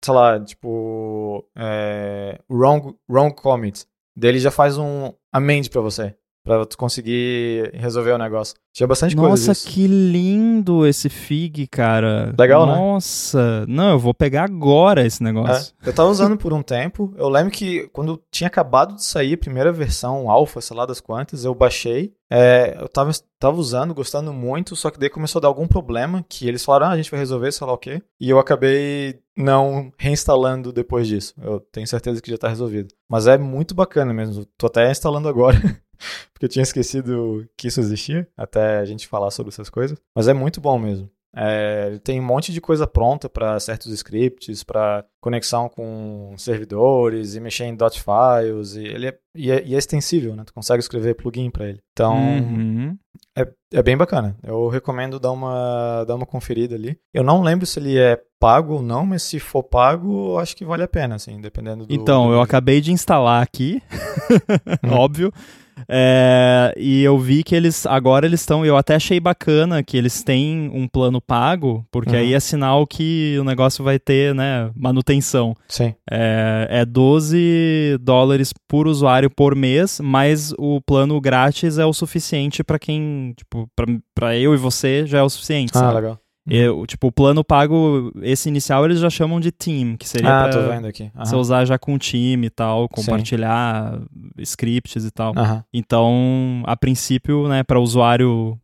sei 0.03 0.15
lá, 0.15 0.41
tipo, 0.43 1.47
é, 1.55 2.41
wrong, 2.51 2.97
wrong 3.11 3.35
commit. 3.35 3.87
Daí 4.17 4.31
ele 4.31 4.39
já 4.39 4.51
faz 4.51 4.79
um 4.79 5.13
amend 5.31 5.69
para 5.69 5.83
você. 5.83 6.17
Pra 6.45 6.67
tu 6.67 6.77
conseguir 6.77 7.71
resolver 7.73 8.13
o 8.13 8.19
negócio. 8.19 8.55
Tinha 8.75 8.87
bastante 8.87 9.17
Nossa, 9.17 9.29
coisa 9.29 9.53
disso. 9.53 9.69
que 9.69 9.87
lindo 9.87 10.87
esse 10.87 11.09
Fig, 11.09 11.67
cara. 11.69 12.35
Legal, 12.39 12.67
né? 12.67 12.75
Nossa. 12.75 13.65
Não, 13.67 13.93
eu 13.93 13.99
vou 13.99 14.13
pegar 14.13 14.45
agora 14.45 15.07
esse 15.07 15.23
negócio. 15.23 15.73
É, 15.83 15.89
eu 15.89 15.93
tava 15.95 16.11
usando 16.11 16.37
por 16.37 16.53
um 16.53 16.61
tempo. 16.63 17.15
Eu 17.17 17.31
lembro 17.31 17.51
que 17.51 17.89
quando 17.95 18.21
tinha 18.31 18.49
acabado 18.49 18.95
de 18.97 19.05
sair 19.05 19.35
a 19.35 19.39
primeira 19.39 19.73
versão, 19.73 20.29
alfa, 20.29 20.61
sei 20.61 20.77
lá 20.77 20.85
das 20.85 21.01
quantas, 21.01 21.45
eu 21.47 21.55
baixei. 21.55 22.13
É, 22.31 22.77
eu 22.81 22.89
tava, 22.89 23.13
tava 23.39 23.57
usando, 23.57 23.95
gostando 23.95 24.33
muito, 24.33 24.75
só 24.75 24.91
que 24.91 24.99
daí 24.99 25.09
começou 25.09 25.39
a 25.39 25.43
dar 25.43 25.49
algum 25.49 25.69
problema 25.69 26.25
que 26.29 26.49
eles 26.49 26.65
falaram, 26.65 26.87
ah, 26.87 26.91
a 26.91 26.97
gente 26.97 27.11
vai 27.11 27.21
resolver, 27.21 27.53
sei 27.53 27.67
lá 27.67 27.73
o 27.73 27.79
quê. 27.79 28.03
E 28.21 28.29
eu 28.29 28.39
acabei 28.39 29.21
não 29.37 29.93
reinstalando 29.97 30.73
depois 30.73 31.07
disso. 31.07 31.35
Eu 31.41 31.61
tenho 31.61 31.87
certeza 31.87 32.21
que 32.21 32.31
já 32.31 32.39
tá 32.39 32.49
resolvido. 32.49 32.93
Mas 33.09 33.27
é 33.27 33.39
muito 33.39 33.75
bacana 33.75 34.13
mesmo. 34.13 34.45
Tô 34.59 34.67
até 34.67 34.91
instalando 34.91 35.29
agora. 35.29 35.57
porque 36.33 36.45
eu 36.47 36.49
tinha 36.49 36.63
esquecido 36.63 37.47
que 37.57 37.69
isso 37.69 37.81
existia, 37.81 38.27
até 38.37 38.79
a 38.79 38.85
gente 38.85 39.07
falar 39.09 39.31
sobre 39.31 39.51
essas 39.53 39.69
coisas. 39.71 39.99
Mas 40.15 40.29
é 40.29 40.33
muito 40.33 40.61
bom 40.61 40.79
mesmo. 40.79 41.09
É, 41.37 41.99
tem 42.05 42.21
um 42.21 42.25
monte 42.25 42.53
de 42.53 42.61
coisa 42.61 42.87
pronta 42.87 43.29
para 43.29 43.59
certos 43.59 43.93
scripts, 43.93 44.63
para 44.63 45.05
conexão 45.21 45.69
com 45.69 46.33
servidores 46.39 47.35
e 47.35 47.41
mexer 47.41 47.65
em 47.65 47.75
dot 47.75 48.01
files. 48.01 48.77
E 48.77 48.85
ele 48.85 49.09
é, 49.09 49.19
e 49.35 49.51
é, 49.51 49.65
e 49.67 49.75
é 49.75 49.79
extensível, 49.79 50.37
né? 50.37 50.45
Tu 50.47 50.55
consegue 50.55 50.79
escrever 50.79 51.15
plugin 51.15 51.51
para 51.51 51.69
ele. 51.69 51.81
Então 51.93 52.15
Uhum. 52.17 52.97
é, 53.37 53.49
é 53.73 53.83
bem 53.83 53.97
bacana. 53.97 54.37
Eu 54.45 54.69
recomendo 54.69 55.19
dar 55.19 55.33
uma, 55.33 56.05
dar 56.05 56.15
uma 56.15 56.25
conferida 56.27 56.77
ali. 56.77 56.97
Eu 57.13 57.25
não 57.25 57.43
lembro 57.43 57.67
se 57.67 57.81
ele 57.81 57.99
é 57.99 58.17
pago 58.39 58.75
ou 58.75 58.83
não, 58.83 59.05
mas 59.05 59.25
se 59.25 59.41
for 59.41 59.65
pago, 59.65 60.35
eu 60.35 60.39
acho 60.39 60.55
que 60.57 60.65
vale 60.65 60.85
a 60.85 60.89
pena, 60.89 61.17
assim, 61.17 61.41
dependendo 61.41 61.85
do. 61.85 61.93
Então, 61.93 62.29
do 62.29 62.35
eu 62.35 62.41
acabei 62.43 62.81
de 62.81 62.93
instalar 62.93 63.43
aqui, 63.43 63.83
Hum. 64.85 64.93
óbvio. 64.93 65.33
É, 65.89 66.73
e 66.77 67.03
eu 67.03 67.19
vi 67.19 67.43
que 67.43 67.55
eles 67.55 67.87
agora 67.87 68.27
eles 68.27 68.41
estão. 68.41 68.65
Eu 68.65 68.77
até 68.77 68.95
achei 68.95 69.19
bacana 69.21 69.83
que 69.83 69.97
eles 69.97 70.23
têm 70.23 70.71
um 70.73 70.87
plano 70.89 71.21
pago, 71.21 71.85
porque 71.91 72.15
Uhum. 72.15 72.21
aí 72.23 72.35
é 72.35 72.41
sinal 72.41 72.87
que 72.87 73.37
o 73.41 73.45
negócio 73.45 73.83
vai 73.85 73.99
ter 73.99 74.35
né, 74.35 74.71
manutenção. 74.75 75.55
Sim. 75.69 75.95
É, 76.11 76.67
é 76.71 76.85
12 76.85 77.99
dólares 78.01 78.53
por 78.69 78.87
usuário 78.87 79.31
por 79.31 79.55
mês, 79.55 80.01
mas 80.03 80.53
o 80.59 80.81
plano 80.81 81.21
grátis 81.21 81.79
é 81.79 81.85
o 81.85 81.93
suficiente 81.93 82.63
para 82.65 82.79
quem, 82.79 83.33
tipo, 83.37 83.69
pra- 83.77 83.87
pra 84.15 84.37
eu 84.37 84.55
e 84.55 84.57
você 84.57 85.07
já 85.07 85.19
é 85.19 85.23
o 85.23 85.29
suficiente. 85.29 85.73
Ah, 85.75 85.81
sabe? 85.81 85.95
legal. 85.95 86.19
Eu, 86.47 86.87
tipo, 86.87 87.07
o 87.07 87.13
plano 87.13 87.43
pago, 87.43 88.13
esse 88.23 88.49
inicial 88.51 88.85
eles 88.85 89.01
já 89.01 89.09
chamam 89.09 89.41
de 89.41 89.51
team, 89.51 89.97
que 89.97 90.07
seria 90.07 90.31
Ah, 90.31 90.43
pra 90.43 90.53
tô 90.53 90.69
vendo 90.69 90.87
aqui. 90.87 91.11
Aham. 91.15 91.25
você 91.25 91.37
usar 91.37 91.65
já 91.65 91.79
com 91.79 91.97
time 91.97 92.49
e 92.49 92.51
tal, 92.51 92.87
compartilhar 92.89 93.99
scripts 94.39 95.05
e 95.07 95.11
tal. 95.11 95.33
Aham. 95.37 95.65
Então, 95.73 96.63
a 96.67 96.77
princípio, 96.77 97.49
né, 97.49 97.63
para 97.63 97.81
usuário 97.81 98.59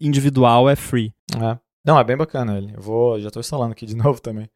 individual 0.00 0.68
é 0.68 0.76
free. 0.76 1.12
É. 1.40 1.56
Não, 1.84 1.98
é 1.98 2.04
bem 2.04 2.16
bacana 2.16 2.58
ele. 2.58 2.72
Eu 2.76 2.82
vou, 2.82 3.18
já 3.20 3.30
tô 3.30 3.40
instalando 3.40 3.72
aqui 3.72 3.86
de 3.86 3.94
novo 3.96 4.20
também. 4.20 4.48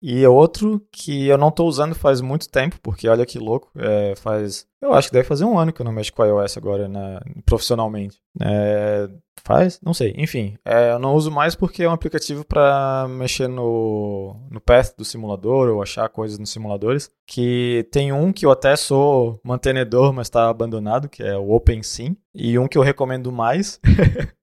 E 0.07 0.27
outro 0.27 0.83
que 0.93 1.27
eu 1.27 1.39
não 1.39 1.51
tô 1.51 1.65
usando 1.65 1.95
faz 1.95 2.21
muito 2.21 2.47
tempo, 2.51 2.79
porque 2.83 3.09
olha 3.09 3.25
que 3.25 3.39
louco, 3.39 3.71
é, 3.75 4.15
faz. 4.15 4.67
Eu 4.81 4.93
acho 4.93 5.09
que 5.09 5.15
deve 5.15 5.27
fazer 5.27 5.47
um 5.47 5.59
ano 5.59 5.73
que 5.73 5.81
eu 5.81 5.85
não 5.85 5.93
mexo 5.93 6.13
com 6.13 6.23
iOS 6.23 6.59
agora, 6.59 6.87
né, 6.87 7.19
profissionalmente. 7.47 8.19
É, 8.39 9.09
faz? 9.45 9.79
Não 9.83 9.93
sei. 9.95 10.15
Enfim, 10.17 10.57
é, 10.65 10.93
eu 10.93 10.99
não 10.99 11.15
uso 11.15 11.31
mais 11.31 11.55
porque 11.55 11.83
é 11.83 11.89
um 11.89 11.93
aplicativo 11.93 12.45
para 12.45 13.07
mexer 13.09 13.49
no, 13.49 14.37
no 14.51 14.61
path 14.61 14.97
do 14.97 15.05
simulador 15.05 15.69
ou 15.69 15.83
achar 15.83 16.09
coisas 16.09 16.39
nos 16.39 16.51
simuladores. 16.51 17.11
Que 17.27 17.87
tem 17.93 18.13
um 18.13 18.33
que 18.33 18.47
eu 18.47 18.51
até 18.51 18.75
sou 18.77 19.41
mantenedor, 19.45 20.13
mas 20.13 20.27
está 20.27 20.49
abandonado, 20.49 21.09
que 21.09 21.23
é 21.23 21.37
o 21.37 21.51
OpenSim. 21.51 22.17
E 22.35 22.59
um 22.59 22.67
que 22.67 22.79
eu 22.79 22.83
recomendo 22.83 23.31
mais. 23.31 23.81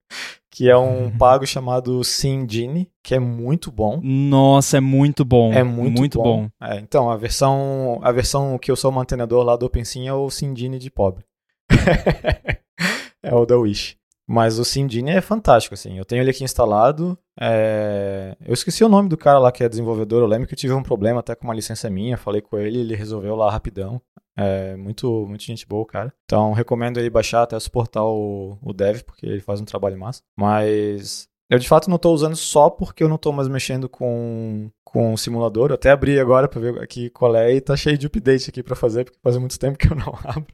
que 0.52 0.70
é 0.70 0.78
um 0.78 1.10
pago 1.10 1.47
chamado 1.47 2.04
SimGenie, 2.04 2.89
que 3.02 3.16
é 3.16 3.20
muito 3.20 3.72
bom. 3.72 4.02
Nossa, 4.04 4.78
é 4.78 4.80
muito 4.82 5.24
bom. 5.24 5.54
É 5.54 5.64
muito, 5.64 5.97
muito 5.97 6.22
bom. 6.22 6.43
bom. 6.43 6.68
É, 6.68 6.78
então, 6.80 7.10
a 7.10 7.16
versão, 7.16 7.99
a 8.04 8.12
versão 8.12 8.58
que 8.60 8.70
eu 8.70 8.76
sou 8.76 8.91
mantenedor 8.91 9.43
lá 9.43 9.56
do 9.56 9.66
OpenSim 9.66 10.08
é 10.08 10.14
o 10.14 10.30
SimGenie 10.30 10.78
de 10.78 10.91
pobre. 10.91 11.24
é 13.24 13.34
o 13.34 13.45
da 13.45 13.58
Wish. 13.58 14.01
Mas 14.32 14.58
o 14.60 14.64
SimGenie 14.64 15.12
é 15.12 15.22
fantástico, 15.22 15.74
assim. 15.74 15.98
Eu 15.98 16.06
tenho 16.06 16.22
ele 16.22 16.30
aqui 16.32 16.44
instalado. 16.44 17.18
é, 17.40 18.38
Eu 18.46 18.54
esqueci 18.54 18.82
o 18.82 18.88
nome 18.90 19.10
do 19.10 19.18
cara 19.18 19.40
lá 19.40 19.52
que 19.52 19.62
é 19.62 19.68
desenvolvedor. 19.68 20.22
Eu 20.22 20.28
lembro 20.28 20.48
que 20.48 20.54
eu 20.54 20.58
tive 20.58 20.74
um 20.74 20.82
problema 20.82 21.20
até 21.20 21.36
com 21.36 21.44
uma 21.44 21.54
licença 21.54 21.90
minha. 21.90 22.18
Falei 22.18 22.42
com 22.42 22.58
ele, 22.58 22.80
ele 22.80 22.96
resolveu 22.96 23.36
lá 23.36 23.52
rapidão. 23.52 24.02
É 24.38 24.78
muito, 24.78 25.26
muito 25.28 25.44
gente 25.44 25.68
boa, 25.68 25.86
cara. 25.86 26.14
Então, 26.24 26.54
recomendo 26.54 26.98
ele 26.98 27.10
baixar 27.10 27.44
até 27.44 27.60
suportar 27.60 28.06
o, 28.06 28.58
o 28.62 28.72
dev, 28.72 29.02
porque 29.02 29.26
ele 29.26 29.42
faz 29.42 29.60
um 29.60 29.66
trabalho 29.66 30.00
massa. 30.00 30.22
Mas 30.40 31.28
eu 31.50 31.60
de 31.60 31.68
fato 31.68 31.90
não 31.90 31.98
estou 31.98 32.14
usando 32.14 32.38
só 32.38 32.70
porque 32.70 33.04
eu 33.04 33.10
não 33.10 33.18
estou 33.18 33.34
mais 33.34 33.50
mexendo 33.50 33.90
com, 33.90 34.72
com 34.86 35.14
o 35.14 35.18
simulador. 35.18 35.70
Eu 35.70 35.76
até 35.76 35.92
abri 35.92 36.18
agora 36.18 36.48
para 36.48 36.62
ver 36.62 36.82
aqui 36.82 37.10
qual 37.10 37.36
é 37.36 37.54
e 37.54 37.60
tá 37.60 37.76
cheio 37.76 37.98
de 37.98 38.08
update 38.08 38.50
aqui 38.50 38.64
para 38.64 38.78
fazer, 38.78 39.04
porque 39.04 39.20
faz 39.22 39.36
muito 39.36 39.60
tempo 39.60 39.78
que 39.78 39.92
eu 39.92 39.96
não 39.98 40.14
abro. 40.24 40.48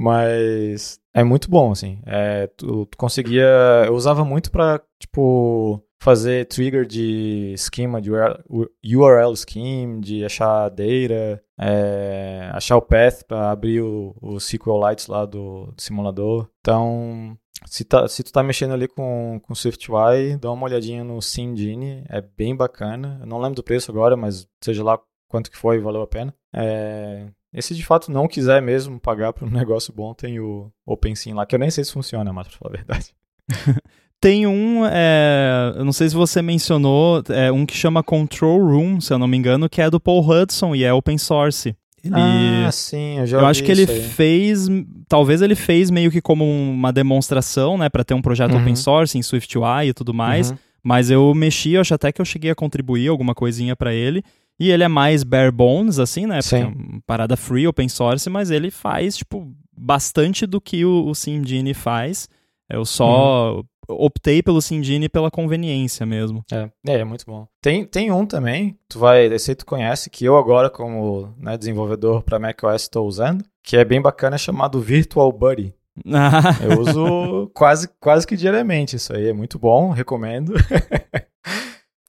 Mas 0.00 1.00
é 1.12 1.24
muito 1.24 1.50
bom, 1.50 1.72
assim. 1.72 2.00
É, 2.06 2.46
tu, 2.46 2.86
tu 2.86 2.96
conseguia. 2.96 3.84
Eu 3.84 3.94
usava 3.94 4.24
muito 4.24 4.48
pra, 4.48 4.80
tipo, 4.96 5.82
fazer 6.00 6.46
trigger 6.46 6.86
de 6.86 7.56
schema, 7.58 8.00
de 8.00 8.08
URL 8.12 9.34
scheme, 9.36 10.00
de 10.00 10.24
achar 10.24 10.68
data, 10.68 11.42
é, 11.58 12.48
achar 12.52 12.76
o 12.76 12.82
path 12.82 13.24
para 13.26 13.50
abrir 13.50 13.80
o, 13.80 14.14
o 14.22 14.36
SQLite 14.36 15.10
lá 15.10 15.26
do, 15.26 15.72
do 15.72 15.82
simulador. 15.82 16.48
Então, 16.60 17.36
se, 17.66 17.84
tá, 17.84 18.06
se 18.06 18.22
tu 18.22 18.30
tá 18.32 18.40
mexendo 18.40 18.74
ali 18.74 18.86
com, 18.86 19.40
com 19.42 19.52
SwiftUI, 19.52 20.36
dá 20.40 20.52
uma 20.52 20.66
olhadinha 20.66 21.02
no 21.02 21.20
SimGenie, 21.20 22.04
é 22.08 22.20
bem 22.20 22.54
bacana. 22.54 23.18
Eu 23.20 23.26
não 23.26 23.40
lembro 23.40 23.56
do 23.56 23.64
preço 23.64 23.90
agora, 23.90 24.16
mas 24.16 24.46
seja 24.62 24.84
lá 24.84 24.96
quanto 25.26 25.50
que 25.50 25.58
foi, 25.58 25.80
valeu 25.80 26.02
a 26.02 26.06
pena. 26.06 26.32
É, 26.54 27.26
esse 27.52 27.74
de 27.74 27.84
fato 27.84 28.10
não 28.10 28.28
quiser 28.28 28.60
mesmo 28.60 29.00
pagar 29.00 29.32
para 29.32 29.46
um 29.46 29.50
negócio 29.52 29.92
bom, 29.92 30.14
tem 30.14 30.40
o 30.40 30.70
OpenSim 30.86 31.32
lá, 31.32 31.46
que 31.46 31.54
eu 31.54 31.58
nem 31.58 31.70
sei 31.70 31.84
se 31.84 31.92
funciona, 31.92 32.32
mas 32.32 32.48
pra 32.48 32.58
falar 32.58 32.74
a 32.74 32.76
verdade. 32.76 33.14
tem 34.20 34.46
um, 34.46 34.84
é, 34.86 35.72
eu 35.76 35.84
não 35.84 35.92
sei 35.92 36.08
se 36.08 36.14
você 36.14 36.42
mencionou, 36.42 37.22
é, 37.28 37.50
um 37.50 37.64
que 37.64 37.74
chama 37.74 38.02
Control 38.02 38.60
Room, 38.60 39.00
se 39.00 39.12
eu 39.12 39.18
não 39.18 39.26
me 39.26 39.36
engano, 39.36 39.68
que 39.68 39.80
é 39.80 39.90
do 39.90 40.00
Paul 40.00 40.26
Hudson 40.28 40.74
e 40.74 40.84
é 40.84 40.92
open 40.92 41.18
source. 41.18 41.74
Ele, 42.04 42.14
ah, 42.14 42.70
sim, 42.70 43.18
eu 43.18 43.26
já 43.26 43.38
Eu 43.38 43.46
acho 43.46 43.62
que 43.62 43.72
ele 43.72 43.86
fez, 43.86 44.68
talvez 45.08 45.42
ele 45.42 45.56
fez 45.56 45.90
meio 45.90 46.10
que 46.10 46.20
como 46.20 46.44
uma 46.44 46.92
demonstração, 46.92 47.76
né, 47.76 47.88
para 47.88 48.04
ter 48.04 48.14
um 48.14 48.22
projeto 48.22 48.52
uhum. 48.52 48.60
open 48.60 48.76
source 48.76 49.18
em 49.18 49.22
SwiftUI 49.22 49.88
e 49.88 49.92
tudo 49.92 50.14
mais. 50.14 50.50
Uhum. 50.50 50.58
Mas 50.82 51.10
eu 51.10 51.34
mexi, 51.34 51.72
eu 51.72 51.80
acho 51.80 51.92
até 51.92 52.12
que 52.12 52.20
eu 52.20 52.24
cheguei 52.24 52.50
a 52.50 52.54
contribuir 52.54 53.08
alguma 53.08 53.34
coisinha 53.34 53.74
para 53.74 53.92
ele. 53.92 54.22
E 54.58 54.70
ele 54.70 54.82
é 54.82 54.88
mais 54.88 55.22
bare 55.22 55.52
bones, 55.52 55.98
assim, 55.98 56.26
né? 56.26 56.40
Porque 56.40 56.56
é 56.56 56.66
uma 56.66 57.00
parada 57.06 57.36
free, 57.36 57.66
open 57.66 57.88
source, 57.88 58.28
mas 58.28 58.50
ele 58.50 58.70
faz, 58.70 59.16
tipo, 59.16 59.52
bastante 59.76 60.46
do 60.46 60.60
que 60.60 60.84
o, 60.84 61.08
o 61.08 61.74
faz. 61.74 62.28
Eu 62.68 62.84
só 62.84 63.56
uhum. 63.56 63.64
optei 63.88 64.42
pelo 64.42 64.60
SimGenie 64.60 65.08
pela 65.08 65.30
conveniência 65.30 66.04
mesmo. 66.04 66.44
É, 66.50 66.68
é, 66.86 66.94
é, 66.98 67.04
muito 67.04 67.24
bom. 67.24 67.46
Tem, 67.62 67.84
tem 67.84 68.10
um 68.10 68.26
também, 68.26 68.76
tu 68.88 68.98
vai, 68.98 69.26
esse 69.26 69.52
aí 69.52 69.54
tu 69.54 69.64
conhece, 69.64 70.10
que 70.10 70.24
eu 70.24 70.36
agora 70.36 70.68
como 70.68 71.32
né, 71.38 71.56
desenvolvedor 71.56 72.22
para 72.22 72.38
macOS 72.38 72.82
estou 72.82 73.06
usando, 73.06 73.44
que 73.62 73.76
é 73.76 73.84
bem 73.84 74.02
bacana, 74.02 74.34
é 74.34 74.38
chamado 74.38 74.80
Virtual 74.80 75.32
Buddy. 75.32 75.72
eu 76.62 76.80
uso 76.80 77.50
quase, 77.54 77.88
quase 77.98 78.26
que 78.26 78.36
diariamente 78.36 78.96
isso 78.96 79.14
aí, 79.14 79.28
é 79.28 79.32
muito 79.32 79.58
bom, 79.58 79.90
recomendo. 79.90 80.52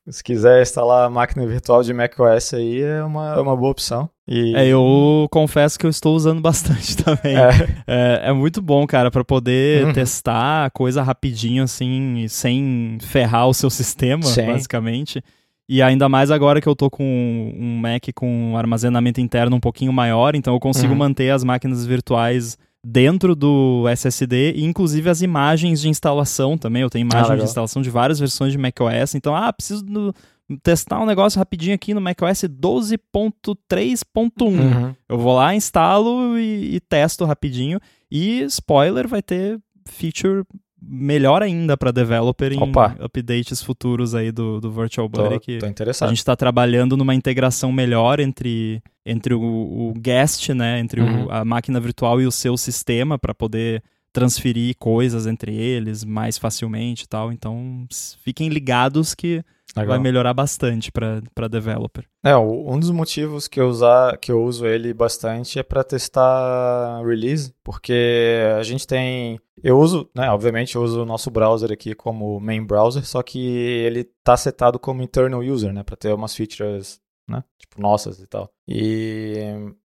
Se 0.10 0.24
quiser 0.24 0.62
instalar 0.62 1.05
a 1.05 1.10
máquina 1.10 1.45
virtual 1.45 1.84
de 1.84 1.93
macOS 1.93 2.53
aí, 2.53 2.82
é 2.82 3.03
uma, 3.03 3.36
é 3.36 3.39
uma 3.39 3.55
boa 3.55 3.72
opção. 3.72 4.10
E... 4.28 4.55
É, 4.55 4.68
eu 4.68 5.28
confesso 5.32 5.78
que 5.78 5.86
eu 5.86 5.89
estou 5.89 6.16
usando 6.16 6.41
bastante 6.41 6.97
também. 6.97 7.38
É, 7.38 7.49
é, 7.88 8.22
é 8.30 8.34
muito 8.34 8.62
bom, 8.62 8.86
cara, 8.88 9.12
para 9.12 9.24
poder 9.24 9.86
uhum. 9.86 9.93
testar 9.93 10.72
coisa 10.72 11.01
rapidinho, 11.03 11.64
assim, 11.64 12.26
sem 12.28 12.97
ferrar 13.01 13.47
o 13.47 13.53
seu 13.53 13.70
sistema, 13.70 14.24
Sim. 14.24 14.47
basicamente. 14.47 15.24
E 15.68 15.84
ainda 15.84 16.10
mais 16.10 16.32
agora 16.32 16.60
que 16.60 16.68
eu 16.68 16.76
tô 16.76 16.89
com 16.89 17.03
um 17.03 17.78
Mac 17.78 18.05
com 18.16 18.57
armazenamento 18.57 19.22
interno 19.22 19.55
um 19.55 19.60
pouquinho 19.60 19.93
maior, 19.93 20.34
então 20.34 20.55
eu 20.55 20.60
consigo 20.60 20.93
uhum. 20.93 20.99
manter 20.99 21.30
as 21.30 21.43
máquinas 21.43 21.86
virtuais 21.86 22.57
dentro 22.86 23.36
do 23.36 23.88
SSD, 23.89 24.53
e 24.55 24.63
inclusive 24.63 25.09
as 25.09 25.21
imagens 25.21 25.82
de 25.82 25.89
instalação 25.89 26.57
também. 26.57 26.82
Eu 26.82 26.89
tenho 26.89 27.05
ah, 27.05 27.11
imagens 27.11 27.32
ah, 27.32 27.36
de 27.38 27.43
instalação 27.43 27.82
de 27.82 27.89
várias 27.89 28.19
versões 28.19 28.51
de 28.51 28.57
macOS. 28.57 29.15
Então, 29.15 29.36
ah, 29.36 29.51
preciso 29.51 29.84
do, 29.84 30.15
testar 30.63 30.99
um 30.99 31.05
negócio 31.05 31.38
rapidinho 31.38 31.75
aqui 31.75 31.93
no 31.93 32.01
macOS 32.01 32.43
12.3.1. 32.43 34.41
Uhum. 34.41 34.95
Eu 35.07 35.17
vou 35.17 35.36
lá, 35.36 35.53
instalo 35.53 36.38
e, 36.39 36.75
e 36.75 36.80
testo 36.80 37.25
rapidinho. 37.25 37.80
E 38.09 38.41
spoiler, 38.43 39.07
vai 39.07 39.21
ter 39.21 39.59
feature 39.86 40.43
melhor 40.82 41.43
ainda 41.43 41.77
para 41.77 41.91
developer 41.91 42.51
em 42.51 42.61
Opa. 42.61 42.95
updates 42.99 43.61
futuros 43.61 44.15
aí 44.15 44.32
do, 44.32 44.59
do 44.59 44.71
Virtual 44.71 45.07
Buddy. 45.09 45.39
Que 45.39 45.57
tô. 45.59 45.65
A 46.05 46.09
gente 46.09 46.19
está 46.19 46.36
trabalhando 46.36 46.95
numa 46.95 47.13
integração 47.13 47.71
melhor 47.71 48.19
entre, 48.19 48.82
entre 49.05 49.34
o, 49.34 49.41
o 49.41 49.93
guest, 49.97 50.49
né, 50.49 50.80
entre 50.80 51.01
uhum. 51.01 51.25
o, 51.25 51.32
a 51.32 51.43
máquina 51.43 51.80
virtual 51.80 52.21
e 52.21 52.25
o 52.25 52.32
seu 52.32 52.55
sistema 52.57 53.17
para 53.17 53.34
poder 53.34 53.84
transferir 54.12 54.76
coisas 54.78 55.28
entre 55.28 55.55
eles 55.55 56.03
mais 56.03 56.38
facilmente 56.38 57.03
e 57.03 57.07
tal. 57.07 57.32
Então, 57.32 57.88
fiquem 58.24 58.49
ligados 58.49 59.14
que 59.14 59.43
Legal. 59.76 59.95
vai 59.95 59.99
melhorar 59.99 60.34
bastante 60.34 60.91
para 60.91 61.47
developer. 61.47 62.05
É, 62.24 62.36
um 62.36 62.80
dos 62.80 62.91
motivos 62.91 63.47
que 63.47 63.60
eu, 63.60 63.68
usar, 63.68 64.18
que 64.18 64.32
eu 64.32 64.43
uso 64.43 64.66
ele 64.66 64.93
bastante 64.93 65.60
é 65.60 65.64
para 65.64 65.84
testar 65.84 67.03
release, 67.05 67.53
porque 67.64 68.39
a 68.57 68.64
gente 68.64 68.86
tem 68.86 69.39
eu 69.62 69.78
uso, 69.78 70.10
né, 70.16 70.30
obviamente 70.32 70.76
eu 70.76 70.82
uso 70.82 71.01
o 71.01 71.05
nosso 71.05 71.30
browser 71.30 71.72
aqui 71.72 71.93
como 71.93 72.39
main 72.39 72.66
browser, 72.66 73.05
só 73.05 73.22
que 73.22 73.39
ele 73.39 74.05
tá 74.24 74.38
setado 74.38 74.80
como 74.80 75.01
internal 75.01 75.41
user, 75.41 75.74
né, 75.74 75.84
para 75.84 75.97
ter 75.97 76.14
umas 76.14 76.34
features, 76.34 77.01
né, 77.28 77.43
tipo 77.57 77.82
nossas 77.82 78.20
e 78.20 78.28
tal. 78.28 78.49
E 78.68 79.38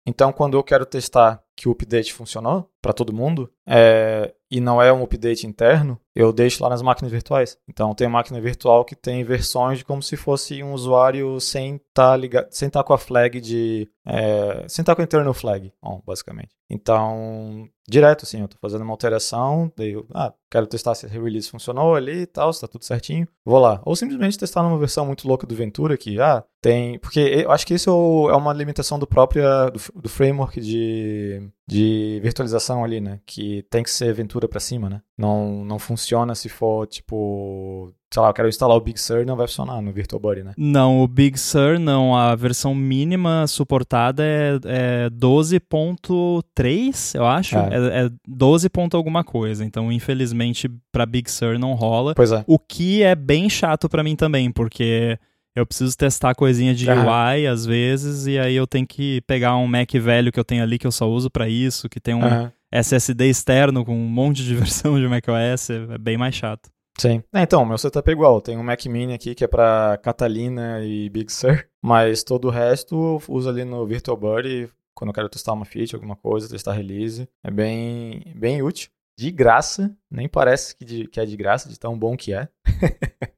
então 0.06 0.32
quando 0.32 0.58
eu 0.58 0.64
quero 0.64 0.86
testar 0.86 1.42
que 1.56 1.68
o 1.68 1.72
update 1.72 2.14
funcionou 2.14 2.70
para 2.82 2.94
todo 2.94 3.14
mundo, 3.14 3.50
é, 3.66 4.34
e 4.52 4.60
não 4.60 4.82
é 4.82 4.92
um 4.92 5.04
update 5.04 5.48
interno, 5.48 6.00
eu 6.14 6.32
deixo 6.34 6.62
lá 6.62 6.70
nas 6.70 6.82
máquinas 6.82 7.12
virtuais. 7.12 7.58
Então 7.68 7.96
tem 7.96 8.08
máquina 8.08 8.40
virtual 8.40 8.86
que 8.86 8.96
tem 8.96 9.24
versões 9.24 9.80
de 9.80 9.86
como 9.86 10.04
se 10.04 10.16
fosse 10.16 10.62
um 10.62 10.74
usuário 10.74 11.40
sem 11.40 11.80
tá 11.94 12.16
estar 12.18 12.70
tá 12.70 12.84
com 12.84 12.94
a 12.94 12.98
flag 12.98 13.40
de 13.40 13.90
é, 14.06 14.66
sem 14.68 14.84
estar 14.84 14.92
tá 14.92 14.96
com 14.96 15.02
a 15.02 15.06
internal 15.06 15.34
flag, 15.34 15.74
basicamente. 16.06 16.50
Então 16.70 17.68
direto 17.88 18.24
assim, 18.26 18.40
eu 18.40 18.46
estou 18.46 18.60
fazendo 18.62 18.84
uma 18.84 18.94
alteração, 18.94 19.72
daí 19.76 19.94
eu, 19.94 20.06
ah, 20.14 20.34
quero 20.52 20.68
testar 20.68 20.94
se 20.96 21.06
a 21.06 21.10
release 21.10 21.50
funcionou 21.50 21.96
ali 21.96 22.22
e 22.22 22.26
tal, 22.26 22.54
se 22.54 22.62
tá 22.62 22.68
tudo 22.68 22.86
certinho, 22.86 23.28
vou 23.44 23.60
lá. 23.60 23.82
Ou 23.86 23.96
simplesmente 23.96 24.38
testar 24.38 24.62
numa 24.62 24.78
versão 24.78 25.06
muito 25.06 25.28
louca 25.28 25.48
do 25.48 25.56
Ventura 25.56 25.98
que 25.98 26.20
ah, 26.20 26.44
tem, 26.62 27.00
porque 27.00 27.20
eu 27.20 27.52
acho 27.52 27.66
que 27.66 27.74
isso 27.74 27.90
é 28.30 28.36
uma 28.36 28.54
limitação 28.54 29.00
do 29.00 29.08
próprio 29.08 29.44
do, 29.72 30.02
do 30.02 30.10
framework 30.10 30.62
de 30.62 31.43
de 31.68 32.20
virtualização 32.22 32.84
ali, 32.84 33.00
né? 33.00 33.20
Que 33.26 33.64
tem 33.70 33.84
que 33.84 33.90
ser 33.90 34.14
Ventura 34.14 34.48
para 34.48 34.60
cima, 34.60 34.90
né? 34.90 35.02
Não, 35.18 35.64
não 35.64 35.80
funciona 35.80 36.36
se 36.36 36.50
for, 36.50 36.86
tipo, 36.88 37.94
sei 38.14 38.22
lá, 38.22 38.30
eu 38.30 38.34
quero 38.34 38.48
instalar 38.48 38.78
o 38.78 38.82
Big 38.82 39.00
Sur, 39.00 39.26
não 39.26 39.36
vai 39.36 39.48
funcionar 39.48 39.82
no 39.82 39.92
VirtualBuddy, 39.92 40.44
né? 40.44 40.54
Não, 40.56 41.02
o 41.02 41.08
Big 41.08 41.40
Sur 41.40 41.80
não. 41.80 42.16
A 42.16 42.36
versão 42.36 42.76
mínima 42.76 43.48
suportada 43.48 44.24
é, 44.24 44.60
é 44.66 45.10
12.3, 45.10 47.16
eu 47.16 47.26
acho. 47.26 47.58
É. 47.58 47.60
é, 47.60 48.06
é 48.06 48.10
12 48.28 48.70
ponto 48.70 48.96
alguma 48.96 49.24
coisa. 49.24 49.66
Então, 49.66 49.92
infelizmente, 49.92 50.70
para 50.92 51.06
Big 51.06 51.30
Sur 51.32 51.58
não 51.58 51.74
rola. 51.74 52.14
Pois 52.14 52.32
é. 52.32 52.44
O 52.46 52.60
que 52.60 53.02
é 53.02 53.16
bem 53.16 53.50
chato 53.50 53.90
para 53.90 54.04
mim 54.04 54.16
também, 54.16 54.52
porque 54.52 55.18
eu 55.56 55.66
preciso 55.66 55.98
testar 55.98 56.36
coisinha 56.36 56.74
de. 56.74 56.90
UI 56.90 57.48
às 57.48 57.66
vezes, 57.66 58.28
e 58.28 58.38
aí 58.40 58.56
eu 58.56 58.68
tenho 58.68 58.88
que 58.88 59.22
pegar 59.22 59.56
um 59.58 59.68
Mac 59.68 59.92
velho 59.94 60.32
que 60.32 60.40
eu 60.40 60.44
tenho 60.44 60.64
ali 60.64 60.78
que 60.78 60.88
eu 60.88 60.92
só 60.92 61.10
uso 61.10 61.30
para 61.30 61.48
isso, 61.48 61.90
que 61.90 62.00
tem 62.00 62.14
um. 62.14 62.52
SSD 62.72 63.30
externo 63.30 63.86
com 63.86 63.96
um 63.96 64.10
monte 64.10 64.44
de 64.44 64.56
versão 64.58 65.00
de 65.00 65.08
macOS, 65.08 65.70
é 65.70 65.98
bem 66.00 66.18
mais 66.18 66.34
chato. 66.34 66.72
Sim. 67.00 67.24
É, 67.34 67.42
então, 67.42 67.64
meu 67.66 67.78
setup 67.78 68.08
é 68.10 68.14
igual. 68.14 68.42
Tem 68.42 68.58
um 68.58 68.64
Mac 68.64 68.84
Mini 68.86 69.14
aqui 69.14 69.36
que 69.36 69.44
é 69.44 69.48
para 69.48 69.98
Catalina 70.02 70.84
e 70.84 71.10
Big 71.10 71.32
Sur, 71.32 71.66
mas 71.82 72.24
todo 72.24 72.48
o 72.48 72.52
resto 72.52 72.96
eu 72.96 73.36
uso 73.36 73.50
ali 73.50 73.64
no 73.64 73.86
VirtualBuddy 73.86 74.70
quando 74.94 75.10
eu 75.10 75.14
quero 75.14 75.30
testar 75.30 75.54
uma 75.54 75.66
feature, 75.66 75.96
alguma 75.96 76.16
coisa, 76.16 76.50
testar 76.50 76.74
release. 76.74 77.28
É 77.44 77.52
bem, 77.52 78.24
bem 78.36 78.62
útil. 78.62 78.90
De 79.18 79.30
graça, 79.32 79.96
nem 80.10 80.28
parece 80.28 80.76
que, 80.76 80.86
de, 80.86 81.08
que 81.08 81.20
é 81.20 81.26
de 81.26 81.36
graça, 81.38 81.70
de 81.70 81.78
tão 81.80 81.98
bom 81.98 82.16
que 82.18 82.34
é. 82.34 82.48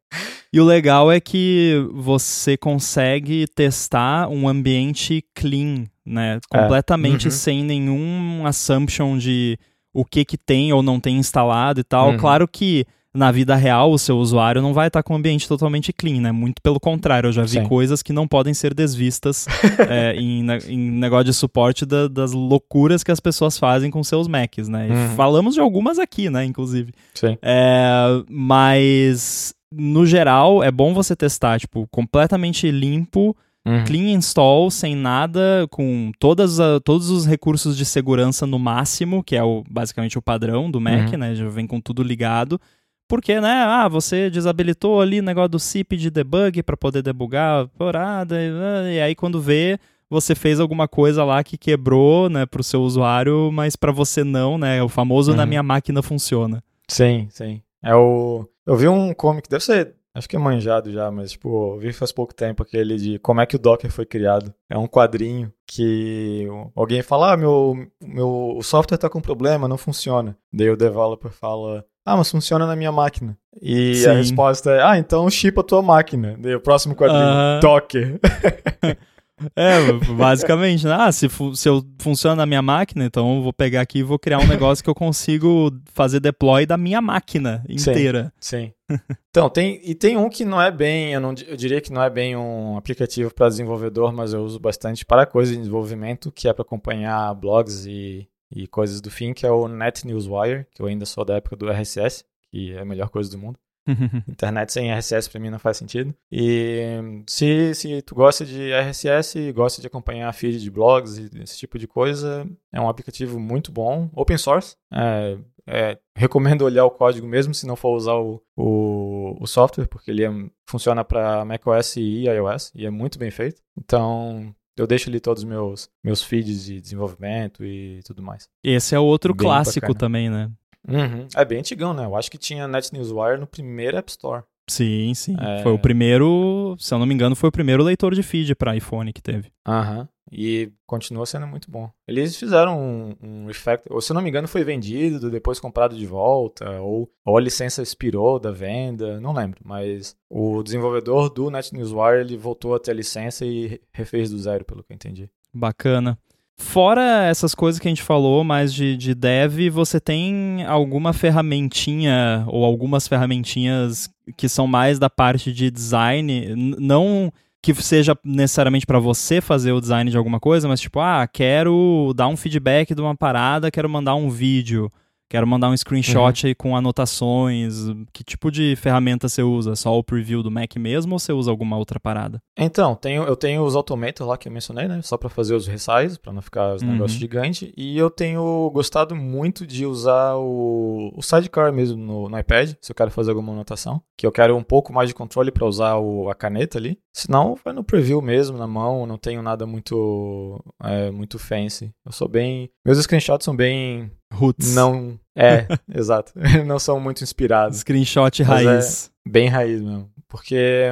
E 0.56 0.60
o 0.62 0.64
legal 0.64 1.12
é 1.12 1.20
que 1.20 1.86
você 1.92 2.56
consegue 2.56 3.46
testar 3.46 4.30
um 4.30 4.48
ambiente 4.48 5.22
clean, 5.36 5.84
né? 6.06 6.40
É. 6.54 6.62
Completamente 6.62 7.28
é. 7.28 7.30
uhum. 7.30 7.36
sem 7.36 7.62
nenhum 7.62 8.46
assumption 8.46 9.18
de 9.18 9.60
o 9.94 10.06
que 10.06 10.24
que 10.24 10.38
tem 10.38 10.72
ou 10.72 10.82
não 10.82 10.98
tem 10.98 11.18
instalado 11.18 11.82
e 11.82 11.84
tal. 11.84 12.12
Uhum. 12.12 12.18
Claro 12.18 12.48
que 12.48 12.86
na 13.14 13.34
vida 13.34 13.54
real 13.54 13.92
o 13.92 14.00
seu 14.00 14.18
usuário 14.18 14.62
não 14.62 14.74
vai 14.74 14.88
estar 14.88 15.04
com 15.04 15.14
o 15.14 15.18
ambiente 15.18 15.46
totalmente 15.46 15.92
clean, 15.92 16.22
né? 16.22 16.32
Muito 16.32 16.62
pelo 16.62 16.80
contrário, 16.80 17.28
eu 17.28 17.34
já 17.34 17.42
vi 17.42 17.50
Sim. 17.50 17.66
coisas 17.66 18.02
que 18.02 18.14
não 18.14 18.26
podem 18.26 18.54
ser 18.54 18.74
desvistas 18.74 19.48
é, 19.90 20.16
em, 20.16 20.46
em, 20.70 20.92
negócio 20.92 21.26
de 21.26 21.34
suporte 21.34 21.86
da, 21.86 22.08
das 22.08 22.32
loucuras 22.32 23.04
que 23.04 23.12
as 23.12 23.20
pessoas 23.20 23.58
fazem 23.58 23.92
com 23.92 24.02
seus 24.06 24.26
Macs, 24.26 24.70
né? 24.70 24.88
Uhum. 24.90 25.16
falamos 25.18 25.56
de 25.56 25.60
algumas 25.60 26.00
aqui, 26.00 26.30
né? 26.30 26.46
Inclusive. 26.46 26.94
Sim. 27.14 27.38
É, 27.42 28.24
mas 28.30 29.54
no 29.78 30.06
geral, 30.06 30.64
é 30.64 30.72
bom 30.72 30.94
você 30.94 31.16
testar, 31.16 31.60
tipo, 31.60 31.88
completamente 31.92 32.70
limpo, 32.72 33.36
uhum. 33.66 33.84
clean 33.84 34.14
install, 34.14 34.70
sem 34.72 34.96
nada, 34.96 35.68
com 35.70 36.12
todas 36.20 36.60
a, 36.60 36.80
todos 36.80 37.10
os 37.10 37.26
recursos 37.26 37.76
de 37.76 37.86
segurança 37.86 38.46
no 38.46 38.60
máximo, 38.60 39.24
que 39.24 39.36
é 39.36 39.44
o, 39.44 39.64
basicamente 39.70 40.18
o 40.18 40.22
padrão 40.22 40.70
do 40.70 40.80
Mac, 40.80 41.12
uhum. 41.12 41.18
né? 41.18 41.36
Já 41.36 41.48
vem 41.50 41.68
com 41.68 41.82
tudo 41.82 42.04
ligado. 42.04 42.60
Porque, 43.08 43.40
né, 43.40 43.64
ah, 43.68 43.88
você 43.88 44.30
desabilitou 44.32 45.00
ali 45.00 45.20
o 45.20 45.24
negócio 45.24 45.50
do 45.50 45.60
SIP 45.60 45.96
de 45.96 46.10
debug 46.10 46.64
para 46.64 46.76
poder 46.76 47.04
debugar 47.04 47.64
a 47.64 47.68
parada, 47.68 48.36
e, 48.42 48.96
e 48.96 49.00
aí 49.00 49.14
quando 49.14 49.40
vê, 49.40 49.80
você 50.10 50.34
fez 50.34 50.60
alguma 50.60 50.88
coisa 50.88 51.24
lá 51.24 51.44
que 51.44 51.58
quebrou, 51.58 52.30
né, 52.30 52.46
pro 52.46 52.64
seu 52.64 52.82
usuário, 52.82 53.52
mas 53.52 53.76
para 53.76 53.92
você 53.92 54.24
não, 54.24 54.58
né? 54.58 54.82
O 54.82 54.90
famoso 54.90 55.32
uhum. 55.32 55.38
na 55.38 55.46
minha 55.46 55.62
máquina 55.62 56.02
funciona. 56.02 56.64
Sim, 56.88 57.28
sim. 57.30 57.62
É 57.86 57.96
o. 57.96 58.46
Eu 58.66 58.76
vi 58.76 58.88
um 58.88 59.14
comic, 59.14 59.48
deve 59.48 59.64
ser 59.64 59.96
acho 60.16 60.30
que 60.30 60.36
é 60.36 60.40
manjado 60.40 60.92
já, 60.92 61.12
mas 61.12 61.32
tipo, 61.32 61.76
eu 61.76 61.78
vi 61.78 61.92
faz 61.92 62.12
pouco 62.12 62.34
tempo 62.34 62.64
aquele 62.64 62.96
de 62.96 63.20
como 63.20 63.42
é 63.42 63.46
que 63.46 63.58
o 63.58 63.60
Docker 63.60 63.92
foi 63.92 64.06
criado. 64.06 64.54
É 64.70 64.78
um 64.78 64.88
quadrinho 64.88 65.52
que 65.68 66.48
alguém 66.74 67.02
fala, 67.02 67.34
ah, 67.34 67.38
meu, 67.38 67.76
meu 68.02 68.56
o 68.58 68.64
software 68.64 68.98
tá 68.98 69.10
com 69.10 69.20
problema, 69.20 69.68
não 69.68 69.78
funciona. 69.78 70.38
Daí 70.52 70.70
o 70.70 70.78
developer 70.78 71.30
fala, 71.30 71.86
ah, 72.06 72.16
mas 72.16 72.32
funciona 72.32 72.66
na 72.66 72.78
minha 72.78 72.94
máquina. 72.94 73.38
E 73.62 73.96
Sim. 73.96 74.10
a 74.10 74.14
resposta 74.14 74.72
é, 74.72 74.82
ah, 74.82 74.98
então 74.98 75.30
chipa 75.30 75.60
a 75.60 75.66
tua 75.66 75.82
máquina. 75.82 76.38
Daí 76.40 76.56
o 76.56 76.62
próximo 76.62 76.96
quadrinho, 76.96 77.22
uh 77.22 77.60
-huh. 77.60 77.60
Docker. 77.60 78.20
É, 79.56 79.92
basicamente, 80.16 80.86
né? 80.86 80.96
ah, 80.98 81.12
se, 81.12 81.28
se 81.56 81.68
eu 81.68 81.84
funciona 82.00 82.38
na 82.38 82.46
minha 82.46 82.62
máquina, 82.62 83.06
então 83.06 83.36
eu 83.36 83.44
vou 83.44 83.52
pegar 83.52 83.82
aqui 83.82 84.00
e 84.00 84.04
vou 84.04 84.18
criar 84.18 84.40
um 84.40 84.48
negócio 84.48 84.84
que 84.84 84.90
eu 84.90 84.96
consigo 84.96 85.72
fazer 85.94 86.20
deploy 86.20 86.66
da 86.66 86.78
minha 86.78 87.02
máquina 87.02 87.64
inteira. 87.68 88.34
Sim. 88.40 88.72
sim. 88.90 89.00
então, 89.30 89.50
tem, 89.50 89.82
e 89.84 89.94
tem 89.94 90.16
um 90.16 90.30
que 90.30 90.46
não 90.46 90.62
é 90.62 90.72
bem, 90.72 91.14
eu, 91.14 91.20
não, 91.20 91.34
eu 91.48 91.58
diria 91.58 91.82
que 91.82 91.92
não 91.92 92.02
é 92.02 92.10
bem 92.10 92.36
um 92.36 92.78
aplicativo 92.78 93.34
para 93.34 93.50
desenvolvedor, 93.50 94.14
mas 94.14 94.32
eu 94.32 94.42
uso 94.42 94.60
bastante 94.60 95.06
para 95.06 95.26
coisas 95.26 95.54
de 95.54 95.60
desenvolvimento, 95.60 96.32
que 96.32 96.48
é 96.48 96.54
para 96.54 96.62
acompanhar 96.62 97.34
blogs 97.34 97.86
e, 97.86 98.30
e 98.50 98.68
coisas 98.68 99.02
do 99.02 99.12
fim, 99.12 99.34
que 99.34 99.46
é 99.46 99.52
o 99.52 99.68
NetNewsWire, 99.68 100.66
que 100.74 100.82
eu 100.82 100.86
ainda 100.86 101.06
sou 101.06 101.26
da 101.26 101.36
época 101.36 101.58
do 101.58 101.70
RSS, 101.70 102.24
que 102.50 102.72
é 102.72 102.80
a 102.80 102.86
melhor 102.86 103.10
coisa 103.10 103.30
do 103.30 103.38
mundo. 103.38 103.60
Internet 104.28 104.72
sem 104.72 104.92
RSS 104.92 105.30
para 105.30 105.40
mim 105.40 105.50
não 105.50 105.60
faz 105.60 105.78
sentido. 105.78 106.14
E 106.32 107.24
se, 107.28 107.74
se 107.76 108.02
tu 108.02 108.16
gosta 108.16 108.46
de 108.46 108.72
RSS 108.74 109.40
e 109.40 109.52
gosta 109.52 109.82
de 109.82 109.88
acompanhar 109.88 110.32
feed 110.34 110.60
de 110.60 110.72
blogs 110.72 111.18
e 111.18 111.30
esse 111.42 111.58
tipo 111.58 111.78
de 111.78 111.88
coisa, 111.88 112.48
é 112.74 112.80
um 112.80 112.90
aplicativo 112.90 113.40
muito 113.40 113.72
bom, 113.72 114.10
open 114.14 114.38
source. 114.38 114.76
É, 114.94 115.38
é, 115.68 115.98
recomendo 116.16 116.64
olhar 116.64 116.86
o 116.86 116.92
código 116.92 117.28
mesmo 117.28 117.54
se 117.54 117.66
não 117.66 117.76
for 117.76 117.96
usar 117.96 118.16
o, 118.16 118.42
o, 118.56 119.36
o 119.40 119.48
software, 119.48 119.88
porque 119.88 120.12
ele 120.12 120.24
é, 120.24 120.30
funciona 120.68 121.04
para 121.04 121.44
macOS 121.46 121.98
e 121.98 122.26
iOS 122.28 122.72
e 122.76 122.86
é 122.86 122.90
muito 122.90 123.18
bem 123.18 123.32
feito. 123.32 123.62
Então, 123.78 124.54
eu 124.78 124.86
deixo 124.86 125.10
ali 125.10 125.20
todos 125.20 125.44
os 125.44 125.50
meus, 125.50 125.90
meus 126.04 126.22
feeds 126.22 126.66
de 126.66 126.82
desenvolvimento 126.82 127.64
e 127.64 128.02
tudo 128.06 128.22
mais. 128.22 128.48
Esse 128.64 128.94
é 128.94 129.00
outro 129.00 129.34
bem 129.34 129.46
clássico 129.46 129.88
bacana. 129.88 130.00
também, 130.00 130.30
né? 130.30 130.52
Uhum. 130.88 131.28
É 131.36 131.46
bem 131.46 131.60
antigão, 131.60 131.94
né? 131.94 132.06
Eu 132.06 132.16
acho 132.16 132.30
que 132.30 132.38
tinha 132.38 132.68
NetNewsWire 132.68 133.40
no 133.40 133.48
primeiro 133.48 133.98
App 133.98 134.10
Store. 134.10 134.44
Sim, 134.68 135.14
sim. 135.14 135.36
É... 135.40 135.62
Foi 135.62 135.72
o 135.72 135.80
primeiro, 135.80 136.76
se 136.80 136.94
eu 136.94 137.00
não 137.00 137.06
me 137.06 137.14
engano, 137.14 137.36
foi 137.36 137.50
o 137.50 137.52
primeiro 137.52 137.84
leitor 137.84 138.16
de 138.16 138.24
feed 138.24 138.56
para 138.56 138.76
iPhone 138.76 139.14
que 139.14 139.22
teve. 139.22 139.52
Aham. 139.68 140.08
E 140.32 140.72
continua 140.88 141.26
sendo 141.26 141.46
muito 141.46 141.70
bom. 141.70 141.90
Eles 142.08 142.36
fizeram 142.36 142.80
um, 142.80 143.16
um 143.22 143.46
refactor, 143.46 143.94
ou 143.94 144.02
se 144.02 144.12
eu 144.12 144.16
não 144.16 144.24
me 144.24 144.30
engano, 144.30 144.48
foi 144.48 144.64
vendido, 144.64 145.30
depois 145.30 145.60
comprado 145.60 145.96
de 145.96 146.06
volta, 146.06 146.82
ou, 146.82 147.08
ou 147.24 147.38
a 147.38 147.42
licença 147.42 147.84
expirou 147.84 148.40
da 148.40 148.52
venda, 148.52 149.20
não 149.22 149.34
lembro. 149.34 149.60
Mas 149.64 150.16
o 150.28 150.64
desenvolvedor 150.64 151.30
do 151.30 151.52
NetNewsWire 151.52 152.22
ele 152.22 152.38
voltou 152.38 152.74
a 152.74 152.80
ter 152.80 152.92
a 152.92 152.96
licença 152.96 153.46
e 153.46 153.80
refez 153.92 154.32
do 154.32 154.40
zero, 154.40 154.66
pelo 154.66 154.84
que 154.84 154.92
eu 154.92 154.96
entendi. 154.96 155.30
Bacana. 155.54 156.18
Fora 156.58 157.26
essas 157.26 157.54
coisas 157.54 157.80
que 157.80 157.88
a 157.88 157.92
gente 157.92 158.02
falou, 158.02 158.44
mais 158.44 158.74
de, 158.74 158.96
de 158.96 159.14
dev, 159.14 159.70
você 159.70 160.00
tem 160.00 160.64
alguma 160.66 161.12
ferramentinha 161.12 162.46
ou 162.48 162.64
algumas 162.64 163.08
ferramentinhas 163.08 164.10
que 164.38 164.48
são 164.48 164.66
mais 164.66 164.98
da 164.98 165.10
parte 165.10 165.52
de 165.52 165.70
design, 165.70 166.56
não 166.80 167.32
que 167.62 167.74
seja 167.74 168.16
necessariamente 168.24 168.86
para 168.86 169.00
você 169.00 169.42
fazer 169.42 169.72
o 169.72 169.82
design 169.82 170.10
de 170.12 170.18
alguma 170.18 170.40
coisa, 170.40 170.68
mas 170.68 170.80
tipo, 170.80 171.00
ah, 171.00 171.28
quero 171.28 172.14
dar 172.16 172.28
um 172.28 172.38
feedback 172.38 172.94
de 172.94 173.02
uma 173.02 173.16
parada, 173.16 173.72
quero 173.72 173.90
mandar 173.90 174.14
um 174.16 174.30
vídeo. 174.30 174.92
Quero 175.30 175.48
mandar 175.48 175.70
um 175.70 175.78
screenshot 175.78 176.44
uhum. 176.44 176.50
aí 176.50 176.56
com 176.56 176.76
anotações. 176.76 177.86
Que 178.14 178.24
tipo 178.24 178.52
de 178.52 178.76
ferramenta 178.76 179.28
você 179.28 179.42
usa? 179.42 179.76
Só 179.76 179.98
o 179.98 180.04
preview 180.04 180.44
do 180.44 180.52
Mac 180.52 180.76
mesmo 180.78 181.14
ou 181.14 181.20
você 181.20 181.34
usa 181.34 181.50
alguma 181.50 181.78
outra 181.78 182.00
parada? 182.00 182.40
Então, 182.58 182.96
tenho, 182.96 183.24
eu 183.24 183.36
tenho 183.36 183.64
os 183.64 183.76
Automator 183.76 184.28
lá 184.28 184.38
que 184.38 184.48
eu 184.48 184.52
mencionei, 184.52 184.88
né? 184.88 185.02
Só 185.02 185.18
para 185.18 185.30
fazer 185.30 185.56
os 185.56 185.68
resizes, 185.68 186.18
para 186.18 186.32
não 186.32 186.42
ficar 186.42 186.76
os 186.76 186.82
uhum. 186.82 186.92
negócios 186.92 187.20
gigantes. 187.20 187.72
E 187.76 187.98
eu 187.98 188.10
tenho 188.10 188.70
gostado 188.72 189.16
muito 189.16 189.66
de 189.66 189.86
usar 189.86 190.36
o, 190.36 191.12
o 191.16 191.22
Sidecar 191.22 191.74
mesmo 191.74 191.98
no, 191.98 192.30
no, 192.30 192.40
iPad, 192.40 192.74
se 192.80 192.92
eu 192.92 192.96
quero 192.96 193.12
fazer 193.12 193.32
alguma 193.32 193.52
anotação. 193.52 194.02
Que 194.18 194.26
eu 194.26 194.32
quero 194.32 194.56
um 194.56 194.64
pouco 194.64 194.94
mais 194.94 195.10
de 195.10 195.16
controle 195.16 195.52
para 195.52 195.66
usar 195.66 195.98
o, 195.98 196.30
a 196.30 196.36
caneta 196.36 196.78
ali. 196.78 196.98
Senão, 197.12 197.56
vai 197.64 197.74
no 197.74 197.84
preview 197.84 198.22
mesmo, 198.22 198.58
na 198.58 198.68
mão. 198.68 199.06
Não 199.06 199.18
tenho 199.18 199.42
nada 199.42 199.66
muito, 199.66 200.64
é, 200.84 201.10
muito 201.12 201.40
fancy. 201.40 201.92
Eu 202.06 202.12
sou 202.12 202.28
bem. 202.28 202.70
Meus 202.86 203.00
screenshots 203.00 203.44
são 203.44 203.56
bem 203.56 204.12
Roots. 204.32 204.74
Não. 204.74 205.20
É, 205.36 205.68
exato. 205.94 206.34
Não 206.66 206.80
são 206.80 207.00
muito 207.00 207.24
inspirados. 207.24 207.80
Screenshot 207.80 208.44
raiz. 208.44 209.12
É 209.26 209.30
bem 209.30 209.48
raiz 209.48 209.82
mesmo. 209.82 210.10
Porque. 210.28 210.86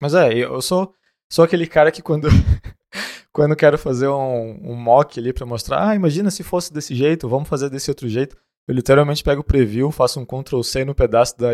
Mas 0.00 0.14
é, 0.14 0.32
eu 0.32 0.60
sou, 0.62 0.92
sou 1.30 1.44
aquele 1.44 1.66
cara 1.66 1.90
que 1.90 2.02
quando. 2.02 2.28
quando 3.32 3.54
quero 3.54 3.76
fazer 3.76 4.08
um, 4.08 4.58
um 4.62 4.74
mock 4.74 5.20
ali 5.20 5.30
para 5.30 5.44
mostrar, 5.44 5.88
ah, 5.88 5.94
imagina 5.94 6.30
se 6.30 6.42
fosse 6.42 6.72
desse 6.72 6.94
jeito, 6.94 7.28
vamos 7.28 7.48
fazer 7.48 7.68
desse 7.68 7.90
outro 7.90 8.08
jeito. 8.08 8.34
Eu 8.68 8.74
literalmente 8.74 9.22
pego 9.22 9.42
o 9.42 9.44
preview, 9.44 9.92
faço 9.92 10.18
um 10.18 10.24
Ctrl 10.24 10.60
C 10.62 10.84
no 10.84 10.94
pedaço 10.94 11.38
da, 11.38 11.50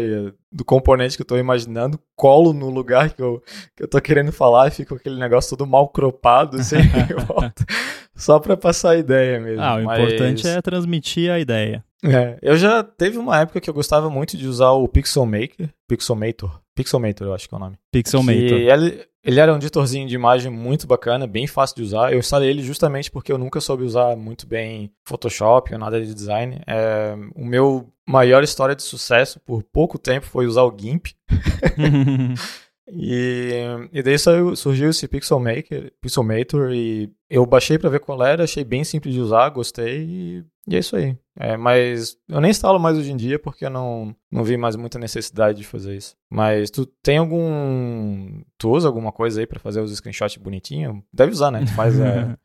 do 0.50 0.64
componente 0.64 1.14
que 1.16 1.22
eu 1.22 1.24
estou 1.24 1.38
imaginando, 1.38 2.00
colo 2.16 2.54
no 2.54 2.70
lugar 2.70 3.10
que 3.12 3.20
eu, 3.20 3.42
que 3.76 3.82
eu 3.82 3.88
tô 3.88 4.00
querendo 4.00 4.32
falar 4.32 4.68
e 4.68 4.70
fica 4.70 4.94
aquele 4.94 5.18
negócio 5.18 5.54
todo 5.54 5.68
mal 5.68 5.88
cropado, 5.88 6.56
assim, 6.56 6.76
só 8.16 8.38
para 8.38 8.56
passar 8.56 8.92
a 8.92 8.96
ideia 8.96 9.38
mesmo. 9.38 9.62
Ah, 9.62 9.76
o 9.76 9.84
Mas... 9.84 9.98
importante 9.98 10.48
é 10.48 10.62
transmitir 10.62 11.30
a 11.30 11.38
ideia. 11.38 11.84
É, 12.04 12.36
eu 12.42 12.56
já 12.56 12.82
teve 12.82 13.18
uma 13.18 13.40
época 13.40 13.60
que 13.60 13.70
eu 13.70 13.74
gostava 13.74 14.10
muito 14.10 14.36
de 14.36 14.48
usar 14.48 14.70
o 14.70 14.88
Pixelmaker, 14.88 15.68
Pixelmator, 15.86 16.60
Pixelmator 16.74 17.26
eu 17.28 17.34
acho 17.34 17.48
que 17.48 17.54
é 17.54 17.56
o 17.56 17.60
nome. 17.60 17.76
Pixelmator. 17.92 18.58
Ele, 18.58 19.06
ele 19.24 19.38
era 19.38 19.52
um 19.52 19.56
editorzinho 19.56 20.08
de 20.08 20.14
imagem 20.14 20.50
muito 20.50 20.86
bacana, 20.86 21.26
bem 21.26 21.46
fácil 21.46 21.76
de 21.76 21.82
usar. 21.82 22.12
Eu 22.12 22.18
instalei 22.18 22.50
ele 22.50 22.62
justamente 22.62 23.10
porque 23.10 23.30
eu 23.30 23.38
nunca 23.38 23.60
soube 23.60 23.84
usar 23.84 24.16
muito 24.16 24.46
bem 24.46 24.92
Photoshop 25.04 25.72
ou 25.72 25.78
nada 25.78 26.04
de 26.04 26.12
design. 26.12 26.60
É, 26.66 27.14
o 27.34 27.44
meu 27.44 27.88
maior 28.06 28.42
história 28.42 28.74
de 28.74 28.82
sucesso 28.82 29.38
por 29.40 29.62
pouco 29.62 29.98
tempo 29.98 30.26
foi 30.26 30.46
usar 30.46 30.62
o 30.62 30.76
GIMP. 30.76 31.14
E, 32.88 33.62
e 33.92 34.02
daí 34.02 34.18
saiu, 34.18 34.56
surgiu 34.56 34.90
esse 34.90 35.06
Pixelmaker, 35.06 35.92
Pixelmator 36.00 36.72
e 36.72 37.10
eu 37.30 37.46
baixei 37.46 37.78
para 37.78 37.90
ver 37.90 38.00
qual 38.00 38.22
era, 38.24 38.44
achei 38.44 38.64
bem 38.64 38.82
simples 38.84 39.14
de 39.14 39.20
usar, 39.20 39.48
gostei 39.50 40.02
e, 40.02 40.44
e 40.68 40.76
é 40.76 40.78
isso 40.78 40.96
aí. 40.96 41.16
É, 41.38 41.56
mas 41.56 42.16
eu 42.28 42.40
nem 42.40 42.50
instalo 42.50 42.78
mais 42.78 42.98
hoje 42.98 43.10
em 43.10 43.16
dia 43.16 43.38
porque 43.38 43.64
eu 43.64 43.70
não, 43.70 44.14
não 44.30 44.44
vi 44.44 44.56
mais 44.56 44.76
muita 44.76 44.98
necessidade 44.98 45.58
de 45.58 45.64
fazer 45.64 45.96
isso. 45.96 46.14
Mas 46.28 46.70
tu 46.70 46.84
tem 46.84 47.18
algum. 47.18 48.42
Tu 48.58 48.68
usa 48.68 48.88
alguma 48.88 49.12
coisa 49.12 49.40
aí 49.40 49.46
para 49.46 49.60
fazer 49.60 49.80
os 49.80 49.94
screenshots 49.94 50.36
bonitinhos? 50.36 51.02
Deve 51.12 51.32
usar, 51.32 51.50
né? 51.50 51.64
Tu 51.64 51.72
faz 51.72 51.98
é, 51.98 52.36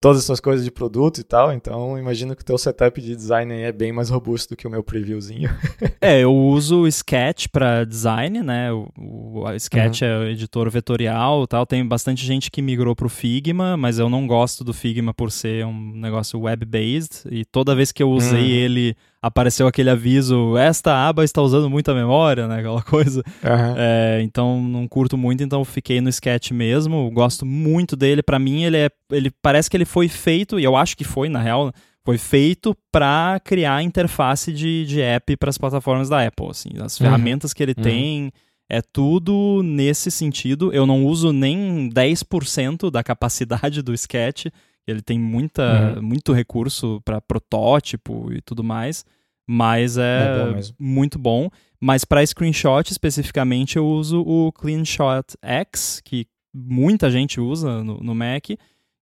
todas 0.00 0.22
essas 0.22 0.40
coisas 0.40 0.64
de 0.64 0.70
produto 0.70 1.18
e 1.18 1.22
tal, 1.22 1.52
então 1.52 1.98
imagino 1.98 2.34
que 2.34 2.42
o 2.42 2.44
teu 2.44 2.56
setup 2.56 3.00
de 3.00 3.14
design 3.14 3.52
é 3.54 3.70
bem 3.70 3.92
mais 3.92 4.08
robusto 4.08 4.54
do 4.54 4.56
que 4.56 4.66
o 4.66 4.70
meu 4.70 4.82
previewzinho. 4.82 5.50
é, 6.00 6.20
eu 6.20 6.34
uso 6.34 6.82
o 6.82 6.88
Sketch 6.88 7.48
para 7.48 7.84
design, 7.84 8.42
né? 8.42 8.72
O, 8.72 8.88
o 8.96 9.54
Sketch 9.56 10.00
uhum. 10.00 10.08
é 10.08 10.18
o 10.18 10.22
editor 10.24 10.70
vetorial 10.70 11.46
tal. 11.46 11.66
Tem 11.66 11.86
bastante 11.86 12.24
gente 12.24 12.50
que 12.50 12.62
migrou 12.62 12.96
pro 12.96 13.10
Figma, 13.10 13.76
mas 13.76 13.98
eu 13.98 14.08
não 14.08 14.26
gosto 14.26 14.64
do 14.64 14.72
Figma 14.72 15.12
por 15.12 15.30
ser 15.30 15.66
um 15.66 15.92
negócio 15.94 16.40
web-based. 16.40 17.28
E 17.30 17.44
toda 17.44 17.76
vez 17.76 17.92
que 17.92 18.02
eu 18.02 18.10
usei 18.10 18.40
uhum. 18.40 18.64
ele 18.64 18.96
apareceu 19.22 19.66
aquele 19.66 19.90
aviso, 19.90 20.56
esta 20.56 21.06
aba 21.08 21.24
está 21.24 21.42
usando 21.42 21.68
muita 21.68 21.94
memória, 21.94 22.48
né, 22.48 22.58
aquela 22.58 22.82
coisa. 22.84 23.22
Uhum. 23.42 23.74
É, 23.76 24.20
então 24.22 24.62
não 24.62 24.88
curto 24.88 25.16
muito, 25.16 25.42
então 25.42 25.64
fiquei 25.64 26.00
no 26.00 26.08
Sketch 26.08 26.52
mesmo, 26.52 27.10
gosto 27.10 27.44
muito 27.44 27.96
dele, 27.96 28.22
para 28.22 28.38
mim 28.38 28.64
ele 28.64 28.76
é, 28.76 28.90
ele 29.10 29.30
parece 29.42 29.68
que 29.68 29.76
ele 29.76 29.84
foi 29.84 30.08
feito, 30.08 30.58
e 30.58 30.64
eu 30.64 30.76
acho 30.76 30.96
que 30.96 31.04
foi 31.04 31.28
na 31.28 31.40
real, 31.40 31.72
foi 32.04 32.16
feito 32.16 32.76
para 32.90 33.40
criar 33.44 33.82
interface 33.82 34.52
de, 34.52 34.86
de 34.86 35.00
app 35.02 35.36
para 35.36 35.50
as 35.50 35.58
plataformas 35.58 36.08
da 36.08 36.26
Apple, 36.26 36.48
assim, 36.48 36.70
as 36.80 36.98
uhum. 36.98 37.06
ferramentas 37.06 37.52
que 37.52 37.62
ele 37.62 37.74
uhum. 37.76 37.82
tem 37.82 38.32
é 38.70 38.80
tudo 38.80 39.62
nesse 39.64 40.12
sentido. 40.12 40.72
Eu 40.72 40.86
não 40.86 41.04
uso 41.04 41.32
nem 41.32 41.90
10% 41.92 42.88
da 42.88 43.02
capacidade 43.02 43.82
do 43.82 43.92
Sketch, 43.92 44.46
ele 44.90 45.02
tem 45.02 45.18
muita, 45.18 45.94
uhum. 45.96 46.02
muito 46.02 46.32
recurso 46.32 47.00
para 47.04 47.20
protótipo 47.20 48.32
e 48.32 48.40
tudo 48.40 48.62
mais, 48.64 49.04
mas 49.48 49.96
é, 49.96 50.02
é 50.02 50.44
bom 50.44 50.60
muito 50.78 51.18
bom. 51.18 51.48
Mas 51.80 52.04
para 52.04 52.24
screenshot 52.24 52.90
especificamente 52.90 53.76
eu 53.76 53.86
uso 53.86 54.20
o 54.20 54.52
CleanShot 54.52 55.36
X, 55.42 56.02
que 56.04 56.26
muita 56.54 57.10
gente 57.10 57.40
usa 57.40 57.82
no, 57.82 57.98
no 58.00 58.14
Mac, 58.14 58.48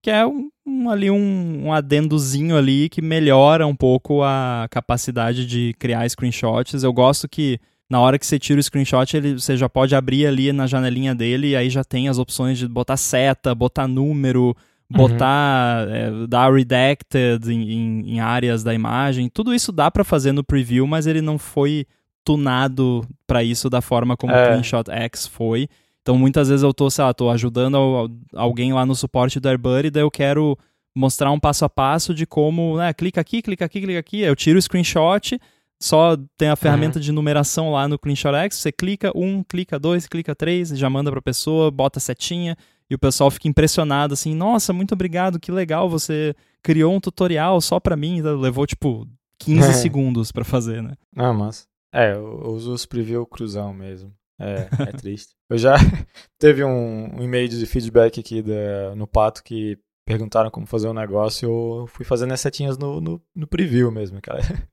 que 0.01 0.11
é 0.11 0.25
um, 0.25 0.49
um 0.65 0.89
ali 0.89 1.11
um, 1.11 1.67
um, 1.67 1.73
adendozinho 1.73 2.57
ali 2.57 2.89
que 2.89 3.03
melhora 3.03 3.67
um 3.67 3.75
pouco 3.75 4.23
a 4.23 4.69
capacidade 4.71 5.45
de 5.45 5.75
criar 5.79 6.09
screenshots. 6.09 6.85
Eu 6.85 6.93
gosto 6.93 7.29
que 7.29 7.59
na 7.91 8.01
hora 8.01 8.19
que 8.19 8.27
você 8.27 8.39
tira 8.39 8.61
o 8.61 8.63
screenshot, 8.63 9.17
ele, 9.17 9.35
você 9.35 9.57
já 9.57 9.69
pode 9.69 9.95
abrir 9.95 10.27
ali 10.27 10.53
na 10.53 10.67
janelinha 10.67 11.15
dele 11.15 11.49
e 11.49 11.57
aí 11.57 11.71
já 11.71 11.83
tem 11.83 12.09
as 12.09 12.19
opções 12.19 12.59
de 12.59 12.69
botar 12.69 12.97
seta, 12.97 13.55
botar 13.55 13.89
número, 13.89 14.55
botar, 14.91 15.87
uhum. 15.87 16.25
é, 16.25 16.27
dar 16.27 16.53
redacted 16.53 17.47
em, 17.49 17.71
em, 17.71 18.15
em, 18.15 18.21
áreas 18.21 18.63
da 18.63 18.73
imagem. 18.73 19.29
Tudo 19.29 19.55
isso 19.55 19.71
dá 19.71 19.91
para 19.91 20.03
fazer 20.03 20.33
no 20.33 20.43
preview, 20.43 20.87
mas 20.87 21.07
ele 21.07 21.21
não 21.21 21.39
foi 21.39 21.87
tunado 22.25 23.07
para 23.27 23.43
isso 23.43 23.69
da 23.69 23.81
forma 23.81 24.17
como 24.17 24.33
é. 24.33 24.45
o 24.45 24.47
CleanShot 24.49 24.91
X 24.91 25.27
foi. 25.27 25.69
Então 26.03 26.17
muitas 26.17 26.49
vezes 26.49 26.63
eu 26.63 26.73
tô, 26.73 26.89
sei 26.91 27.05
lá, 27.05 27.13
tô 27.13 27.29
ajudando 27.29 28.11
alguém 28.35 28.73
lá 28.73 28.87
no 28.87 28.95
suporte 28.95 29.39
do 29.39 29.49
AirBuddy, 29.49 29.91
daí 29.91 30.03
eu 30.03 30.11
quero 30.11 30.57
mostrar 30.95 31.31
um 31.31 31.39
passo 31.39 31.65
a 31.65 31.69
passo 31.69 32.15
de 32.15 32.27
como, 32.27 32.79
né, 32.79 32.93
clica 32.95 33.21
aqui, 33.21 33.43
clica 33.43 33.67
aqui, 33.67 33.81
clica 33.81 33.99
aqui, 33.99 34.21
eu 34.21 34.35
tiro 34.35 34.59
o 34.59 34.63
screenshot, 34.63 35.39
só 35.81 36.17
tem 36.37 36.49
a 36.49 36.57
ferramenta 36.57 36.99
uhum. 36.99 37.03
de 37.03 37.13
numeração 37.13 37.71
lá 37.71 37.87
no 37.87 37.99
CleanShot 37.99 38.35
X, 38.35 38.57
você 38.57 38.73
clica 38.73 39.13
um, 39.15 39.43
clica 39.43 39.79
dois, 39.79 40.07
clica 40.07 40.35
três, 40.35 40.71
já 40.71 40.89
manda 40.89 41.11
pra 41.11 41.23
pessoa, 41.23 41.71
bota 41.71 42.01
setinha, 42.01 42.57
e 42.91 42.95
o 42.95 42.99
pessoal 42.99 43.31
fica 43.31 43.49
impressionado, 43.49 44.15
assim, 44.15 44.35
nossa, 44.35 44.73
muito 44.73 44.93
obrigado, 44.93 45.41
que 45.41 45.53
legal, 45.53 45.89
você 45.89 46.35
criou 46.63 46.95
um 46.95 47.01
tutorial 47.01 47.61
só 47.61 47.79
pra 47.79 47.97
mim, 47.97 48.21
levou, 48.23 48.67
tipo, 48.67 49.07
15 49.41 49.75
segundos 49.75 50.33
para 50.33 50.45
fazer, 50.45 50.83
né? 50.83 50.95
Ah, 51.17 51.33
mas... 51.33 51.67
É, 51.93 52.13
eu 52.13 52.43
uso 52.51 52.73
os 52.73 52.85
preview 52.85 53.25
cruzão 53.27 53.73
mesmo. 53.73 54.13
É, 54.39 54.69
é 54.89 54.93
triste. 54.93 55.35
Eu 55.51 55.59
já 55.59 55.75
teve 56.39 56.63
um, 56.63 57.19
um 57.19 57.23
e-mail 57.23 57.49
de 57.49 57.65
feedback 57.67 58.21
aqui 58.21 58.43
da, 58.43 58.95
no 58.95 59.07
Pato 59.07 59.43
que 59.43 59.79
perguntaram 60.07 60.51
como 60.51 60.67
fazer 60.67 60.89
um 60.89 60.95
negócio 60.95 61.47
e 61.47 61.51
eu 61.51 61.87
fui 61.87 62.05
fazendo 62.05 62.33
as 62.33 62.41
setinhas 62.41 62.79
no, 62.79 63.01
no, 63.01 63.23
no 63.35 63.47
preview 63.47 63.91
mesmo, 63.91 64.21
cara. 64.21 64.41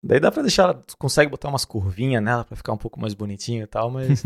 Daí 0.00 0.20
dá 0.20 0.30
pra 0.30 0.42
deixar, 0.42 0.80
consegue 0.96 1.28
botar 1.28 1.48
umas 1.48 1.64
curvinhas 1.64 2.22
nela 2.22 2.44
pra 2.44 2.56
ficar 2.56 2.72
um 2.72 2.78
pouco 2.78 3.00
mais 3.00 3.14
bonitinho 3.14 3.64
e 3.64 3.66
tal, 3.66 3.90
mas, 3.90 4.22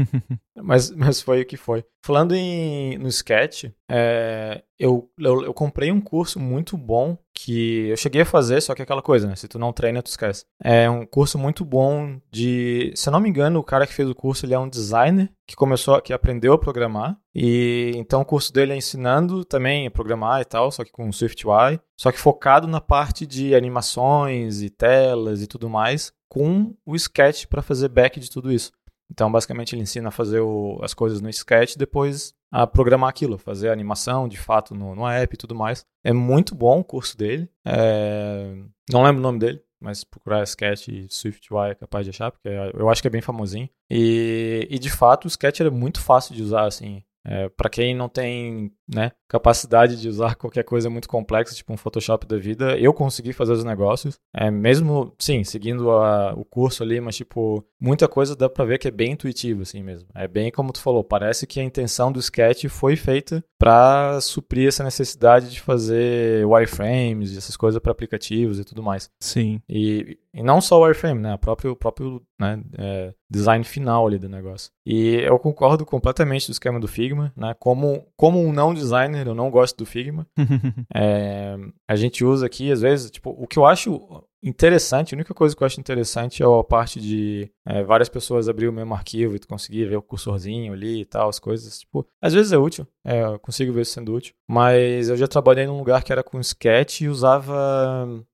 mas, 0.54 0.90
mas 0.90 1.22
foi 1.22 1.40
o 1.40 1.46
que 1.46 1.56
foi. 1.56 1.82
Falando 2.04 2.34
em, 2.34 2.98
no 2.98 3.06
Sketch, 3.06 3.66
é, 3.88 4.64
eu, 4.76 5.08
eu, 5.16 5.44
eu, 5.44 5.54
comprei 5.54 5.92
um 5.92 6.00
curso 6.00 6.40
muito 6.40 6.76
bom 6.76 7.16
que 7.32 7.88
eu 7.90 7.96
cheguei 7.96 8.22
a 8.22 8.26
fazer, 8.26 8.60
só 8.60 8.74
que 8.74 8.82
é 8.82 8.84
aquela 8.84 9.00
coisa, 9.00 9.28
né? 9.28 9.36
Se 9.36 9.46
tu 9.46 9.56
não 9.56 9.72
treina, 9.72 10.02
tu 10.02 10.08
esquece. 10.08 10.44
É 10.62 10.90
um 10.90 11.06
curso 11.06 11.38
muito 11.38 11.64
bom 11.64 12.20
de... 12.28 12.92
Se 12.96 13.08
eu 13.08 13.12
não 13.12 13.20
me 13.20 13.28
engano, 13.28 13.60
o 13.60 13.64
cara 13.64 13.86
que 13.86 13.94
fez 13.94 14.08
o 14.08 14.16
curso, 14.16 14.44
ele 14.44 14.54
é 14.54 14.58
um 14.58 14.68
designer 14.68 15.30
que 15.46 15.54
começou, 15.54 16.02
que 16.02 16.12
aprendeu 16.12 16.52
a 16.54 16.58
programar. 16.58 17.16
E 17.32 17.92
então 17.94 18.20
o 18.20 18.26
curso 18.26 18.52
dele 18.52 18.72
é 18.72 18.76
ensinando 18.76 19.44
também 19.44 19.86
a 19.86 19.90
programar 19.90 20.40
e 20.40 20.44
tal, 20.44 20.72
só 20.72 20.82
que 20.82 20.90
com 20.90 21.12
SwiftUI. 21.12 21.78
Só 21.96 22.10
que 22.10 22.18
focado 22.18 22.66
na 22.66 22.80
parte 22.80 23.24
de 23.24 23.54
animações 23.54 24.60
e 24.60 24.68
telas 24.68 25.40
e 25.40 25.46
tudo 25.46 25.70
mais, 25.70 26.12
com 26.28 26.74
o 26.84 26.96
Sketch 26.96 27.46
para 27.46 27.62
fazer 27.62 27.88
back 27.88 28.18
de 28.18 28.28
tudo 28.28 28.50
isso. 28.50 28.72
Então, 29.12 29.30
basicamente, 29.30 29.74
ele 29.74 29.82
ensina 29.82 30.08
a 30.08 30.10
fazer 30.10 30.40
o, 30.40 30.80
as 30.82 30.94
coisas 30.94 31.20
no 31.20 31.28
Sketch 31.28 31.76
depois 31.76 32.34
a 32.50 32.66
programar 32.66 33.10
aquilo, 33.10 33.36
fazer 33.36 33.68
animação 33.68 34.26
de 34.26 34.38
fato 34.38 34.74
no, 34.74 34.94
no 34.94 35.06
app 35.06 35.34
e 35.34 35.36
tudo 35.36 35.54
mais. 35.54 35.84
É 36.02 36.12
muito 36.12 36.54
bom 36.54 36.80
o 36.80 36.84
curso 36.84 37.16
dele. 37.16 37.48
É... 37.64 38.54
Não 38.90 39.02
lembro 39.02 39.20
o 39.20 39.22
nome 39.22 39.38
dele, 39.38 39.62
mas 39.78 40.02
procurar 40.02 40.42
Sketch 40.44 40.88
e 40.88 41.06
SwiftUI 41.10 41.70
é 41.70 41.74
capaz 41.74 42.06
de 42.06 42.10
achar, 42.10 42.30
porque 42.30 42.48
eu 42.48 42.88
acho 42.88 43.02
que 43.02 43.08
é 43.08 43.10
bem 43.10 43.20
famosinho. 43.20 43.68
E, 43.90 44.66
e 44.70 44.78
de 44.78 44.90
fato, 44.90 45.26
o 45.26 45.28
Sketch 45.28 45.60
é 45.60 45.68
muito 45.68 46.00
fácil 46.00 46.34
de 46.34 46.42
usar, 46.42 46.64
assim. 46.64 47.02
É, 47.24 47.48
para 47.48 47.70
quem 47.70 47.94
não 47.94 48.08
tem 48.08 48.72
né, 48.92 49.12
capacidade 49.28 50.00
de 50.00 50.08
usar 50.08 50.34
qualquer 50.34 50.64
coisa 50.64 50.90
muito 50.90 51.08
complexa, 51.08 51.54
tipo 51.54 51.72
um 51.72 51.76
Photoshop 51.76 52.26
da 52.26 52.36
vida, 52.36 52.76
eu 52.78 52.92
consegui 52.92 53.32
fazer 53.32 53.52
os 53.52 53.64
negócios. 53.64 54.18
É, 54.34 54.50
mesmo, 54.50 55.14
sim, 55.18 55.44
seguindo 55.44 55.90
a, 55.90 56.34
o 56.34 56.44
curso 56.44 56.82
ali, 56.82 57.00
mas 57.00 57.16
tipo, 57.16 57.64
muita 57.80 58.08
coisa 58.08 58.34
dá 58.34 58.48
pra 58.48 58.64
ver 58.64 58.78
que 58.78 58.88
é 58.88 58.90
bem 58.90 59.12
intuitivo, 59.12 59.62
assim 59.62 59.82
mesmo. 59.82 60.08
É 60.14 60.26
bem 60.26 60.50
como 60.50 60.72
tu 60.72 60.80
falou, 60.80 61.04
parece 61.04 61.46
que 61.46 61.60
a 61.60 61.64
intenção 61.64 62.10
do 62.10 62.20
sketch 62.20 62.66
foi 62.66 62.96
feita 62.96 63.44
para 63.58 64.20
suprir 64.20 64.68
essa 64.68 64.82
necessidade 64.82 65.50
de 65.50 65.60
fazer 65.60 66.44
wireframes 66.46 67.32
e 67.32 67.38
essas 67.38 67.56
coisas 67.56 67.80
para 67.80 67.92
aplicativos 67.92 68.58
e 68.58 68.64
tudo 68.64 68.82
mais. 68.82 69.08
Sim. 69.20 69.62
E, 69.68 70.18
e 70.34 70.42
não 70.42 70.60
só 70.60 70.78
o 70.78 70.84
wireframe, 70.84 71.20
né? 71.20 71.34
O 71.34 71.38
próprio, 71.38 71.76
próprio 71.76 72.22
né, 72.40 72.62
é, 72.78 73.14
design 73.30 73.64
final 73.64 74.06
ali 74.06 74.18
do 74.18 74.28
negócio. 74.28 74.70
E 74.86 75.16
eu 75.16 75.38
concordo 75.38 75.84
completamente 75.84 76.46
do 76.46 76.52
esquema 76.52 76.80
do 76.80 76.88
Figma, 76.88 77.32
né? 77.36 77.54
Como, 77.58 78.06
como 78.16 78.40
um 78.40 78.52
não 78.52 78.72
designer, 78.72 79.26
eu 79.26 79.34
não 79.34 79.50
gosto 79.50 79.76
do 79.76 79.86
Figma. 79.86 80.26
é, 80.94 81.56
a 81.88 81.96
gente 81.96 82.24
usa 82.24 82.46
aqui, 82.46 82.72
às 82.72 82.80
vezes, 82.80 83.10
tipo, 83.10 83.30
o 83.30 83.46
que 83.46 83.58
eu 83.58 83.66
acho 83.66 84.26
interessante, 84.42 85.14
a 85.14 85.16
única 85.16 85.32
coisa 85.32 85.54
que 85.54 85.62
eu 85.62 85.66
acho 85.66 85.78
interessante 85.78 86.42
é 86.42 86.46
a 86.46 86.64
parte 86.64 87.00
de 87.00 87.48
é, 87.64 87.84
várias 87.84 88.08
pessoas 88.08 88.48
abrir 88.48 88.66
o 88.66 88.72
mesmo 88.72 88.92
arquivo 88.92 89.36
e 89.36 89.38
tu 89.38 89.46
conseguir 89.46 89.84
ver 89.84 89.96
o 89.96 90.02
cursorzinho 90.02 90.72
ali 90.72 91.02
e 91.02 91.04
tal, 91.04 91.28
as 91.28 91.38
coisas. 91.38 91.78
Tipo, 91.78 92.06
às 92.20 92.32
vezes 92.34 92.52
é 92.52 92.58
útil, 92.58 92.86
é, 93.04 93.22
eu 93.22 93.38
consigo 93.38 93.72
ver 93.72 93.82
isso 93.82 93.92
sendo 93.92 94.12
útil. 94.14 94.34
Mas 94.48 95.08
eu 95.08 95.16
já 95.16 95.28
trabalhei 95.28 95.66
num 95.66 95.78
lugar 95.78 96.02
que 96.02 96.12
era 96.12 96.24
com 96.24 96.40
Sketch 96.40 97.02
e 97.02 97.08
usava 97.08 98.24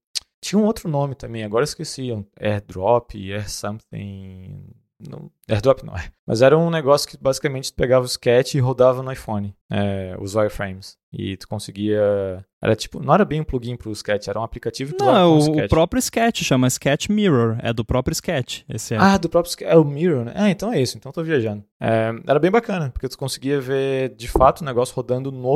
tinha 0.41 0.59
um 0.59 0.64
outro 0.64 0.89
nome 0.89 1.14
também, 1.14 1.45
agora 1.45 1.62
eu 1.62 1.64
esqueci. 1.64 2.11
AirDrop, 2.41 3.14
Air 3.32 3.49
something. 3.51 4.64
Não, 5.09 5.30
AirDrop 5.49 5.84
não 5.84 5.95
é. 5.97 6.11
Mas 6.26 6.43
era 6.43 6.59
um 6.59 6.70
negócio 6.70 7.09
que 7.09 7.16
basicamente 7.16 7.72
tu 7.72 7.76
pegava 7.76 8.05
o 8.05 8.09
sketch 8.09 8.55
e 8.55 8.59
rodava 8.59 9.03
no 9.03 9.12
iPhone, 9.12 9.55
é, 9.70 10.16
os 10.20 10.34
wireframes. 10.34 10.97
E 11.12 11.36
tu 11.36 11.49
conseguia. 11.49 12.45
Era 12.61 12.76
tipo. 12.76 13.01
Não 13.01 13.14
era 13.14 13.24
bem 13.24 13.41
um 13.41 13.45
plugin 13.45 13.76
pro 13.76 13.93
sketch, 13.93 14.28
era 14.28 14.39
um 14.39 14.43
aplicativo 14.43 14.93
que 14.93 14.99
tu 14.99 15.05
Não, 15.05 15.36
o, 15.36 15.39
sketch. 15.39 15.64
o 15.64 15.68
próprio 15.68 15.99
sketch 16.01 16.43
chama 16.43 16.66
Sketch 16.66 17.09
Mirror. 17.09 17.57
É 17.62 17.72
do 17.72 17.84
próprio 17.84 18.12
sketch. 18.12 18.62
Esse 18.68 18.95
é. 18.95 18.99
Ah, 18.99 19.16
do 19.16 19.28
próprio 19.28 19.49
sketch. 19.49 19.70
É 19.70 19.76
o 19.76 19.84
Mirror, 19.84 20.26
né? 20.26 20.32
Ah, 20.34 20.51
então 20.51 20.70
é 20.72 20.82
isso. 20.82 20.99
Então 20.99 21.11
tô 21.11 21.22
viajando. 21.22 21.64
É, 21.80 22.12
era 22.26 22.39
bem 22.39 22.51
bacana, 22.51 22.91
porque 22.91 23.09
tu 23.09 23.16
conseguia 23.16 23.59
ver 23.61 24.14
de 24.16 24.28
fato 24.28 24.61
o 24.61 24.64
negócio 24.64 24.95
rodando 24.95 25.32
no 25.32 25.49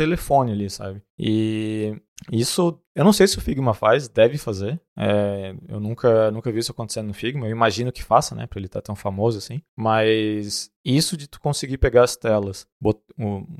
telefone 0.00 0.52
ali, 0.52 0.70
sabe? 0.70 1.02
E 1.18 1.94
isso, 2.32 2.80
eu 2.94 3.04
não 3.04 3.12
sei 3.12 3.26
se 3.26 3.36
o 3.36 3.40
Figma 3.40 3.74
faz, 3.74 4.08
deve 4.08 4.38
fazer. 4.38 4.80
É, 4.98 5.54
eu 5.68 5.78
nunca, 5.78 6.30
nunca 6.30 6.50
vi 6.50 6.58
isso 6.58 6.72
acontecendo 6.72 7.08
no 7.08 7.14
Figma. 7.14 7.46
Eu 7.46 7.50
imagino 7.50 7.92
que 7.92 8.02
faça, 8.02 8.34
né? 8.34 8.46
Pra 8.46 8.58
ele 8.58 8.66
estar 8.66 8.80
tá 8.80 8.86
tão 8.86 8.96
famoso 8.96 9.36
assim. 9.36 9.60
Mas 9.76 10.70
isso 10.82 11.16
de 11.16 11.28
tu 11.28 11.38
conseguir 11.38 11.76
pegar 11.76 12.04
as 12.04 12.16
telas, 12.16 12.66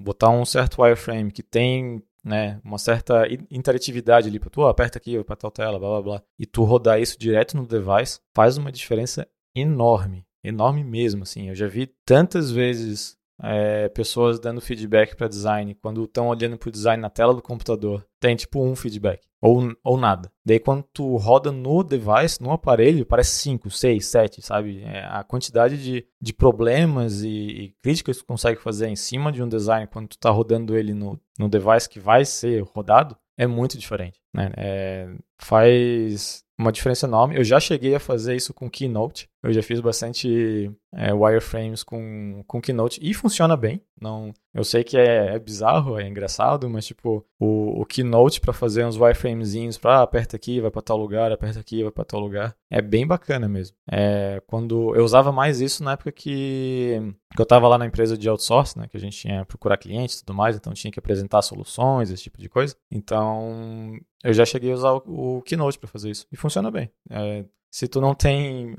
botar 0.03 0.31
um 0.31 0.45
certo 0.47 0.81
wireframe 0.81 1.31
que 1.31 1.43
tem 1.43 2.03
né, 2.25 2.61
uma 2.65 2.79
certa 2.79 3.27
interatividade 3.51 4.29
ali 4.29 4.39
para 4.39 4.51
tu, 4.51 4.67
aperta 4.67 4.99
aqui, 4.99 5.17
vai 5.17 5.25
pra 5.25 5.37
tal 5.37 5.51
tela, 5.51 5.79
blá 5.79 5.89
blá 5.89 6.03
blá, 6.03 6.23
e 6.39 6.45
tu 6.45 6.65
rodar 6.65 7.01
isso 7.01 7.19
direto 7.19 7.57
no 7.57 7.67
device, 7.67 8.21
faz 8.35 8.59
uma 8.59 8.71
diferença 8.71 9.27
enorme, 9.55 10.27
enorme 10.45 10.85
mesmo, 10.85 11.23
assim. 11.23 11.49
Eu 11.49 11.55
já 11.55 11.67
vi 11.67 11.87
tantas 12.05 12.51
vezes 12.51 13.19
é, 13.43 13.89
pessoas 13.89 14.39
dando 14.39 14.61
feedback 14.61 15.17
para 15.17 15.29
design, 15.29 15.75
quando 15.75 16.05
estão 16.05 16.29
olhando 16.29 16.57
para 16.57 16.69
o 16.69 16.73
design 16.73 17.01
na 17.01 17.11
tela 17.11 17.35
do 17.35 17.43
computador, 17.43 18.07
tem 18.19 18.37
tipo 18.37 18.63
um 18.63 18.77
feedback, 18.77 19.21
ou, 19.41 19.75
ou 19.83 19.97
nada. 19.97 20.31
Daí 20.45 20.59
quando 20.59 20.85
tu 20.93 21.17
roda 21.17 21.51
no 21.51 21.83
device, 21.83 22.43
no 22.43 22.53
aparelho, 22.53 23.07
parece 23.07 23.39
5, 23.41 23.71
6, 23.71 24.07
7, 24.07 24.43
sabe? 24.43 24.83
É, 24.83 25.05
a 25.07 25.25
quantidade 25.25 25.83
de, 25.83 26.07
de 26.21 26.33
problemas 26.33 27.23
e, 27.23 27.29
e, 27.29 27.75
críticas 27.83 28.19
que 28.19 28.23
tu 28.25 28.27
consegue 28.27 28.61
fazer 28.61 28.89
em 28.89 28.97
cima 28.97 29.33
de 29.33 29.43
um 29.43 29.49
design 29.49 29.87
quando 29.87 30.09
tu 30.09 30.17
está 30.17 30.31
rodando 30.31 30.77
ele 30.77 30.93
no, 30.93 31.19
no 31.39 31.49
device 31.49 31.89
que 31.89 31.99
vai 31.99 32.25
ser 32.25 32.63
rodado, 32.63 33.17
é 33.39 33.47
muito 33.47 33.79
diferente. 33.79 34.21
Né? 34.35 34.53
É, 34.55 35.09
faz 35.39 36.45
uma 36.59 36.71
diferença 36.71 37.07
enorme. 37.07 37.37
Eu 37.37 37.43
já 37.43 37.59
cheguei 37.59 37.95
a 37.95 38.01
fazer 38.01 38.37
isso 38.37 38.53
com 38.53 38.69
Keynote. 38.69 39.30
Eu 39.43 39.53
já 39.53 39.63
fiz 39.63 39.81
bastante 39.81 40.71
é, 40.93 41.15
wireframes 41.15 41.83
com, 41.83 42.45
com 42.47 42.61
Keynote 42.61 43.01
e 43.03 43.15
funciona 43.15 43.57
bem. 43.57 43.81
Não, 43.99 44.33
eu 44.53 44.65
sei 44.65 44.85
que 44.85 44.99
é, 44.99 45.35
é 45.35 45.39
bizarro, 45.39 45.99
é 45.99 46.07
engraçado, 46.07 46.69
mas 46.69 46.87
tipo, 46.87 47.25
o, 47.39 47.81
o 47.81 47.87
Keynote 47.87 48.41
para 48.41 48.53
fazer 48.53 48.85
uns 48.85 48.97
wireframezinhos 48.97 49.79
para 49.79 49.99
ah, 49.99 50.03
aperta 50.03 50.37
aqui, 50.37 50.61
vai 50.61 50.71
para 50.71 50.83
tal 50.83 50.97
lugar, 50.97 51.33
aperta 51.33 51.61
aqui, 51.61 51.83
vai 51.83 51.93
para 51.93 52.05
tal 52.05 52.21
lugar, 52.21 52.55
é 52.71 52.83
bem 52.83 53.07
bacana 53.07 53.49
mesmo. 53.49 53.77
É, 53.91 54.43
quando 54.47 54.95
eu 54.95 55.05
usava 55.05 55.33
mais 55.33 55.61
isso 55.61 55.83
na 55.83 55.93
época 55.93 56.13
que, 56.13 57.01
que 57.35 57.41
eu 57.41 57.45
estava 57.45 57.69
lá 57.69 57.79
na 57.79 57.87
empresa 57.87 58.17
de 58.17 58.29
outsource, 58.29 58.79
né, 58.79 58.89
que 58.89 58.97
a 58.97 59.01
gente 59.01 59.17
tinha 59.17 59.41
que 59.41 59.49
procurar 59.49 59.79
clientes 59.79 60.17
e 60.17 60.25
tudo 60.25 60.37
mais, 60.37 60.57
então 60.57 60.73
tinha 60.75 60.91
que 60.91 60.99
apresentar 60.99 61.41
soluções, 61.43 62.11
esse 62.11 62.25
tipo 62.25 62.39
de 62.39 62.49
coisa. 62.49 62.77
Então, 62.91 63.99
eu 64.23 64.33
já 64.33 64.45
cheguei 64.45 64.71
a 64.71 64.75
usar 64.75 64.93
o, 64.93 65.39
o 65.39 65.43
Keynote 65.43 65.79
para 65.79 65.89
fazer 65.89 66.11
isso 66.11 66.27
e 66.31 66.37
funciona 66.37 66.71
bem. 66.71 66.91
É, 67.11 67.45
se 67.71 67.87
tu 67.87 68.01
não 68.01 68.15
tem 68.15 68.77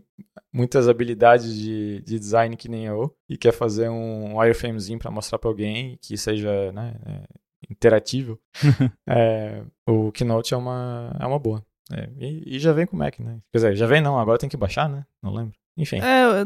muitas 0.54 0.88
habilidades 0.88 1.56
de, 1.56 2.02
de 2.02 2.20
design 2.20 2.58
que 2.58 2.68
nem 2.68 2.86
eu 2.86 3.16
e 3.30 3.38
quer 3.38 3.54
fazer 3.54 3.90
um 3.90 4.38
wireframezinho 4.38 5.00
para 5.00 5.10
mostrar 5.10 5.40
para 5.40 5.50
alguém 5.50 5.98
que 6.02 6.18
seja 6.18 6.72
né, 6.74 6.96
é, 7.06 7.24
interatível, 7.70 8.40
é, 9.08 9.64
o 9.88 10.12
Keynote 10.12 10.54
é 10.54 10.58
uma, 10.58 11.16
é 11.20 11.26
uma 11.26 11.40
boa. 11.40 11.66
É, 11.92 12.10
e, 12.18 12.56
e, 12.56 12.60
já 12.60 12.72
vem 12.72 12.86
com 12.86 12.96
o 12.96 13.00
Mac, 13.00 13.20
né? 13.20 13.40
Quer 13.52 13.58
dizer, 13.58 13.76
já 13.76 13.86
vem 13.86 14.02
não, 14.02 14.18
agora 14.18 14.38
tem 14.38 14.50
que 14.50 14.56
baixar, 14.56 14.88
né? 14.88 15.06
Não 15.22 15.34
lembro. 15.34 15.54
Enfim. 15.78 16.00
É, 16.00 16.44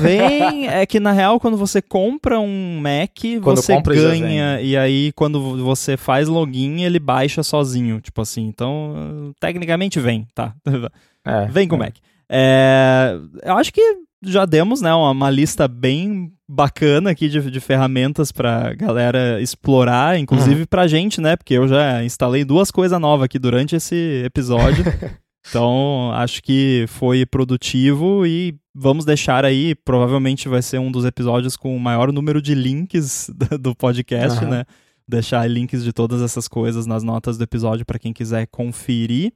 vem. 0.00 0.68
é 0.68 0.84
que 0.84 0.98
na 0.98 1.12
real, 1.12 1.38
quando 1.38 1.56
você 1.56 1.80
compra 1.80 2.40
um 2.40 2.80
Mac, 2.80 3.18
quando 3.42 3.62
você 3.62 3.74
compra, 3.74 3.94
ganha. 3.94 4.60
E 4.60 4.76
aí, 4.76 5.12
quando 5.12 5.56
você 5.58 5.96
faz 5.96 6.28
login, 6.28 6.82
ele 6.82 6.98
baixa 6.98 7.42
sozinho. 7.42 8.00
Tipo 8.00 8.22
assim. 8.22 8.46
Então, 8.46 9.32
tecnicamente 9.40 10.00
vem, 10.00 10.26
tá? 10.34 10.54
É, 11.24 11.46
vem 11.46 11.68
com 11.68 11.76
o 11.76 11.78
é. 11.78 11.86
Mac. 11.86 11.94
É, 12.28 13.16
eu 13.44 13.56
acho 13.56 13.72
que 13.72 13.80
já 14.24 14.44
demos 14.44 14.80
né, 14.80 14.92
uma, 14.94 15.10
uma 15.10 15.30
lista 15.30 15.68
bem 15.68 16.32
bacana 16.48 17.10
aqui 17.10 17.28
de, 17.28 17.50
de 17.50 17.60
ferramentas 17.60 18.30
pra 18.30 18.74
galera 18.74 19.40
explorar, 19.40 20.18
inclusive 20.18 20.60
uhum. 20.60 20.66
pra 20.66 20.86
gente, 20.86 21.20
né? 21.20 21.36
Porque 21.36 21.54
eu 21.54 21.66
já 21.66 22.04
instalei 22.04 22.44
duas 22.44 22.70
coisas 22.70 22.98
novas 23.00 23.24
aqui 23.24 23.38
durante 23.38 23.76
esse 23.76 24.22
episódio. 24.24 24.84
Então, 25.48 26.10
acho 26.12 26.42
que 26.42 26.84
foi 26.88 27.26
produtivo 27.26 28.26
e 28.26 28.54
vamos 28.74 29.04
deixar 29.04 29.44
aí, 29.44 29.74
provavelmente 29.74 30.48
vai 30.48 30.62
ser 30.62 30.78
um 30.78 30.90
dos 30.90 31.04
episódios 31.04 31.56
com 31.56 31.76
o 31.76 31.80
maior 31.80 32.12
número 32.12 32.40
de 32.40 32.54
links 32.54 33.30
do 33.60 33.74
podcast, 33.74 34.42
uhum. 34.44 34.50
né? 34.50 34.64
Deixar 35.06 35.48
links 35.48 35.82
de 35.82 35.92
todas 35.92 36.22
essas 36.22 36.46
coisas 36.46 36.86
nas 36.86 37.02
notas 37.02 37.36
do 37.36 37.44
episódio 37.44 37.84
para 37.84 37.98
quem 37.98 38.12
quiser 38.12 38.46
conferir. 38.46 39.32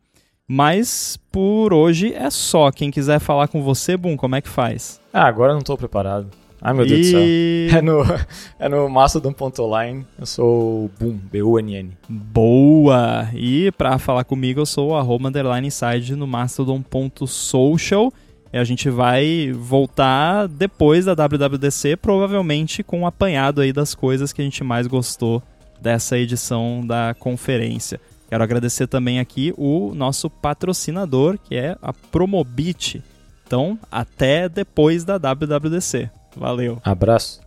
Mas 0.49 1.19
por 1.33 1.75
hoje 1.75 2.15
é 2.15 2.31
só. 2.31 2.71
Quem 2.71 2.91
quiser 2.91 3.19
falar 3.19 3.49
com 3.49 3.63
você, 3.63 3.97
Boom, 3.97 4.17
como 4.17 4.37
é 4.37 4.41
que 4.41 4.49
faz? 4.49 5.01
Ah, 5.13 5.27
agora 5.27 5.53
não 5.53 5.59
estou 5.59 5.77
preparado. 5.77 6.31
Ai, 6.67 6.75
meu 6.75 6.85
Deus 6.85 7.01
do 7.01 7.07
céu. 7.13 7.21
É 7.21 7.81
no, 7.81 8.03
é 8.59 8.69
no 8.69 8.89
mastodon.online. 8.89 10.05
Eu 10.19 10.27
sou 10.27 10.87
o 10.87 10.91
Boom, 10.99 11.13
B-U-N-N. 11.31 11.97
Boa! 12.09 13.29
E 13.35 13.71
para 13.79 13.97
falar 14.01 14.25
comigo, 14.25 14.59
eu 14.59 14.67
sou 14.67 14.91
o 14.91 14.97
arroba 14.97 15.29
underline 15.29 15.69
inside 15.69 16.17
no 16.17 16.27
mastodon.social. 16.27 18.13
E 18.53 18.59
a 18.59 18.65
gente 18.65 18.91
vai 18.91 19.53
voltar 19.53 20.49
depois 20.49 21.05
da 21.05 21.15
WWDC, 21.15 21.99
provavelmente 21.99 22.83
com 22.83 23.03
um 23.03 23.07
apanhado 23.07 23.61
aí 23.61 23.73
das 23.73 23.95
coisas 23.95 24.33
que 24.33 24.43
a 24.43 24.45
gente 24.45 24.65
mais 24.65 24.89
gostou 24.89 25.41
dessa 25.81 26.19
edição 26.19 26.85
da 26.85 27.15
conferência. 27.17 28.01
Quero 28.29 28.43
agradecer 28.43 28.89
também 28.89 29.21
aqui 29.21 29.55
o 29.57 29.95
nosso 29.95 30.29
patrocinador, 30.29 31.39
que 31.39 31.55
é 31.55 31.77
a 31.81 31.93
Promobit. 31.93 33.05
Então, 33.47 33.79
até 33.89 34.49
depois 34.49 35.05
da 35.05 35.17
WWDC. 35.17 36.11
Valeu. 36.37 36.79
Abraço. 36.85 37.41